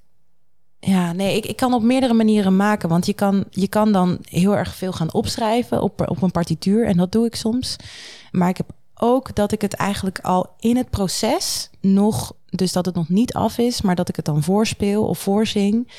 ja, 0.79 1.13
nee, 1.13 1.37
ik, 1.37 1.45
ik 1.45 1.55
kan 1.55 1.73
op 1.73 1.83
meerdere 1.83 2.13
manieren 2.13 2.55
maken. 2.55 2.89
Want 2.89 3.05
je 3.05 3.13
kan, 3.13 3.45
je 3.49 3.67
kan 3.67 3.91
dan 3.91 4.17
heel 4.21 4.55
erg 4.55 4.75
veel 4.75 4.91
gaan 4.91 5.13
opschrijven 5.13 5.81
op, 5.81 6.09
op 6.09 6.21
een 6.21 6.31
partituur. 6.31 6.85
En 6.85 6.97
dat 6.97 7.11
doe 7.11 7.25
ik 7.25 7.35
soms. 7.35 7.75
Maar 8.31 8.49
ik 8.49 8.57
heb 8.57 8.71
ook 9.01 9.35
dat 9.35 9.51
ik 9.51 9.61
het 9.61 9.73
eigenlijk 9.73 10.19
al 10.19 10.55
in 10.59 10.77
het 10.77 10.89
proces 10.89 11.69
nog, 11.79 12.33
dus 12.49 12.71
dat 12.71 12.85
het 12.85 12.95
nog 12.95 13.09
niet 13.09 13.33
af 13.33 13.57
is, 13.57 13.81
maar 13.81 13.95
dat 13.95 14.09
ik 14.09 14.15
het 14.15 14.25
dan 14.25 14.43
voorspeel 14.43 15.07
of 15.07 15.19
voorzing. 15.19 15.91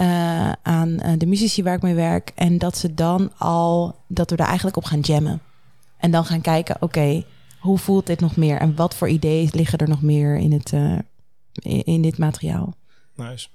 Uh, 0.00 0.52
aan 0.62 0.88
uh, 0.88 1.12
de 1.16 1.26
muzici 1.26 1.62
waar 1.62 1.74
ik 1.74 1.82
mee 1.82 1.94
werk. 1.94 2.32
En 2.34 2.58
dat 2.58 2.76
ze 2.76 2.94
dan 2.94 3.32
al, 3.38 3.96
dat 4.08 4.30
we 4.30 4.36
er 4.36 4.46
eigenlijk 4.46 4.76
op 4.76 4.84
gaan 4.84 5.00
jammen. 5.00 5.40
En 5.96 6.10
dan 6.10 6.24
gaan 6.24 6.40
kijken, 6.40 6.76
oké, 6.80 7.24
hoe 7.60 7.78
voelt 7.78 8.06
dit 8.06 8.20
nog 8.20 8.36
meer? 8.36 8.58
En 8.58 8.76
wat 8.76 8.94
voor 8.94 9.08
ideeën 9.08 9.48
liggen 9.52 9.78
er 9.78 9.88
nog 9.88 10.02
meer 10.02 10.36
in, 10.36 10.52
het, 10.52 10.72
uh, 10.72 10.98
in, 11.52 11.84
in, 11.84 12.02
dit 12.02 12.18
materiaal? 12.18 12.74
Nice. 13.14 13.48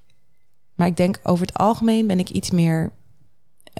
Maar 0.75 0.88
ik 0.88 0.97
denk 0.97 1.19
over 1.23 1.45
het 1.45 1.58
algemeen 1.58 2.08
ben 2.08 2.19
ik 2.19 2.29
iets 2.29 2.51
meer, 2.51 2.91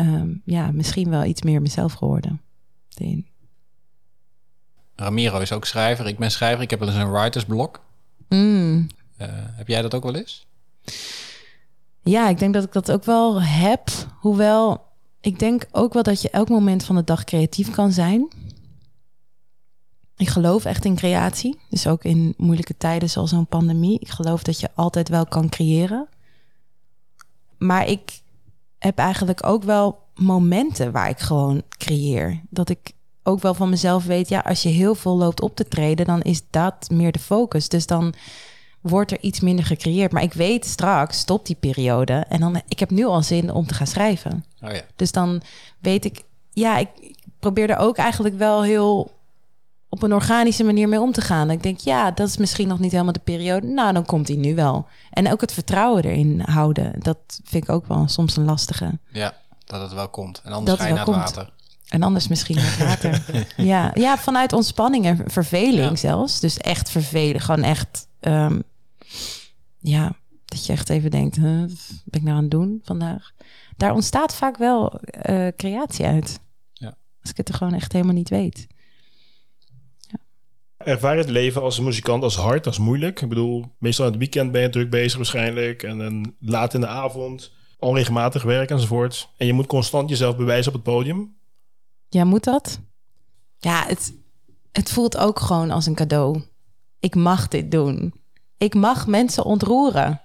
um, 0.02 0.42
ja, 0.46 0.72
misschien 0.72 1.10
wel 1.10 1.24
iets 1.24 1.42
meer 1.42 1.62
mezelf 1.62 1.94
geworden. 1.94 2.42
Ramiro 4.96 5.40
is 5.40 5.52
ook 5.52 5.66
schrijver. 5.66 6.08
Ik 6.08 6.18
ben 6.18 6.32
schrijver. 6.32 6.62
Ik 6.62 6.70
heb 6.70 6.80
wel 6.80 6.88
eens 6.88 6.98
een 6.98 7.12
writersblok. 7.12 7.82
Mm. 8.30 8.88
heb 9.56 9.68
jij 9.68 9.82
dat 9.82 9.94
ook 9.94 10.04
wel 10.04 10.16
eens? 10.16 10.48
Ja, 12.04 12.30
ik 12.30 12.40
denk 12.40 12.54
dat 12.54 12.64
ik 12.64 12.74
dat 12.74 12.92
ook 12.92 13.04
wel 13.04 13.42
heb. 13.42 13.90
Hoewel, 14.20 14.86
ik 15.22 15.40
denk 15.40 15.66
ook 15.72 15.94
wel 15.94 16.04
dat 16.04 16.22
je 16.22 16.30
elk 16.30 16.50
moment 16.50 16.84
van 16.84 16.96
de 16.96 17.04
dag 17.04 17.24
creatief 17.24 17.72
kan 17.72 17.92
zijn. 17.92 18.28
Ik 20.18 20.30
geloof 20.30 20.66
echt 20.66 20.86
in 20.86 20.96
creatie. 20.96 21.60
Dus 21.70 21.88
ook 21.88 22.04
in 22.04 22.34
moeilijke 22.38 22.78
tijden 22.78 23.10
zoals 23.10 23.30
zo'n 23.30 23.48
pandemie. 23.48 24.00
Ik 24.00 24.10
geloof 24.10 24.44
dat 24.44 24.60
je 24.60 24.70
altijd 24.76 25.10
wel 25.10 25.26
kan 25.26 25.50
creëren. 25.50 26.08
Maar 27.58 27.88
ik 27.88 28.22
heb 28.78 28.98
eigenlijk 28.98 29.46
ook 29.46 29.64
wel 29.64 30.00
momenten 30.16 30.92
waar 30.92 31.10
ik 31.10 31.20
gewoon 31.20 31.64
creëer. 31.70 32.42
Dat 32.50 32.70
ik 32.70 32.92
ook 33.24 33.42
wel 33.42 33.54
van 33.54 33.70
mezelf 33.70 34.06
weet, 34.06 34.30
ja, 34.30 34.40
als 34.40 34.64
je 34.64 34.70
heel 34.70 34.96
veel 34.96 35.18
loopt 35.18 35.42
op 35.42 35.56
te 35.56 35.68
treden, 35.68 36.06
dan 36.06 36.22
is 36.22 36.42
dat 36.50 36.90
meer 36.90 37.12
de 37.12 37.20
focus. 37.20 37.70
Dus 37.70 37.86
dan 37.86 38.14
wordt 38.82 39.12
er 39.12 39.20
iets 39.20 39.40
minder 39.40 39.66
gecreëerd. 39.66 40.12
Maar 40.12 40.24
ik 40.24 40.34
weet 40.34 40.66
straks, 40.66 41.18
stop 41.18 41.46
die 41.46 41.56
periode. 41.60 42.14
En 42.14 42.40
dan, 42.40 42.62
ik 42.68 42.80
heb 42.80 42.90
nu 42.90 43.06
al 43.06 43.22
zin 43.22 43.52
om 43.52 43.68
te 43.68 43.74
gaan 43.74 43.88
schrijven. 43.88 44.46
Oh 44.62 44.72
ja. 44.72 44.82
Dus 44.96 45.12
dan 45.12 45.42
weet 45.80 46.06
ik, 46.06 46.24
ja, 46.52 46.78
ik 46.78 46.90
probeer 47.40 47.70
er 47.70 47.78
ook 47.78 47.98
eigenlijk 47.98 48.38
wel 48.38 48.64
heel 48.64 49.12
op 49.90 50.04
een 50.04 50.14
organische 50.14 50.64
manier 50.64 50.90
mee 50.90 51.00
om 51.00 51.12
te 51.12 51.22
gaan. 51.22 51.50
Ik 51.50 51.64
denk, 51.64 51.80
ja, 51.80 52.12
dat 52.12 52.28
is 52.28 52.38
misschien 52.38 52.68
nog 52.68 52.80
niet 52.80 52.92
helemaal 52.92 53.14
de 53.14 53.20
periode. 53.20 53.68
Nou, 53.68 53.94
dan 53.94 54.06
komt 54.06 54.28
die 54.28 54.38
nu 54.38 54.56
wel. 54.56 54.88
En 55.12 55.32
ook 55.32 55.42
het 55.42 55.54
vertrouwen 55.54 56.04
erin 56.04 56.42
houden. 56.46 56.94
Dat 57.00 57.18
vind 57.44 57.64
ik 57.64 57.70
ook 57.70 57.88
wel 57.88 58.08
soms 58.08 58.38
een 58.38 58.46
lastige. 58.46 59.00
Ja, 59.12 59.34
dat 59.66 59.82
het 59.82 59.94
wel 59.94 60.10
komt. 60.10 60.42
En 60.44 60.52
anders 60.52 60.70
dat 60.70 60.80
ga 60.80 60.88
je 60.88 60.94
naar 60.94 61.06
het 61.06 61.16
water. 61.16 61.52
En 61.94 62.02
anders 62.02 62.28
misschien 62.28 62.58
het 62.58 62.78
water. 62.78 63.24
ja. 63.72 63.92
ja, 63.94 64.18
vanuit 64.18 64.54
ontspanning 64.54 65.06
en 65.06 65.24
verveling 65.26 66.00
zelfs. 66.00 66.40
Dus 66.40 66.58
echt 66.58 66.90
vervelen. 66.90 67.42
Gewoon 67.42 67.64
echt 67.64 68.08
um, 68.22 68.64
ja, 69.80 70.16
dat 70.46 70.66
je 70.66 70.72
echt 70.72 70.90
even 70.90 71.12
denkt, 71.12 71.36
huh, 71.36 71.62
wat 71.62 72.02
ben 72.06 72.20
ik 72.20 72.24
nou 72.24 72.36
aan 72.36 72.42
het 72.42 72.52
doen 72.52 72.82
vandaag? 72.84 73.32
Daar 73.78 73.94
ontstaat 73.94 74.36
vaak 74.36 74.58
wel 74.58 75.00
uh, 75.30 75.48
creatie 75.58 76.06
uit. 76.06 76.40
Ja. 76.74 76.96
Als 77.22 77.32
ik 77.32 77.38
het 77.38 77.50
er 77.50 77.56
gewoon 77.56 77.74
echt 77.74 77.92
helemaal 77.92 78.14
niet 78.14 78.30
weet. 78.30 78.68
Ja. 79.98 80.20
Ervaar 80.78 81.18
het 81.18 81.30
leven 81.30 81.62
als 81.62 81.80
muzikant 81.80 82.24
als 82.24 82.36
hard, 82.36 82.66
als 82.66 82.80
moeilijk? 82.80 83.22
Ik 83.22 83.30
bedoel, 83.30 83.66
meestal 83.78 84.06
aan 84.06 84.12
het 84.12 84.20
weekend 84.20 84.52
ben 84.52 84.62
je 84.62 84.70
druk 84.70 84.90
bezig 84.90 85.18
waarschijnlijk. 85.18 85.84
En 85.84 85.98
dan 85.98 86.36
laat 86.40 86.74
in 86.74 86.82
de 86.82 86.88
avond, 86.88 87.52
onregelmatig 87.80 88.44
werk 88.44 88.70
enzovoort. 88.70 89.30
En 89.38 89.46
je 89.46 89.54
moet 89.54 89.68
constant 89.68 90.10
jezelf 90.10 90.38
bewijzen 90.38 90.68
op 90.68 90.74
het 90.74 90.94
podium. 90.94 91.42
Ja, 92.14 92.24
moet 92.24 92.44
dat? 92.44 92.80
Ja, 93.58 93.86
het, 93.88 94.14
het 94.72 94.90
voelt 94.92 95.18
ook 95.18 95.40
gewoon 95.40 95.72
als 95.72 95.86
een 95.86 95.96
cadeau. 95.96 96.42
Ik 97.00 97.16
mag 97.16 97.48
dit 97.48 97.72
doen. 97.72 98.14
Ik 98.58 98.74
mag 98.74 99.08
mensen 99.08 99.46
ontroeren. 99.46 100.22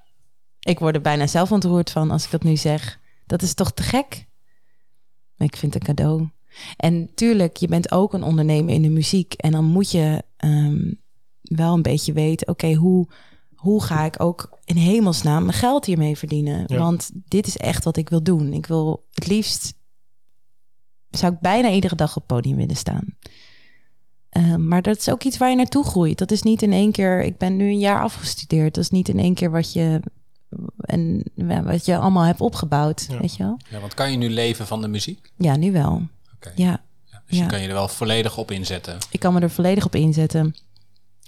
Ik 0.60 0.78
word 0.78 0.94
er 0.94 1.00
bijna 1.00 1.26
zelf 1.26 1.52
ontroerd 1.52 1.90
van 1.90 2.10
als 2.10 2.24
ik 2.24 2.30
dat 2.30 2.42
nu 2.42 2.56
zeg. 2.56 3.00
Dat 3.26 3.42
is 3.42 3.54
toch 3.54 3.72
te 3.72 3.82
gek? 3.82 4.26
Ik 5.36 5.56
vind 5.56 5.74
het 5.74 5.88
een 5.88 5.94
cadeau. 5.94 6.28
En 6.76 7.14
tuurlijk, 7.14 7.56
je 7.56 7.68
bent 7.68 7.92
ook 7.92 8.12
een 8.12 8.22
ondernemer 8.22 8.74
in 8.74 8.82
de 8.82 8.88
muziek. 8.88 9.32
En 9.32 9.52
dan 9.52 9.64
moet 9.64 9.90
je 9.90 10.22
um, 10.44 11.00
wel 11.42 11.74
een 11.74 11.82
beetje 11.82 12.12
weten: 12.12 12.48
oké, 12.48 12.74
hoe, 12.74 13.08
hoe 13.54 13.82
ga 13.82 14.04
ik 14.04 14.22
ook 14.22 14.58
in 14.64 14.76
hemelsnaam 14.76 15.44
mijn 15.44 15.58
geld 15.58 15.84
hiermee 15.84 16.18
verdienen? 16.18 16.64
Ja. 16.66 16.78
Want 16.78 17.10
dit 17.14 17.46
is 17.46 17.56
echt 17.56 17.84
wat 17.84 17.96
ik 17.96 18.08
wil 18.08 18.22
doen. 18.22 18.52
Ik 18.52 18.66
wil 18.66 19.06
het 19.12 19.26
liefst. 19.26 19.77
Zou 21.10 21.32
ik 21.32 21.40
bijna 21.40 21.70
iedere 21.70 21.94
dag 21.94 22.08
op 22.08 22.14
het 22.14 22.26
podium 22.26 22.56
willen 22.56 22.76
staan. 22.76 23.04
Uh, 24.32 24.54
maar 24.54 24.82
dat 24.82 24.96
is 24.96 25.10
ook 25.10 25.22
iets 25.22 25.38
waar 25.38 25.50
je 25.50 25.56
naartoe 25.56 25.84
groeit. 25.84 26.18
Dat 26.18 26.30
is 26.30 26.42
niet 26.42 26.62
in 26.62 26.72
één 26.72 26.92
keer. 26.92 27.22
Ik 27.22 27.38
ben 27.38 27.56
nu 27.56 27.64
een 27.64 27.78
jaar 27.78 28.02
afgestudeerd. 28.02 28.74
Dat 28.74 28.84
is 28.84 28.90
niet 28.90 29.08
in 29.08 29.18
één 29.18 29.34
keer 29.34 29.50
wat 29.50 29.72
je. 29.72 30.00
En 30.80 31.24
wat 31.64 31.84
je 31.84 31.96
allemaal 31.98 32.24
hebt 32.24 32.40
opgebouwd. 32.40 33.06
Ja. 33.08 33.20
Weet 33.20 33.36
je 33.36 33.42
wel? 33.42 33.58
Ja, 33.70 33.80
want 33.80 33.94
kan 33.94 34.10
je 34.10 34.16
nu 34.16 34.30
leven 34.30 34.66
van 34.66 34.80
de 34.80 34.88
muziek? 34.88 35.32
Ja, 35.36 35.56
nu 35.56 35.72
wel. 35.72 36.02
Okay. 36.34 36.52
Ja. 36.56 36.82
ja. 37.04 37.22
Dus 37.26 37.38
je 37.38 37.46
kan 37.46 37.60
je 37.60 37.68
er 37.68 37.74
wel 37.74 37.88
volledig 37.88 38.38
op 38.38 38.50
inzetten. 38.50 38.98
Ik 39.10 39.20
kan 39.20 39.32
me 39.32 39.40
er 39.40 39.50
volledig 39.50 39.84
op 39.84 39.94
inzetten. 39.94 40.54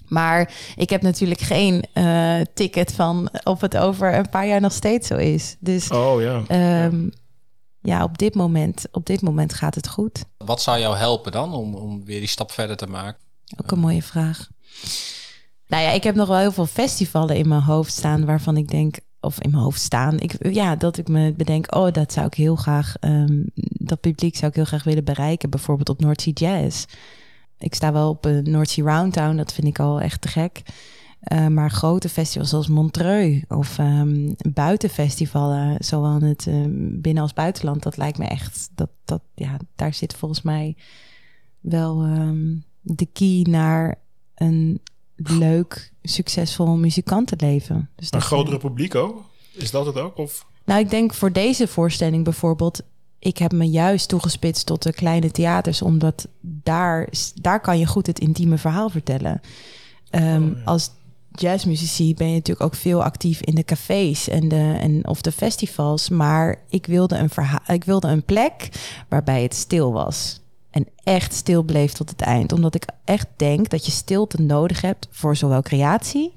Maar 0.09 0.53
ik 0.77 0.91
heb 0.91 1.03
natuurlijk 1.03 1.41
geen 1.41 1.85
uh, 1.95 2.41
ticket 2.55 2.93
van 2.93 3.31
of 3.45 3.61
het 3.61 3.77
over 3.77 4.15
een 4.15 4.29
paar 4.29 4.47
jaar 4.47 4.61
nog 4.61 4.73
steeds 4.73 5.07
zo 5.07 5.17
is. 5.17 5.57
Dus 5.59 5.91
oh, 5.91 6.21
ja. 6.21 6.85
Um, 6.85 7.13
ja, 7.83 8.05
op 8.05 8.19
dit 8.19 8.35
moment, 8.35 8.85
op 8.93 9.07
dit 9.07 9.23
moment 9.23 9.55
gaat 9.55 9.75
het 9.75 9.89
goed. 9.89 10.25
Wat 10.37 10.63
zou 10.63 10.79
jou 10.79 10.97
helpen 10.97 11.33
dan 11.33 11.53
om, 11.53 11.75
om 11.75 12.05
weer 12.05 12.19
die 12.19 12.29
stap 12.29 12.51
verder 12.51 12.77
te 12.77 12.87
maken? 12.87 13.21
Ook 13.63 13.71
een 13.71 13.79
mooie 13.79 14.03
vraag. 14.03 14.49
Nou 15.67 15.83
ja, 15.83 15.91
ik 15.91 16.03
heb 16.03 16.15
nog 16.15 16.29
wel 16.29 16.39
heel 16.39 16.53
veel 16.53 16.67
festivalen 16.67 17.37
in 17.37 17.49
mijn 17.49 17.63
hoofd 17.63 17.93
staan 17.93 18.25
waarvan 18.25 18.57
ik 18.57 18.69
denk, 18.69 18.97
of 19.21 19.41
in 19.41 19.51
mijn 19.51 19.63
hoofd 19.63 19.81
staan, 19.81 20.19
ik, 20.19 20.53
ja, 20.55 20.77
dat 20.77 20.99
ik 20.99 21.09
me 21.09 21.33
bedenk, 21.33 21.75
oh, 21.75 21.93
dat 21.93 22.13
zou 22.13 22.27
ik 22.27 22.35
heel 22.35 22.57
graag, 22.57 22.95
um, 23.01 23.51
dat 23.55 24.01
publiek 24.01 24.37
zou 24.37 24.51
ik 24.51 24.57
heel 24.57 24.65
graag 24.65 24.85
willen 24.85 25.05
bereiken, 25.05 25.51
bijvoorbeeld 25.51 25.89
op 25.89 26.01
North 26.01 26.21
Sea 26.21 26.33
Jazz. 26.33 26.85
Ik 27.59 27.75
sta 27.75 27.93
wel 27.93 28.09
op 28.09 28.25
een 28.25 28.51
North 28.51 28.71
Sea 28.71 28.85
Roundtown, 28.85 29.37
dat 29.37 29.53
vind 29.53 29.67
ik 29.67 29.79
al 29.79 30.01
echt 30.01 30.21
te 30.21 30.29
gek. 30.29 30.63
Uh, 31.33 31.47
maar 31.47 31.71
grote 31.71 32.09
festivals 32.09 32.51
zoals 32.51 32.69
Montreux 32.69 33.45
of 33.49 33.79
um, 33.79 34.35
buitenfestivalen, 34.53 35.77
zowel 35.85 36.17
in 36.17 36.23
het 36.23 36.47
uh, 36.47 36.65
binnen- 37.01 37.23
als 37.23 37.33
buitenland, 37.33 37.83
dat 37.83 37.97
lijkt 37.97 38.19
me 38.19 38.25
echt, 38.25 38.71
dat, 38.75 38.91
dat, 39.05 39.23
ja, 39.35 39.57
daar 39.75 39.95
zit 39.95 40.15
volgens 40.15 40.43
mij 40.43 40.77
wel 41.61 42.05
um, 42.05 42.65
de 42.81 43.07
key 43.13 43.47
naar 43.51 43.99
een 44.35 44.81
leuk, 45.17 45.93
succesvol 46.03 46.77
muzikantenleven. 46.77 47.91
Dus 47.97 48.13
een 48.13 48.21
grotere 48.21 48.59
publiek 48.59 48.95
ook? 48.95 49.25
Is 49.53 49.71
dat 49.71 49.87
het 49.87 49.99
ook? 49.99 50.17
Of? 50.17 50.47
Nou, 50.65 50.81
ik 50.81 50.91
denk 50.91 51.15
voor 51.15 51.33
deze 51.33 51.69
voorstelling 51.69 52.25
bijvoorbeeld 52.25 52.83
ik 53.21 53.39
heb 53.39 53.53
me 53.53 53.65
juist 53.65 54.09
toegespitst 54.09 54.67
tot 54.67 54.83
de 54.83 54.93
kleine 54.93 55.31
theaters, 55.31 55.83
omdat 55.83 56.29
daar, 56.41 57.09
daar 57.35 57.61
kan 57.61 57.79
je 57.79 57.87
goed 57.87 58.07
het 58.07 58.19
intieme 58.19 58.59
verhaal 58.59 58.91
vertellen. 58.91 59.41
Um, 60.11 60.49
oh, 60.51 60.57
ja. 60.57 60.63
Als 60.65 60.91
jazzmuzici 61.41 62.15
ben 62.15 62.29
je 62.29 62.35
natuurlijk 62.35 62.67
ook 62.67 62.75
veel 62.75 63.03
actief 63.03 63.41
in 63.41 63.55
de 63.55 63.65
cafés 63.65 64.29
en 64.29 64.49
de, 64.49 64.77
en, 64.81 65.09
of 65.09 65.21
de 65.21 65.33
festivals. 65.33 66.09
Maar 66.09 66.63
ik 66.69 66.87
wilde, 66.87 67.17
een 67.17 67.31
ik 67.67 67.85
wilde 67.85 68.09
een 68.09 68.25
plek 68.25 68.69
waarbij 69.09 69.43
het 69.43 69.55
stil 69.55 69.93
was. 69.93 70.41
En 70.71 70.87
echt 71.03 71.35
stil 71.35 71.63
bleef 71.63 71.93
tot 71.93 72.11
het 72.11 72.21
eind. 72.21 72.53
Omdat 72.53 72.75
ik 72.75 72.85
echt 73.05 73.29
denk 73.37 73.69
dat 73.69 73.87
je 73.87 73.93
stilte 73.93 74.43
nodig 74.43 74.81
hebt 74.81 75.09
voor 75.11 75.37
zowel 75.37 75.63
creatie, 75.63 76.35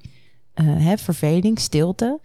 uh, 0.55 0.85
hè, 0.85 0.97
verveling, 0.97 1.59
stilte 1.59 2.19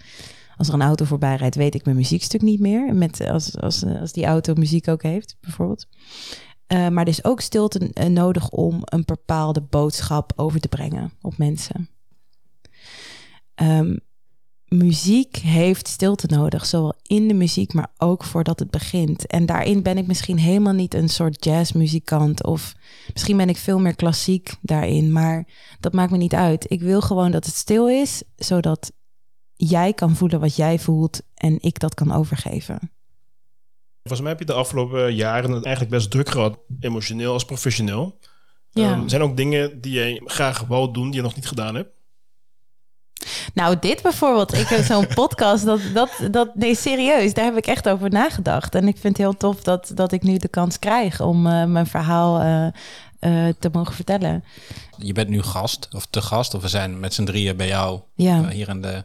als 0.58 0.68
er 0.68 0.74
een 0.74 0.82
auto 0.82 1.04
voorbij 1.04 1.36
rijdt, 1.36 1.54
weet 1.54 1.74
ik 1.74 1.84
mijn 1.84 1.96
muziekstuk 1.96 2.42
niet 2.42 2.60
meer. 2.60 2.94
Met, 2.94 3.20
als, 3.20 3.56
als, 3.56 3.84
als 3.84 4.12
die 4.12 4.24
auto 4.24 4.54
muziek 4.54 4.88
ook 4.88 5.02
heeft, 5.02 5.36
bijvoorbeeld. 5.40 5.86
Uh, 6.68 6.88
maar 6.88 7.02
er 7.02 7.08
is 7.08 7.24
ook 7.24 7.40
stilte 7.40 7.90
uh, 7.94 8.06
nodig 8.06 8.48
om 8.48 8.80
een 8.84 9.02
bepaalde 9.04 9.60
boodschap 9.60 10.32
over 10.36 10.60
te 10.60 10.68
brengen 10.68 11.12
op 11.20 11.38
mensen. 11.38 11.88
Um, 13.62 14.00
muziek 14.68 15.36
heeft 15.36 15.88
stilte 15.88 16.26
nodig, 16.26 16.66
zowel 16.66 16.94
in 17.02 17.28
de 17.28 17.34
muziek, 17.34 17.72
maar 17.72 17.92
ook 17.96 18.24
voordat 18.24 18.58
het 18.58 18.70
begint. 18.70 19.26
En 19.26 19.46
daarin 19.46 19.82
ben 19.82 19.98
ik 19.98 20.06
misschien 20.06 20.38
helemaal 20.38 20.72
niet 20.72 20.94
een 20.94 21.08
soort 21.08 21.44
jazzmuzikant 21.44 22.44
of 22.44 22.74
misschien 23.12 23.36
ben 23.36 23.48
ik 23.48 23.56
veel 23.56 23.78
meer 23.78 23.94
klassiek 23.94 24.54
daarin, 24.60 25.12
maar 25.12 25.48
dat 25.80 25.92
maakt 25.92 26.10
me 26.10 26.16
niet 26.16 26.34
uit. 26.34 26.70
Ik 26.70 26.80
wil 26.80 27.00
gewoon 27.00 27.30
dat 27.30 27.46
het 27.46 27.54
stil 27.54 27.88
is, 27.88 28.22
zodat 28.36 28.92
jij 29.54 29.92
kan 29.92 30.16
voelen 30.16 30.40
wat 30.40 30.56
jij 30.56 30.78
voelt 30.78 31.20
en 31.34 31.56
ik 31.60 31.78
dat 31.78 31.94
kan 31.94 32.12
overgeven. 32.12 32.90
Volgens 34.02 34.20
mij 34.20 34.30
heb 34.30 34.38
je 34.38 34.54
de 34.54 34.60
afgelopen 34.60 35.14
jaren 35.14 35.50
het 35.50 35.64
eigenlijk 35.64 35.94
best 35.96 36.10
druk 36.10 36.28
gehad, 36.28 36.58
emotioneel 36.80 37.32
als 37.32 37.44
professioneel. 37.44 38.18
Ja. 38.70 38.92
Um, 38.92 39.08
zijn 39.08 39.22
ook 39.22 39.36
dingen 39.36 39.80
die 39.80 39.92
jij 39.92 40.22
graag 40.24 40.60
wou 40.60 40.92
doen, 40.92 41.06
die 41.06 41.14
je 41.14 41.22
nog 41.22 41.34
niet 41.34 41.48
gedaan 41.48 41.74
hebt? 41.74 41.97
Nou, 43.58 43.76
dit 43.80 44.02
bijvoorbeeld. 44.02 44.54
Ik 44.54 44.68
heb 44.68 44.84
zo'n 44.84 45.06
podcast. 45.06 45.64
Dat, 45.64 45.80
dat, 45.94 46.10
dat, 46.30 46.54
nee, 46.54 46.74
serieus. 46.74 47.34
Daar 47.34 47.44
heb 47.44 47.56
ik 47.56 47.66
echt 47.66 47.88
over 47.88 48.10
nagedacht. 48.10 48.74
En 48.74 48.88
ik 48.88 48.96
vind 48.96 49.16
het 49.16 49.26
heel 49.26 49.36
tof 49.36 49.62
dat, 49.62 49.90
dat 49.94 50.12
ik 50.12 50.22
nu 50.22 50.36
de 50.36 50.48
kans 50.48 50.78
krijg 50.78 51.20
om 51.20 51.46
uh, 51.46 51.64
mijn 51.64 51.86
verhaal 51.86 52.42
uh, 52.42 52.66
uh, 53.20 53.52
te 53.58 53.68
mogen 53.72 53.94
vertellen. 53.94 54.44
Je 54.96 55.12
bent 55.12 55.28
nu 55.28 55.42
gast, 55.42 55.88
of 55.92 56.06
te 56.10 56.22
gast, 56.22 56.54
of 56.54 56.62
we 56.62 56.68
zijn 56.68 57.00
met 57.00 57.14
z'n 57.14 57.24
drieën 57.24 57.56
bij 57.56 57.66
jou 57.66 58.00
ja. 58.14 58.48
hier 58.48 58.68
in 58.68 58.82
de 58.82 59.04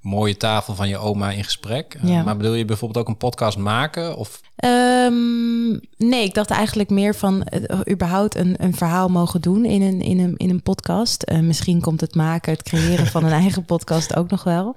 mooie 0.00 0.36
tafel 0.36 0.74
van 0.74 0.88
je 0.88 0.98
oma 0.98 1.30
in 1.30 1.44
gesprek. 1.44 1.98
Eh, 2.02 2.24
maar 2.24 2.36
bedoel 2.36 2.54
je 2.54 2.64
bijvoorbeeld 2.64 3.04
ook 3.04 3.08
een 3.12 3.16
podcast 3.16 3.58
maken? 3.58 4.16
Of? 4.16 4.40
Um, 4.64 5.80
nee, 5.96 6.24
ik 6.24 6.34
dacht 6.34 6.50
eigenlijk 6.50 6.90
meer 6.90 7.14
van 7.14 7.46
uh, 7.70 7.80
überhaupt 7.90 8.34
een, 8.34 8.54
een 8.58 8.74
verhaal 8.74 9.08
mogen 9.08 9.40
doen 9.40 9.64
in 9.64 9.82
een, 9.82 10.00
in 10.00 10.18
een, 10.18 10.36
in 10.36 10.50
een 10.50 10.62
podcast. 10.62 11.30
Uh, 11.30 11.38
misschien 11.38 11.80
komt 11.80 12.00
het 12.00 12.14
maken, 12.14 12.52
het 12.52 12.62
creëren 12.62 13.06
van 13.06 13.24
een 13.24 13.32
eigen 13.42 13.64
podcast 13.64 14.16
ook 14.16 14.30
nog 14.30 14.44
wel. 14.44 14.76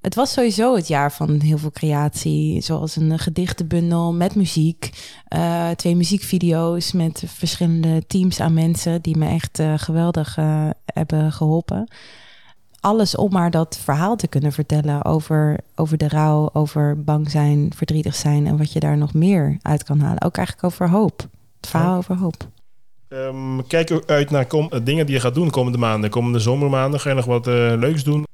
Het 0.00 0.14
was 0.14 0.32
sowieso 0.32 0.74
het 0.76 0.88
jaar 0.88 1.12
van 1.12 1.40
heel 1.40 1.58
veel 1.58 1.70
creatie, 1.70 2.60
zoals 2.60 2.96
een 2.96 3.18
gedichtenbundel 3.18 4.12
met 4.12 4.34
muziek, 4.34 4.90
uh, 5.36 5.70
twee 5.70 5.96
muziekvideo's 5.96 6.92
met 6.92 7.22
verschillende 7.26 8.06
teams 8.06 8.40
aan 8.40 8.54
mensen 8.54 9.02
die 9.02 9.16
me 9.16 9.28
echt 9.28 9.62
geweldig 9.76 10.36
hebben 10.84 11.32
geholpen 11.32 11.88
alles 12.82 13.16
om 13.16 13.32
maar 13.32 13.50
dat 13.50 13.78
verhaal 13.78 14.16
te 14.16 14.28
kunnen 14.28 14.52
vertellen 14.52 15.04
over, 15.04 15.58
over 15.74 15.98
de 15.98 16.08
rouw, 16.08 16.50
over 16.52 17.02
bang 17.04 17.30
zijn, 17.30 17.72
verdrietig 17.74 18.14
zijn 18.14 18.46
en 18.46 18.58
wat 18.58 18.72
je 18.72 18.80
daar 18.80 18.96
nog 18.96 19.14
meer 19.14 19.58
uit 19.62 19.84
kan 19.84 20.00
halen. 20.00 20.22
Ook 20.22 20.36
eigenlijk 20.36 20.66
over 20.66 20.88
hoop. 20.88 21.28
Het 21.60 21.70
verhaal 21.70 21.96
over 21.96 22.16
hoop. 22.16 22.48
Um, 23.08 23.66
kijk 23.66 24.02
uit 24.06 24.30
naar 24.30 24.46
kom, 24.46 24.68
eh, 24.70 24.80
dingen 24.84 25.06
die 25.06 25.14
je 25.14 25.20
gaat 25.20 25.34
doen 25.34 25.44
de 25.44 25.50
komende 25.50 25.78
maanden. 25.78 26.10
Komende 26.10 26.38
zomermaanden 26.38 27.00
ga 27.00 27.08
je 27.08 27.14
nog 27.14 27.24
wat 27.24 27.46
uh, 27.46 27.54
leuks 27.54 28.04
doen? 28.04 28.26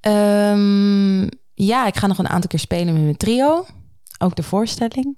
Um, 0.00 1.28
ja, 1.54 1.86
ik 1.86 1.96
ga 1.96 2.06
nog 2.06 2.18
een 2.18 2.28
aantal 2.28 2.48
keer 2.48 2.58
spelen 2.58 2.92
met 2.92 3.02
mijn 3.02 3.16
trio. 3.16 3.66
Ook 4.18 4.36
de 4.36 4.42
voorstelling. 4.42 5.16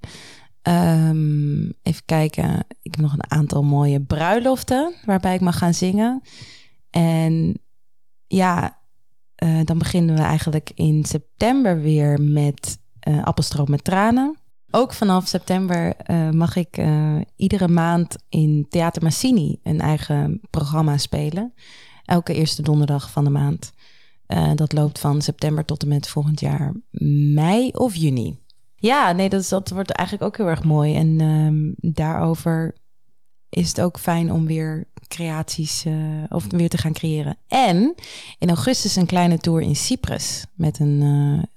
Um, 0.62 1.72
even 1.82 2.02
kijken. 2.04 2.64
Ik 2.82 2.94
heb 2.94 3.00
nog 3.00 3.12
een 3.12 3.30
aantal 3.30 3.62
mooie 3.62 4.00
bruiloften 4.00 4.94
waarbij 5.04 5.34
ik 5.34 5.40
mag 5.40 5.58
gaan 5.58 5.74
zingen. 5.74 6.22
En 6.90 7.61
ja, 8.32 8.78
uh, 9.42 9.60
dan 9.64 9.78
beginnen 9.78 10.14
we 10.14 10.22
eigenlijk 10.22 10.70
in 10.74 11.04
september 11.04 11.80
weer 11.80 12.20
met 12.22 12.78
uh, 13.08 13.22
Appelstroop 13.22 13.68
met 13.68 13.84
tranen. 13.84 14.38
Ook 14.70 14.92
vanaf 14.92 15.26
september 15.26 15.94
uh, 16.10 16.30
mag 16.30 16.56
ik 16.56 16.80
iedere 17.36 17.68
maand 17.68 18.16
in 18.28 18.66
Theater 18.68 19.02
Massini 19.02 19.58
een 19.62 19.80
eigen 19.80 20.40
programma 20.50 20.96
spelen. 20.96 21.54
Elke 22.04 22.34
eerste 22.34 22.62
donderdag 22.62 23.10
van 23.10 23.24
de 23.24 23.30
maand. 23.30 23.72
dat 24.54 24.72
loopt 24.72 24.98
van 24.98 25.22
september 25.22 25.64
tot 25.64 25.82
en 25.82 25.88
met 25.88 26.08
volgend 26.08 26.40
jaar 26.40 26.74
mei 27.34 27.68
of 27.68 27.94
juni. 27.94 28.38
Ja, 28.76 29.12
nee, 29.12 29.28
dat, 29.28 29.48
dat 29.48 29.70
wordt 29.70 29.90
eigenlijk 29.90 30.28
ook 30.28 30.36
heel 30.36 30.48
erg 30.48 30.64
mooi. 30.64 30.94
En 30.94 31.20
ehm, 31.20 31.92
daarover 31.94 32.74
is 33.51 33.68
het 33.68 33.80
ook 33.80 33.98
fijn 33.98 34.32
om 34.32 34.46
weer 34.46 34.86
creaties 35.09 35.84
uh, 35.86 35.94
of 36.28 36.44
weer 36.48 36.68
te 36.68 36.78
gaan 36.78 36.92
creëren. 36.92 37.36
En 37.48 37.94
in 38.38 38.48
augustus 38.48 38.96
een 38.96 39.07
kleine 39.07 39.38
tour 39.38 39.61
in 39.61 39.76
Cyprus 39.76 40.44
met 40.55 40.78
een, 40.78 41.01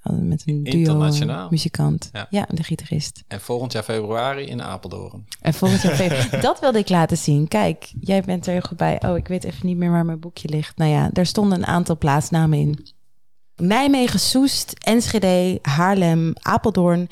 uh, 0.03 0.17
met 0.19 0.43
een 0.45 0.63
duo 0.63 1.09
muzikant. 1.49 2.09
Ja. 2.13 2.27
ja, 2.29 2.45
de 2.49 2.63
gitarist. 2.63 3.23
En 3.27 3.41
volgend 3.41 3.71
jaar 3.71 3.83
februari 3.83 4.45
in 4.45 4.61
Apeldoorn. 4.61 5.25
En 5.41 5.53
volgend 5.53 5.81
jaar 5.81 5.95
februari. 5.95 6.41
dat 6.47 6.59
wilde 6.59 6.79
ik 6.79 6.89
laten 6.89 7.17
zien. 7.17 7.47
Kijk, 7.47 7.93
jij 7.99 8.21
bent 8.21 8.45
er 8.45 8.51
heel 8.51 8.61
goed 8.61 8.77
bij. 8.77 9.01
Oh, 9.05 9.17
ik 9.17 9.27
weet 9.27 9.43
even 9.43 9.67
niet 9.67 9.77
meer 9.77 9.91
waar 9.91 10.05
mijn 10.05 10.19
boekje 10.19 10.49
ligt. 10.49 10.77
Nou 10.77 10.91
ja, 10.91 11.09
daar 11.11 11.25
stonden 11.25 11.57
een 11.57 11.65
aantal 11.65 11.97
plaatsnamen 11.97 12.59
in. 12.59 12.87
Nijmegen, 13.55 14.19
Soest, 14.19 14.73
Enschede, 14.79 15.59
Haarlem, 15.61 16.33
Apeldoorn, 16.41 17.07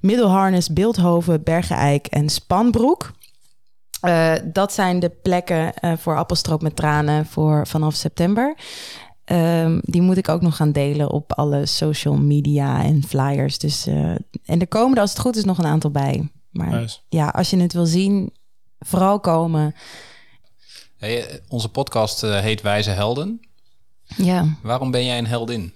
Middelharnis, 0.00 0.72
Beeldhoven, 0.72 1.42
Bergen-Eik 1.42 2.06
en 2.06 2.28
Spanbroek. 2.28 3.12
Uh, 4.04 4.32
dat 4.44 4.72
zijn 4.72 4.98
de 4.98 5.08
plekken 5.08 5.72
uh, 5.80 5.96
voor 5.96 6.16
appelstroop 6.16 6.62
met 6.62 6.76
tranen 6.76 7.26
voor 7.26 7.66
vanaf 7.66 7.94
september. 7.94 8.56
Um, 9.24 9.80
die 9.82 10.02
moet 10.02 10.16
ik 10.16 10.28
ook 10.28 10.40
nog 10.40 10.56
gaan 10.56 10.72
delen 10.72 11.10
op 11.10 11.32
alle 11.32 11.66
social 11.66 12.14
media 12.14 12.82
en 12.82 13.02
flyers. 13.02 13.58
Dus, 13.58 13.86
uh, 13.86 14.14
en 14.44 14.60
er 14.60 14.68
komen 14.68 14.94
er 14.94 15.00
als 15.00 15.10
het 15.10 15.20
goed 15.20 15.36
is 15.36 15.44
nog 15.44 15.58
een 15.58 15.66
aantal 15.66 15.90
bij. 15.90 16.28
Maar 16.50 16.70
nice. 16.70 16.98
ja, 17.08 17.28
als 17.28 17.50
je 17.50 17.60
het 17.60 17.72
wil 17.72 17.86
zien, 17.86 18.32
vooral 18.78 19.20
komen. 19.20 19.74
Hey, 20.96 21.40
onze 21.48 21.68
podcast 21.68 22.20
heet 22.20 22.62
Wijze 22.62 22.90
Helden. 22.90 23.40
Ja. 24.04 24.56
Waarom 24.62 24.90
ben 24.90 25.04
jij 25.04 25.18
een 25.18 25.26
heldin? 25.26 25.74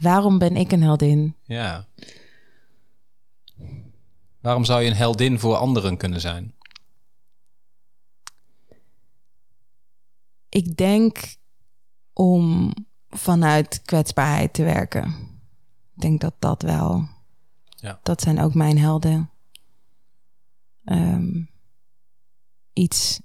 Waarom 0.00 0.38
ben 0.38 0.56
ik 0.56 0.72
een 0.72 0.82
heldin? 0.82 1.34
Ja. 1.42 1.86
Waarom 4.40 4.64
zou 4.64 4.82
je 4.82 4.90
een 4.90 4.96
heldin 4.96 5.38
voor 5.38 5.56
anderen 5.56 5.96
kunnen 5.96 6.20
zijn? 6.20 6.54
Ik 10.52 10.76
denk 10.76 11.36
om 12.12 12.72
vanuit 13.08 13.82
kwetsbaarheid 13.82 14.54
te 14.54 14.62
werken. 14.62 15.04
Ik 15.94 16.00
denk 16.00 16.20
dat 16.20 16.34
dat 16.38 16.62
wel. 16.62 17.08
Ja. 17.68 18.00
Dat 18.02 18.20
zijn 18.20 18.40
ook 18.40 18.54
mijn 18.54 18.78
helden. 18.78 19.30
Um, 20.84 21.50
iets 22.72 23.20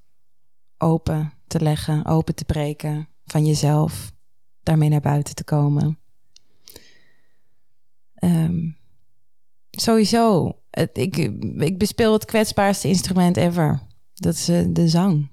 open 0.78 1.34
te 1.48 1.62
leggen, 1.62 2.06
open 2.06 2.36
te 2.36 2.46
breken 2.46 3.08
van 3.26 3.46
jezelf, 3.46 4.12
daarmee 4.64 4.90
naar 4.90 5.02
buiten 5.02 5.36
te 5.36 5.44
komen. 5.44 6.00
Um, 8.24 8.78
sowieso, 9.72 10.58
het, 10.70 10.98
ik, 10.98 11.18
ik 11.58 11.78
bespeel 11.78 12.14
het 12.14 12.26
kwetsbaarste 12.26 12.88
instrument 12.88 13.38
ever. 13.38 13.82
Dat 14.14 14.34
is 14.34 14.50
uh, 14.50 14.66
de 14.70 14.88
zang. 14.88 15.30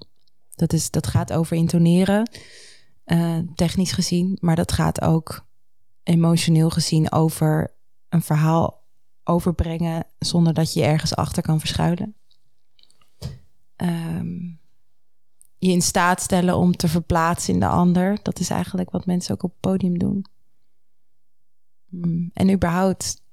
Dat, 0.55 0.73
is, 0.73 0.91
dat 0.91 1.07
gaat 1.07 1.33
over 1.33 1.57
intoneren, 1.57 2.29
uh, 3.05 3.39
technisch 3.55 3.91
gezien, 3.91 4.37
maar 4.41 4.55
dat 4.55 4.71
gaat 4.71 5.01
ook 5.01 5.45
emotioneel 6.03 6.69
gezien 6.69 7.11
over 7.11 7.73
een 8.09 8.21
verhaal 8.21 8.83
overbrengen 9.23 10.05
zonder 10.19 10.53
dat 10.53 10.73
je 10.73 10.83
ergens 10.83 11.15
achter 11.15 11.43
kan 11.43 11.59
verschuilen. 11.59 12.15
Um, 13.77 14.59
je 15.57 15.71
in 15.71 15.81
staat 15.81 16.21
stellen 16.21 16.57
om 16.57 16.75
te 16.75 16.87
verplaatsen 16.87 17.53
in 17.53 17.59
de 17.59 17.67
ander. 17.67 18.19
Dat 18.21 18.39
is 18.39 18.49
eigenlijk 18.49 18.89
wat 18.89 19.05
mensen 19.05 19.33
ook 19.33 19.43
op 19.43 19.51
het 19.51 19.59
podium 19.59 19.97
doen. 19.97 20.25
Mm, 21.89 22.29
En 22.33 22.51
überhaupt 22.51 23.23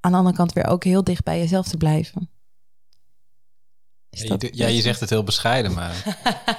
aan 0.00 0.10
de 0.10 0.16
andere 0.16 0.36
kant 0.36 0.52
weer 0.52 0.66
ook 0.66 0.84
heel 0.84 1.04
dicht 1.04 1.24
bij 1.24 1.38
jezelf 1.38 1.68
te 1.68 1.76
blijven. 1.76 2.30
Ja, 4.14 4.22
je, 4.22 4.28
dat- 4.28 4.40
doet- 4.40 4.56
ja, 4.56 4.66
je 4.66 4.80
zegt 4.80 5.00
het 5.00 5.10
heel 5.10 5.24
bescheiden, 5.24 5.72
maar... 5.74 6.02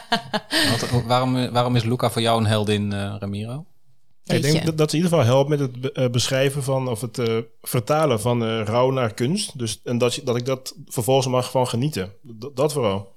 Wat- 0.92 1.04
waarom, 1.06 1.52
waarom 1.52 1.76
is 1.76 1.84
Luca 1.84 2.12
voor 2.12 2.22
jou 2.22 2.40
een 2.40 2.46
heldin, 2.48 2.94
eh 2.94 3.16
Ramiro? 3.20 3.66
Ik 4.26 4.42
denk 4.42 4.58
je. 4.60 4.66
dat, 4.66 4.78
dat 4.78 4.90
ze 4.90 4.98
in 4.98 5.04
ieder 5.04 5.18
geval 5.18 5.34
helpt 5.34 5.50
met 5.50 5.60
het 5.60 5.82
be- 5.82 5.92
eh, 5.92 6.10
beschrijven 6.10 6.64
van, 6.64 6.88
of 6.88 7.02
het 7.02 7.18
eh, 7.20 7.38
vertalen 7.62 8.22
van 8.22 8.44
eh, 8.44 8.62
rouw 8.64 8.92
naar 8.92 9.14
kunst. 9.14 9.58
Dus, 9.60 9.82
en 9.84 9.98
dat, 9.98 10.16
je, 10.16 10.24
dat 10.24 10.36
ik 10.36 10.46
dat 10.46 10.76
vervolgens 10.86 11.28
mag 11.28 11.52
van 11.52 11.68
genieten. 11.68 12.14
Dat, 12.22 12.56
dat 12.56 12.74
vooral. 12.74 13.14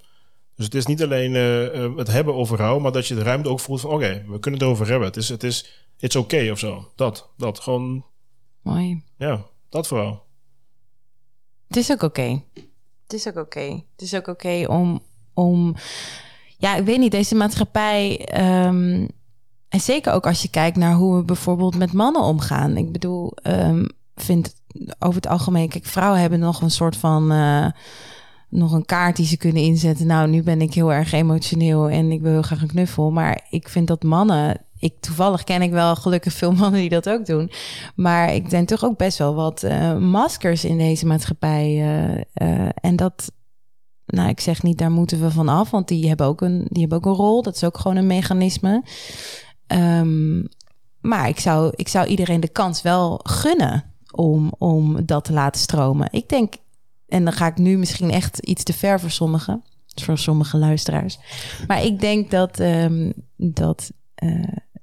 Dus 0.55 0.65
het 0.65 0.75
is 0.75 0.87
niet 0.87 1.03
alleen 1.03 1.35
eh, 1.35 1.85
eh, 1.85 1.97
het 1.97 2.07
hebben 2.09 2.35
over 2.35 2.59
rouw, 2.59 2.79
maar 2.79 2.93
dat 2.93 3.07
je 3.07 3.15
de 3.15 3.23
ruimte 3.23 3.49
ook 3.49 3.61
voelt 3.61 3.81
van, 3.81 3.91
oké, 3.91 4.25
we 4.29 4.39
kunnen 4.39 4.61
het 4.61 4.63
erover 4.69 4.87
hebben. 4.87 5.07
Het 5.09 5.17
is, 5.17 5.29
het 5.29 5.43
is, 5.45 5.85
it's 5.99 6.17
okay 6.17 6.51
of 6.51 6.59
zo. 6.59 6.93
Dat, 6.95 7.29
dat, 7.37 7.61
gewoon, 7.61 8.05
Mooi. 8.63 9.03
ja, 9.19 9.45
dat 9.69 9.87
vooral. 9.87 10.25
Het 11.69 11.77
is 11.77 11.91
ook 11.91 12.03
oké. 12.03 12.43
Het 13.07 13.13
is 13.13 13.29
ook 13.29 13.37
oké. 13.37 13.83
Het 13.93 14.03
is 14.03 14.15
ook 14.15 14.27
oké 14.27 14.65
om, 14.69 15.01
om... 15.35 15.75
Ja, 16.59 16.77
ik 16.77 16.85
weet 16.85 16.99
niet, 16.99 17.11
deze 17.11 17.35
maatschappij... 17.35 18.27
ehm, 18.27 19.07
en 19.69 19.81
zeker 19.81 20.13
ook 20.13 20.27
als 20.27 20.43
je 20.43 20.49
kijkt 20.51 20.77
naar 20.77 20.95
hoe 20.95 21.17
we 21.17 21.25
bijvoorbeeld 21.25 21.77
met 21.77 21.93
mannen 21.93 22.23
omgaan. 22.23 22.77
Ik 22.77 22.93
bedoel, 22.93 23.33
ehm 23.43 23.85
vind 24.15 24.55
over 24.99 25.15
het 25.15 25.27
algemeen... 25.27 25.69
Kijk, 25.69 25.85
vrouwen 25.85 26.21
hebben 26.21 26.39
nog 26.39 26.63
een 26.63 26.71
soort 26.71 26.97
van... 26.97 27.33
eh, 27.33 27.67
nog 28.49 28.73
een 28.73 28.85
kaart 28.85 29.17
die 29.17 29.27
ze 29.27 29.37
kunnen 29.37 29.63
inzetten. 29.63 30.07
Nou, 30.07 30.29
nu 30.29 30.43
ben 30.43 30.61
ik 30.61 30.75
heel 30.75 30.93
erg 30.93 31.13
emotioneel 31.13 31.91
en 31.91 32.11
ik 32.13 32.21
wil 32.21 32.33
heel 32.33 32.43
graag 32.43 32.63
een 32.63 32.69
knuffel. 32.69 33.11
Maar 33.11 33.47
ik 33.51 33.69
vind 33.69 33.87
dat 33.87 34.03
mannen... 34.03 34.66
Ik, 34.87 35.01
toevallig 35.01 35.45
ken 35.45 35.63
ik 35.63 35.71
wel 35.71 35.97
gelukkig 35.97 36.33
veel 36.33 36.53
mannen 36.61 36.81
die 36.81 36.89
dat 36.89 37.09
ook 37.09 37.27
doen. 37.27 37.51
Maar 37.95 38.35
ik 38.35 38.51
denk 38.51 38.69
toch 38.69 38.85
ook 38.85 38.97
best 38.97 39.19
wel 39.19 39.35
wat 39.35 39.63
eh, 39.63 39.97
maskers 39.97 40.65
in 40.65 40.79
deze 40.79 41.07
maatschappij. 41.07 41.65
eh, 41.65 42.21
eh, 42.33 42.69
en 42.81 42.97
dat, 42.97 43.33
nou, 44.07 44.29
ik 44.29 44.41
zeg 44.41 44.63
niet, 44.63 44.79
daar 44.79 44.91
moeten 44.91 45.21
we 45.21 45.31
van 45.31 45.49
af, 45.49 45.71
want 45.71 45.89
die 45.89 46.09
hebben 46.09 46.27
ook 46.27 46.41
een, 46.41 46.67
die 46.69 46.81
hebben 46.81 46.99
ook 46.99 47.07
een 47.07 47.25
rol. 47.25 47.43
Dat 47.43 47.55
is 47.55 47.65
ook 47.65 47.79
gewoon 47.79 47.97
een 47.97 48.07
mechanisme. 48.07 48.85
Ehm, 49.67 50.45
maar 51.01 51.29
ik 51.29 51.41
zou, 51.41 51.73
ik 51.77 51.89
zou 51.89 52.07
iedereen 52.07 52.41
de 52.41 52.49
kans 52.49 52.83
wel 52.83 53.21
gunnen 53.23 53.85
om, 54.11 54.53
om 54.59 55.07
dat 55.07 55.25
te 55.25 55.33
laten 55.33 55.61
stromen. 55.61 56.09
Ik 56.11 56.29
denk, 56.29 56.55
en 57.09 57.25
dan 57.25 57.33
ga 57.33 57.47
ik 57.47 57.57
nu 57.57 57.79
misschien 57.79 58.11
echt 58.11 58.39
iets 58.39 58.63
te 58.63 58.73
ver 58.73 59.01
voor 59.01 59.11
sommigen, 59.11 59.63
voor 59.95 60.19
sommige 60.19 60.57
luisteraars. 60.57 61.19
Maar 61.67 61.85
ik 61.85 62.01
denk 62.01 62.31
dat, 62.31 62.61
ehm, 62.61 63.13
dat 63.37 63.91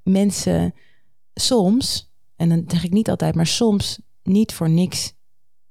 mensen 0.03 0.73
soms, 1.33 2.11
en 2.35 2.49
dan 2.49 2.63
zeg 2.67 2.83
ik 2.83 2.91
niet 2.91 3.09
altijd, 3.09 3.35
maar 3.35 3.47
soms 3.47 3.99
niet 4.23 4.53
voor 4.53 4.69
niks 4.69 5.13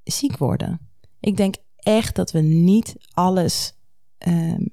ziek 0.04 0.36
worden. 0.36 0.80
Ik 1.20 1.36
denk 1.36 1.54
echt 1.76 2.16
dat 2.16 2.30
we 2.32 2.40
niet 2.40 2.96
alles, 3.12 3.74
ehm, 4.18 4.66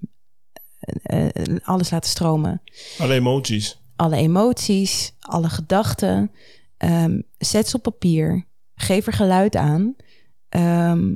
eh, 1.01 1.25
eh, 1.35 1.57
alles 1.63 1.89
laten 1.89 2.09
stromen. 2.09 2.61
Alle 2.97 3.13
emoties. 3.13 3.79
Alle 3.95 4.15
emoties, 4.15 5.13
alle 5.19 5.49
gedachten. 5.49 6.31
ehm, 6.77 7.21
zet 7.37 7.67
ze 7.67 7.75
op 7.75 7.83
papier. 7.83 8.45
Geef 8.75 9.07
er 9.07 9.13
geluid 9.13 9.55
aan. 9.55 9.95
Ehm, 10.49 11.13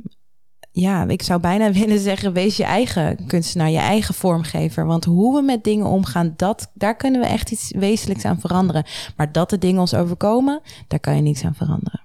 ja, 0.76 1.08
ik 1.08 1.22
zou 1.22 1.40
bijna 1.40 1.72
willen 1.80 1.98
zeggen: 1.98 2.32
wees 2.32 2.56
je 2.56 2.64
eigen 2.64 3.26
kunstenaar, 3.26 3.70
je 3.70 3.78
eigen 3.78 4.14
vormgever. 4.14 4.86
Want 4.86 5.04
hoe 5.04 5.36
we 5.36 5.42
met 5.42 5.64
dingen 5.64 5.86
omgaan, 5.86 6.34
dat, 6.36 6.70
daar 6.74 6.96
kunnen 6.96 7.20
we 7.20 7.26
echt 7.26 7.50
iets 7.50 7.72
wezenlijks 7.76 8.24
aan 8.24 8.40
veranderen. 8.40 8.84
Maar 9.16 9.32
dat 9.32 9.50
de 9.50 9.58
dingen 9.58 9.80
ons 9.80 9.94
overkomen, 9.94 10.60
daar 10.88 11.00
kan 11.00 11.16
je 11.16 11.22
niets 11.22 11.44
aan 11.44 11.54
veranderen. 11.54 12.02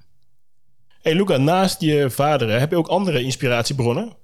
hey 1.01 1.15
Luca, 1.15 1.37
naast 1.37 1.81
je 1.81 2.09
vader, 2.09 2.59
heb 2.59 2.69
je 2.69 2.77
ook 2.77 2.87
andere 2.87 3.23
inspiratiebronnen? 3.23 4.15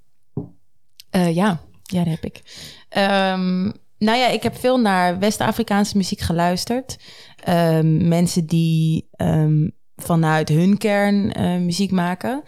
Eh, 1.09 1.35
ja, 1.35 1.59
ja, 1.83 2.03
dat 2.03 2.13
heb 2.13 2.25
ik. 2.25 2.41
Ehm, 2.89 3.63
nou 3.97 4.17
ja, 4.17 4.27
ik 4.27 4.43
heb 4.43 4.55
veel 4.57 4.79
naar 4.79 5.19
West-Afrikaanse 5.19 5.97
muziek 5.97 6.19
geluisterd. 6.19 6.97
Ehm, 7.43 8.07
mensen 8.07 8.45
die 8.45 9.07
ehm, 9.11 9.69
vanuit 9.95 10.49
hun 10.49 10.77
kern 10.77 11.31
eh, 11.31 11.57
muziek 11.57 11.91
maken. 11.91 12.43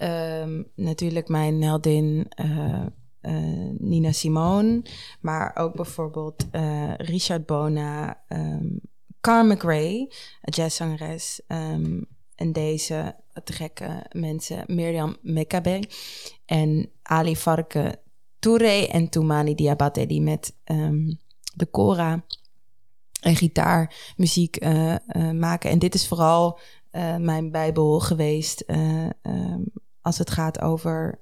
Ehm, 0.00 0.62
natuurlijk 0.74 1.28
mijn 1.28 1.62
heldin 1.62 2.26
eh, 2.28 2.86
eh, 3.20 3.70
Nina 3.78 4.12
Simone. 4.12 4.82
Maar 5.20 5.56
ook 5.56 5.74
bijvoorbeeld 5.74 6.46
eh, 6.50 6.94
Richard 6.96 7.46
Bona, 7.46 8.22
ehm 8.28 8.66
Carmen 9.20 9.58
Gray, 9.58 10.10
jazzzangeres. 10.42 11.42
ehm, 11.46 12.00
en 12.34 12.52
deze 12.52 13.16
te 13.44 13.52
gekke 13.52 14.06
mensen, 14.12 14.64
Miriam 14.66 15.16
Mekabe 15.22 15.82
en 16.44 16.90
Ali 17.02 17.36
Farke 17.36 18.00
Touré 18.38 18.84
en 18.84 19.08
Toumani 19.08 19.54
Diabate, 19.54 20.06
die 20.06 20.20
met 20.20 20.56
de 21.54 21.66
kora 21.70 22.24
en 23.20 23.36
gitaarmuziek 23.36 24.56
eh, 24.56 24.96
maken. 25.32 25.70
En 25.70 25.78
dit 25.78 25.94
is 25.94 26.08
vooral 26.08 26.58
mijn 27.18 27.50
bijbel 27.50 28.00
geweest 28.00 28.64
als 30.02 30.18
het 30.18 30.30
gaat 30.30 30.60
over 30.60 31.18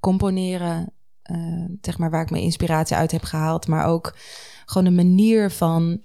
componeren, 0.00 0.92
eh, 1.22 1.64
zeg 1.80 1.98
maar 1.98 2.10
waar 2.10 2.22
ik 2.22 2.30
mijn 2.30 2.42
inspiratie 2.42 2.96
uit 2.96 3.10
heb 3.10 3.22
gehaald, 3.22 3.66
maar 3.66 3.86
ook 3.86 4.16
gewoon 4.64 4.86
een 4.86 4.94
manier 4.94 5.50
van 5.50 6.04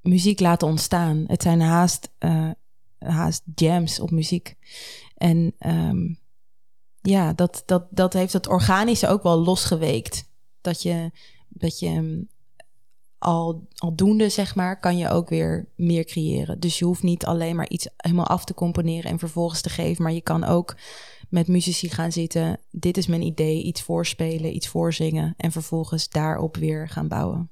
muziek 0.00 0.40
laten 0.40 0.68
ontstaan. 0.68 1.24
Het 1.26 1.42
zijn 1.42 1.60
haast, 1.60 2.10
eh, 2.18 2.50
haast 2.98 3.42
jams 3.54 4.00
op 4.00 4.10
muziek. 4.10 4.56
En 5.16 5.54
ehm, 5.58 6.14
ja, 7.00 7.32
dat, 7.32 7.62
dat, 7.66 7.86
dat 7.90 8.12
heeft 8.12 8.32
het 8.32 8.48
organische 8.48 9.08
ook 9.08 9.22
wel 9.22 9.38
losgeweekt. 9.38 10.28
Dat 10.60 10.82
je, 10.82 11.10
dat 11.48 11.78
je 11.78 11.90
mm, 11.90 12.28
al, 13.18 13.66
aldoende, 13.74 14.28
zeg 14.28 14.54
maar, 14.54 14.80
kan 14.80 14.96
je 14.96 15.08
ook 15.08 15.28
weer 15.28 15.68
meer 15.76 16.04
creëren. 16.04 16.60
Dus 16.60 16.78
je 16.78 16.84
hoeft 16.84 17.02
niet 17.02 17.26
alleen 17.26 17.56
maar 17.56 17.68
iets 17.68 17.88
helemaal 17.96 18.26
af 18.26 18.44
te 18.44 18.54
componeren 18.54 19.10
en 19.10 19.18
vervolgens 19.18 19.60
te 19.60 19.70
geven. 19.70 20.02
Maar 20.02 20.12
je 20.12 20.20
kan 20.20 20.44
ook 20.44 20.76
met 21.34 21.48
muzici 21.48 21.88
gaan 21.88 22.12
zitten. 22.12 22.60
Dit 22.70 22.96
is 22.96 23.06
mijn 23.06 23.22
idee, 23.22 23.62
iets 23.62 23.82
voorspelen, 23.82 24.54
iets 24.54 24.68
voorzingen. 24.68 25.34
En 25.36 25.52
vervolgens 25.52 26.08
daarop 26.08 26.56
weer 26.56 26.88
gaan 26.88 27.08
bouwen. 27.08 27.50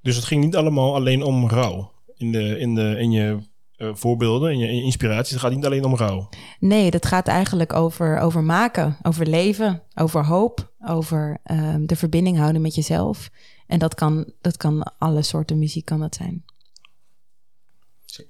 Dus 0.00 0.16
het 0.16 0.24
ging 0.24 0.44
niet 0.44 0.56
allemaal 0.56 0.94
alleen 0.94 1.22
om 1.22 1.48
rouw. 1.48 1.92
In, 2.16 2.32
de, 2.32 2.58
in, 2.58 2.74
de, 2.74 2.96
in 2.98 3.10
je 3.10 3.38
eh, 3.76 3.90
voorbeelden, 3.92 4.52
in 4.52 4.58
je, 4.58 4.68
in 4.68 4.76
je 4.76 4.82
inspiraties. 4.82 5.30
Het 5.30 5.40
gaat 5.40 5.54
niet 5.54 5.64
alleen 5.64 5.84
om 5.84 5.96
rouw. 5.96 6.28
Nee, 6.58 6.90
dat 6.90 7.06
gaat 7.06 7.28
eigenlijk 7.28 7.72
over, 7.72 8.18
over 8.18 8.42
maken, 8.42 8.96
over 9.02 9.26
leven, 9.26 9.82
over 9.94 10.26
hoop, 10.26 10.72
over 10.86 11.38
ehm, 11.42 11.86
de 11.86 11.96
verbinding 11.96 12.36
houden 12.38 12.62
met 12.62 12.74
jezelf. 12.74 13.30
En 13.66 13.78
dat 13.78 13.94
kan, 13.94 14.32
dat 14.40 14.56
kan 14.56 14.82
alle 14.98 15.22
soorten 15.22 15.58
muziek 15.58 15.84
kan 15.84 16.00
dat 16.00 16.14
zijn. 16.14 16.44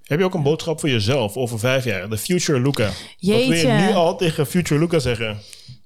Heb 0.03 0.18
je 0.18 0.24
ook 0.24 0.34
een 0.34 0.43
boodschap 0.43 0.80
voor 0.80 0.88
jezelf 0.88 1.36
over 1.36 1.59
vijf 1.59 1.84
jaar? 1.84 2.09
De 2.09 2.18
future 2.18 2.61
Luca. 2.61 2.84
Wat 2.86 2.95
wil 3.18 3.38
je 3.38 3.47
Jeetje. 3.49 3.72
nu 3.72 3.93
al 3.93 4.16
tegen 4.16 4.47
future 4.47 4.80
Luca 4.80 4.99
zeggen? 4.99 5.38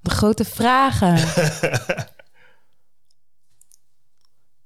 De 0.03 0.11
grote 0.11 0.45
vragen. 0.45 1.15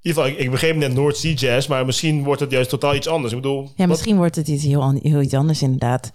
In 0.02 0.08
ieder 0.08 0.22
geval, 0.22 0.26
ik, 0.38 0.44
ik 0.44 0.50
begreep 0.50 0.76
net 0.76 0.94
North 0.94 1.16
Sea 1.16 1.32
Jazz, 1.34 1.66
maar 1.68 1.84
misschien 1.86 2.24
wordt 2.24 2.40
het 2.40 2.50
juist 2.50 2.70
totaal 2.70 2.94
iets 2.94 3.06
anders. 3.06 3.32
Ik 3.32 3.40
bedoel, 3.40 3.62
Ja, 3.62 3.70
wat- 3.76 3.86
misschien 3.86 4.16
wordt 4.16 4.36
het 4.36 4.48
iets 4.48 4.64
heel, 4.64 4.98
heel 5.02 5.20
iets 5.20 5.34
anders 5.34 5.62
inderdaad. 5.62 6.10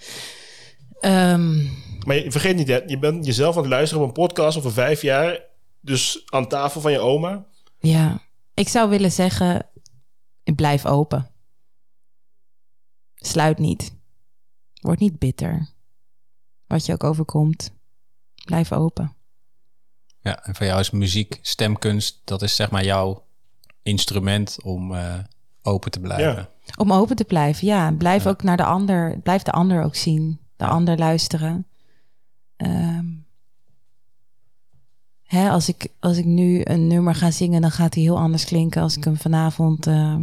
Ehm, 0.99 1.55
maar 2.05 2.15
je, 2.15 2.31
vergeet 2.31 2.55
niet, 2.55 2.67
hè, 2.67 2.79
je 2.87 2.99
bent 2.99 3.25
jezelf 3.25 3.55
aan 3.55 3.61
het 3.61 3.71
luisteren 3.71 4.03
op 4.03 4.07
een 4.07 4.13
podcast 4.23 4.57
over 4.57 4.71
vijf 4.71 5.01
jaar. 5.01 5.39
Dus 5.81 6.21
aan 6.25 6.47
tafel 6.47 6.81
van 6.81 6.91
je 6.91 6.99
oma. 6.99 7.45
ja, 7.79 8.21
ik 8.53 8.67
zou 8.67 8.89
willen 8.89 9.11
zeggen, 9.11 9.65
blijf 10.55 10.85
open. 10.85 11.29
Sluit 13.25 13.57
niet. 13.57 13.93
Word 14.81 14.99
niet 14.99 15.19
bitter. 15.19 15.67
Wat 16.67 16.85
je 16.85 16.93
ook 16.93 17.03
overkomt, 17.03 17.71
blijf 18.45 18.71
open. 18.71 19.13
Ja, 20.19 20.43
en 20.43 20.55
voor 20.55 20.65
jou 20.65 20.79
is 20.79 20.89
muziek, 20.89 21.39
stemkunst, 21.41 22.21
dat 22.23 22.41
is 22.41 22.55
zeg 22.55 22.71
maar 22.71 22.83
jouw 22.83 23.25
instrument 23.83 24.57
om 24.63 24.95
eh, 24.95 25.19
open 25.61 25.91
te 25.91 25.99
blijven. 25.99 26.33
Ja. 26.35 26.49
Om 26.77 26.93
open 26.93 27.15
te 27.15 27.23
blijven, 27.23 27.67
ja. 27.67 27.91
Blijf 27.91 28.27
ook 28.27 28.43
naar 28.43 28.57
de 28.57 28.65
ander, 28.65 29.19
blijf 29.19 29.41
de 29.41 29.51
ander 29.51 29.83
ook 29.83 29.95
zien. 29.95 30.39
De 30.55 30.65
ander 30.65 30.97
luisteren. 30.97 31.67
Ehm, 32.55 33.05
hè, 35.23 35.49
als, 35.49 35.69
ik, 35.69 35.87
als 35.99 36.17
ik 36.17 36.25
nu 36.25 36.61
een 36.63 36.87
nummer 36.87 37.15
ga 37.15 37.31
zingen, 37.31 37.61
dan 37.61 37.71
gaat 37.71 37.93
hij 37.93 38.03
heel 38.03 38.17
anders 38.17 38.45
klinken 38.45 38.81
als 38.81 38.97
ik 38.97 39.03
hem 39.03 39.17
vanavond 39.17 39.87
eh, 39.87 40.17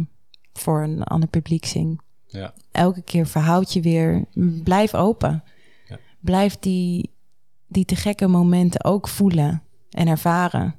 voor 0.53 0.83
een 0.83 1.03
ander 1.03 1.29
publiek 1.29 1.65
zing. 1.65 2.01
Ja. 2.33 2.53
Elke 2.71 3.01
keer 3.01 3.27
verhoud 3.27 3.73
je 3.73 3.81
weer. 3.81 4.25
Blijf 4.63 4.95
open. 4.95 5.43
Ja. 5.87 5.99
Blijf 6.19 6.59
die, 6.59 7.09
die 7.67 7.85
te 7.85 7.95
gekke 7.95 8.27
momenten 8.27 8.83
ook 8.83 9.07
voelen 9.07 9.63
en 9.89 10.07
ervaren. 10.07 10.75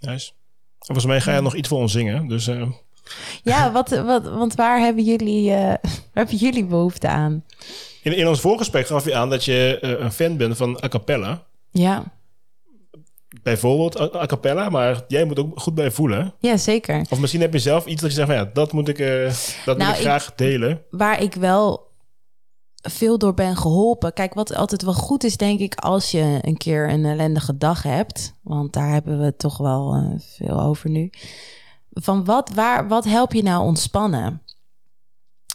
Nice. 0.00 0.30
En 0.78 0.86
volgens 0.86 1.06
mij 1.06 1.20
ga 1.20 1.34
je 1.34 1.40
nog 1.40 1.54
iets 1.54 1.68
voor 1.68 1.78
ons 1.78 1.92
zingen. 1.92 2.28
Dus 2.28 2.46
eh, 2.46 2.70
Ja, 3.42 3.72
wat, 3.72 3.88
wat, 3.88 4.24
want 4.24 4.54
waar 4.54 4.80
hebben 4.80 5.04
jullie, 5.04 5.50
eh, 5.50 5.58
waar 5.82 6.10
hebben 6.12 6.36
jullie 6.36 6.64
behoefte 6.64 7.08
aan? 7.08 7.44
in, 8.02 8.16
in 8.16 8.28
ons 8.28 8.40
voorgesprek 8.40 8.86
gaf 8.86 9.04
je 9.04 9.14
aan 9.14 9.30
dat 9.30 9.44
je 9.44 9.78
eh, 9.80 9.90
een 9.90 10.12
fan 10.12 10.36
bent 10.36 10.56
van 10.56 10.82
a 10.84 10.88
cappella. 10.88 11.46
Ja, 11.70 12.17
Bijvoorbeeld 13.42 14.00
a, 14.00 14.20
a 14.20 14.26
cappella, 14.26 14.68
maar 14.68 15.04
jij 15.08 15.24
moet 15.24 15.38
ook 15.38 15.60
goed 15.60 15.74
bij 15.74 15.90
voelen. 15.90 16.34
ja 16.40 16.56
zeker. 16.56 17.06
Of 17.10 17.18
misschien 17.20 17.40
heb 17.40 17.52
je 17.52 17.58
zelf 17.58 17.86
iets 17.86 18.00
dat 18.00 18.10
je 18.10 18.16
zegt 18.16 18.28
van 18.28 18.36
ja, 18.38 18.50
dat 18.52 18.72
moet 18.72 18.88
ik, 18.88 18.98
eh, 18.98 19.24
dat 19.64 19.76
Nou, 19.76 19.78
moet 19.78 19.88
ik 19.88 19.94
ik- 19.94 20.00
graag 20.08 20.34
delen. 20.34 20.82
Waar 20.90 21.22
ik 21.22 21.34
wel 21.34 21.86
veel 22.82 23.18
door 23.18 23.34
ben 23.34 23.56
geholpen. 23.56 24.12
Kijk, 24.12 24.34
wat 24.34 24.54
altijd 24.54 24.82
wel 24.82 24.94
goed 24.94 25.24
is, 25.24 25.36
denk 25.36 25.60
ik, 25.60 25.74
als 25.74 26.10
je 26.10 26.38
een 26.42 26.56
keer 26.56 26.90
een 26.90 27.04
ellendige 27.04 27.56
dag 27.56 27.82
hebt. 27.82 28.34
Want 28.42 28.72
daar 28.72 28.88
hebben 28.92 29.20
we 29.20 29.36
toch 29.36 29.56
wel 29.58 29.94
eh, 29.94 30.18
veel 30.18 30.60
over 30.60 30.90
nu. 30.90 31.10
Van 31.90 32.24
wat, 32.24 32.50
waar, 32.54 32.88
wat 32.88 33.04
help 33.04 33.32
je 33.32 33.42
nou 33.42 33.64
ontspannen? 33.64 34.42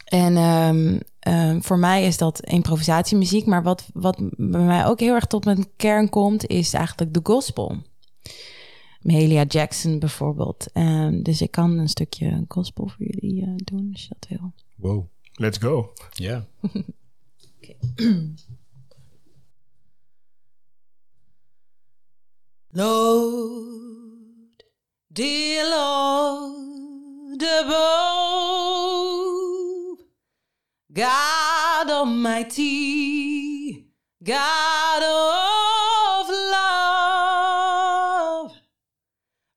En 0.05 0.37
ehm, 0.37 0.99
ehm, 1.23 1.61
voor 1.61 1.79
mij 1.79 2.05
is 2.05 2.17
dat 2.17 2.41
improvisatiemuziek. 2.41 3.45
Maar 3.45 3.63
wat, 3.63 3.89
wat 3.93 4.17
bij 4.37 4.61
mij 4.61 4.85
ook 4.85 4.99
heel 4.99 5.13
erg 5.13 5.25
tot 5.25 5.45
mijn 5.45 5.67
kern 5.75 6.09
komt, 6.09 6.47
is 6.47 6.73
eigenlijk 6.73 7.13
de 7.13 7.19
gospel. 7.23 7.77
Mahalia 9.01 9.43
Jackson 9.43 9.99
bijvoorbeeld. 9.99 10.71
Ehm, 10.73 11.21
dus 11.21 11.41
ik 11.41 11.51
kan 11.51 11.77
een 11.77 11.89
stukje 11.89 12.45
gospel 12.47 12.87
voor 12.87 13.05
jullie 13.05 13.41
eh, 13.41 13.53
doen, 13.55 13.89
als 13.91 14.01
je 14.01 14.15
dat 14.19 14.29
wil. 14.29 14.53
Wow. 14.75 15.05
Let's 15.35 15.57
go. 15.57 15.93
Ja. 16.11 16.45
Lord, 22.75 24.63
dear 25.07 25.69
Lord 25.69 27.43
above, 27.43 28.63
God 30.93 31.89
Almighty, 31.89 33.87
God 34.23 35.01
of 35.01 36.29
love, 37.49 38.51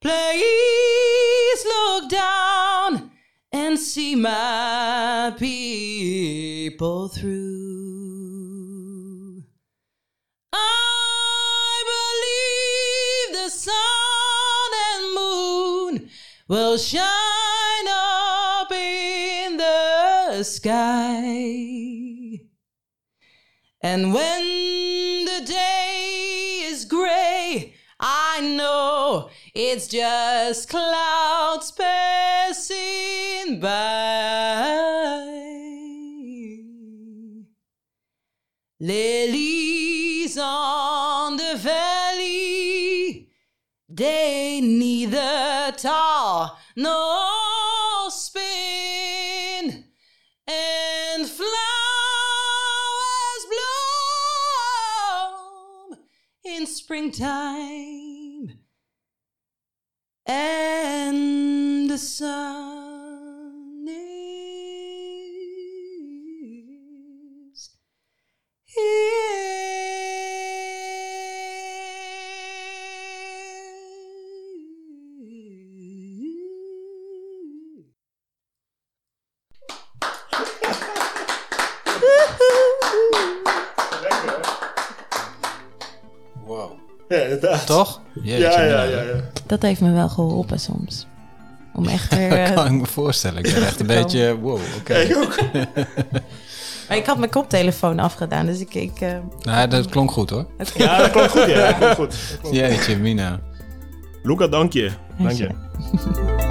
please 0.00 1.64
look 1.66 2.08
down 2.08 3.10
and 3.52 3.78
see 3.78 4.14
my 4.14 5.34
people 5.38 7.08
through. 7.08 7.44
I 10.54 11.82
believe 13.28 13.44
the 13.44 13.50
sun 13.50 14.72
and 14.94 15.14
moon 15.14 16.08
will 16.48 16.78
shine 16.78 17.25
sky. 20.46 22.40
And 23.82 24.14
when 24.14 25.24
the 25.24 25.42
day 25.44 26.62
is 26.64 26.84
gray, 26.84 27.74
I 28.00 28.40
know 28.56 29.30
it's 29.54 29.88
just 29.88 30.68
clouds 30.68 31.72
passing 31.72 33.60
by. 33.60 34.46
Lilies 38.78 40.36
on 40.38 41.36
the 41.36 41.56
valley, 41.56 43.30
they 43.88 44.60
neither 44.60 45.72
tall 45.76 46.58
nor 46.76 47.45
in 56.56 56.66
springtime, 56.66 58.58
and 60.24 60.65
Jeetje, 88.26 88.44
Ja, 88.44 88.62
ja, 88.62 88.82
ja, 88.82 89.00
ja. 89.00 89.14
Dat 89.46 89.62
heeft 89.62 89.80
me 89.80 89.92
wel 89.92 90.08
geholpen 90.08 90.60
soms. 90.60 91.06
Om 91.74 91.86
echt 91.96 92.14
weer... 92.14 92.32
eh, 92.32 92.54
kan 92.54 92.66
ik 92.66 92.72
me 92.72 92.86
voorstellen. 92.86 93.44
Ik 93.44 93.54
ben 93.54 93.66
echt 93.66 93.80
een 93.80 93.86
beetje... 93.86 94.38
Wow, 94.40 94.60
oké. 94.78 94.96
Ja, 94.96 95.00
ik 95.00 95.16
ook. 95.16 95.36
maar 96.88 96.96
ik 96.96 97.06
had 97.06 97.18
mijn 97.18 97.30
koptelefoon 97.30 97.98
afgedaan, 97.98 98.46
dus 98.46 98.60
ik... 98.60 98.74
ik 98.74 99.00
eh, 99.00 99.16
Nou, 99.40 99.68
dat 99.68 99.88
klonk 99.88 100.10
goed 100.10 100.30
hoor. 100.30 100.46
Ja, 100.76 100.98
dat 100.98 101.10
klopt 101.10 101.30
goed. 101.30 101.46
Ja, 101.46 101.72
dat 101.72 101.94
goed. 101.94 102.14
Dat. 102.42 102.54
Jeetje, 102.54 102.96
Mina. 102.96 103.40
Luca, 104.22 104.46
dank 104.46 104.72
je. 104.72 104.90
Dank 105.18 105.30
je. 105.30 105.42
je. 105.42 105.50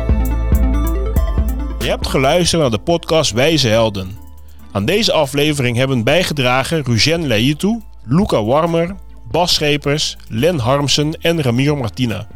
Je 1.80 1.92
hebt 1.92 2.08
geluisterd 2.08 2.62
naar 2.62 2.72
de 2.72 2.80
podcast 2.80 3.32
Wijze 3.32 3.68
Helden. 3.68 4.18
Aan 4.72 4.86
deze 4.86 5.12
aflevering 5.12 5.78
hebben 5.78 6.04
bijgedragen 6.04 6.84
Rugen 6.84 7.28
Leitu, 7.28 7.82
Luca 8.04 8.44
Warmer, 8.44 8.96
Bas 9.32 9.54
Schepers, 9.54 10.18
Len 10.28 10.60
Harmsen 10.60 11.22
en 11.22 11.42
Ramiro 11.42 11.76
Martina. 11.76 12.28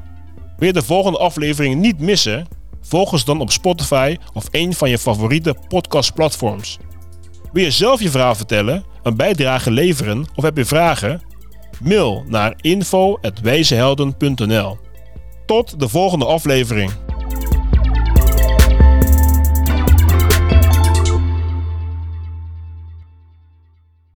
Wil 0.58 0.68
je 0.68 0.74
de 0.74 0.84
volgende 0.84 1.18
aflevering 1.18 1.82
niet 1.82 2.00
missen? 2.00 2.48
Volg 2.82 3.12
ons 3.12 3.26
dan 3.26 3.42
op 3.42 3.52
Spotify 3.52 4.18
of 4.34 4.48
een 4.52 4.74
van 4.74 4.90
je 4.90 4.98
favoriete 4.98 5.56
podcastplatforms. 5.68 6.78
Wil 7.52 7.64
je 7.64 7.72
zelf 7.72 8.02
je 8.02 8.10
verhaal 8.10 8.36
vertellen, 8.36 8.84
een 9.04 9.16
bijdrage 9.16 9.72
leveren 9.72 10.26
of 10.36 10.44
heb 10.44 10.58
je 10.58 10.66
vragen? 10.66 11.22
Mail 11.84 12.24
naar 12.28 12.54
info.wijzehelden.nl 12.62 14.78
Tot 15.46 15.80
de 15.80 15.90
volgende 15.90 16.26
aflevering. 16.26 16.92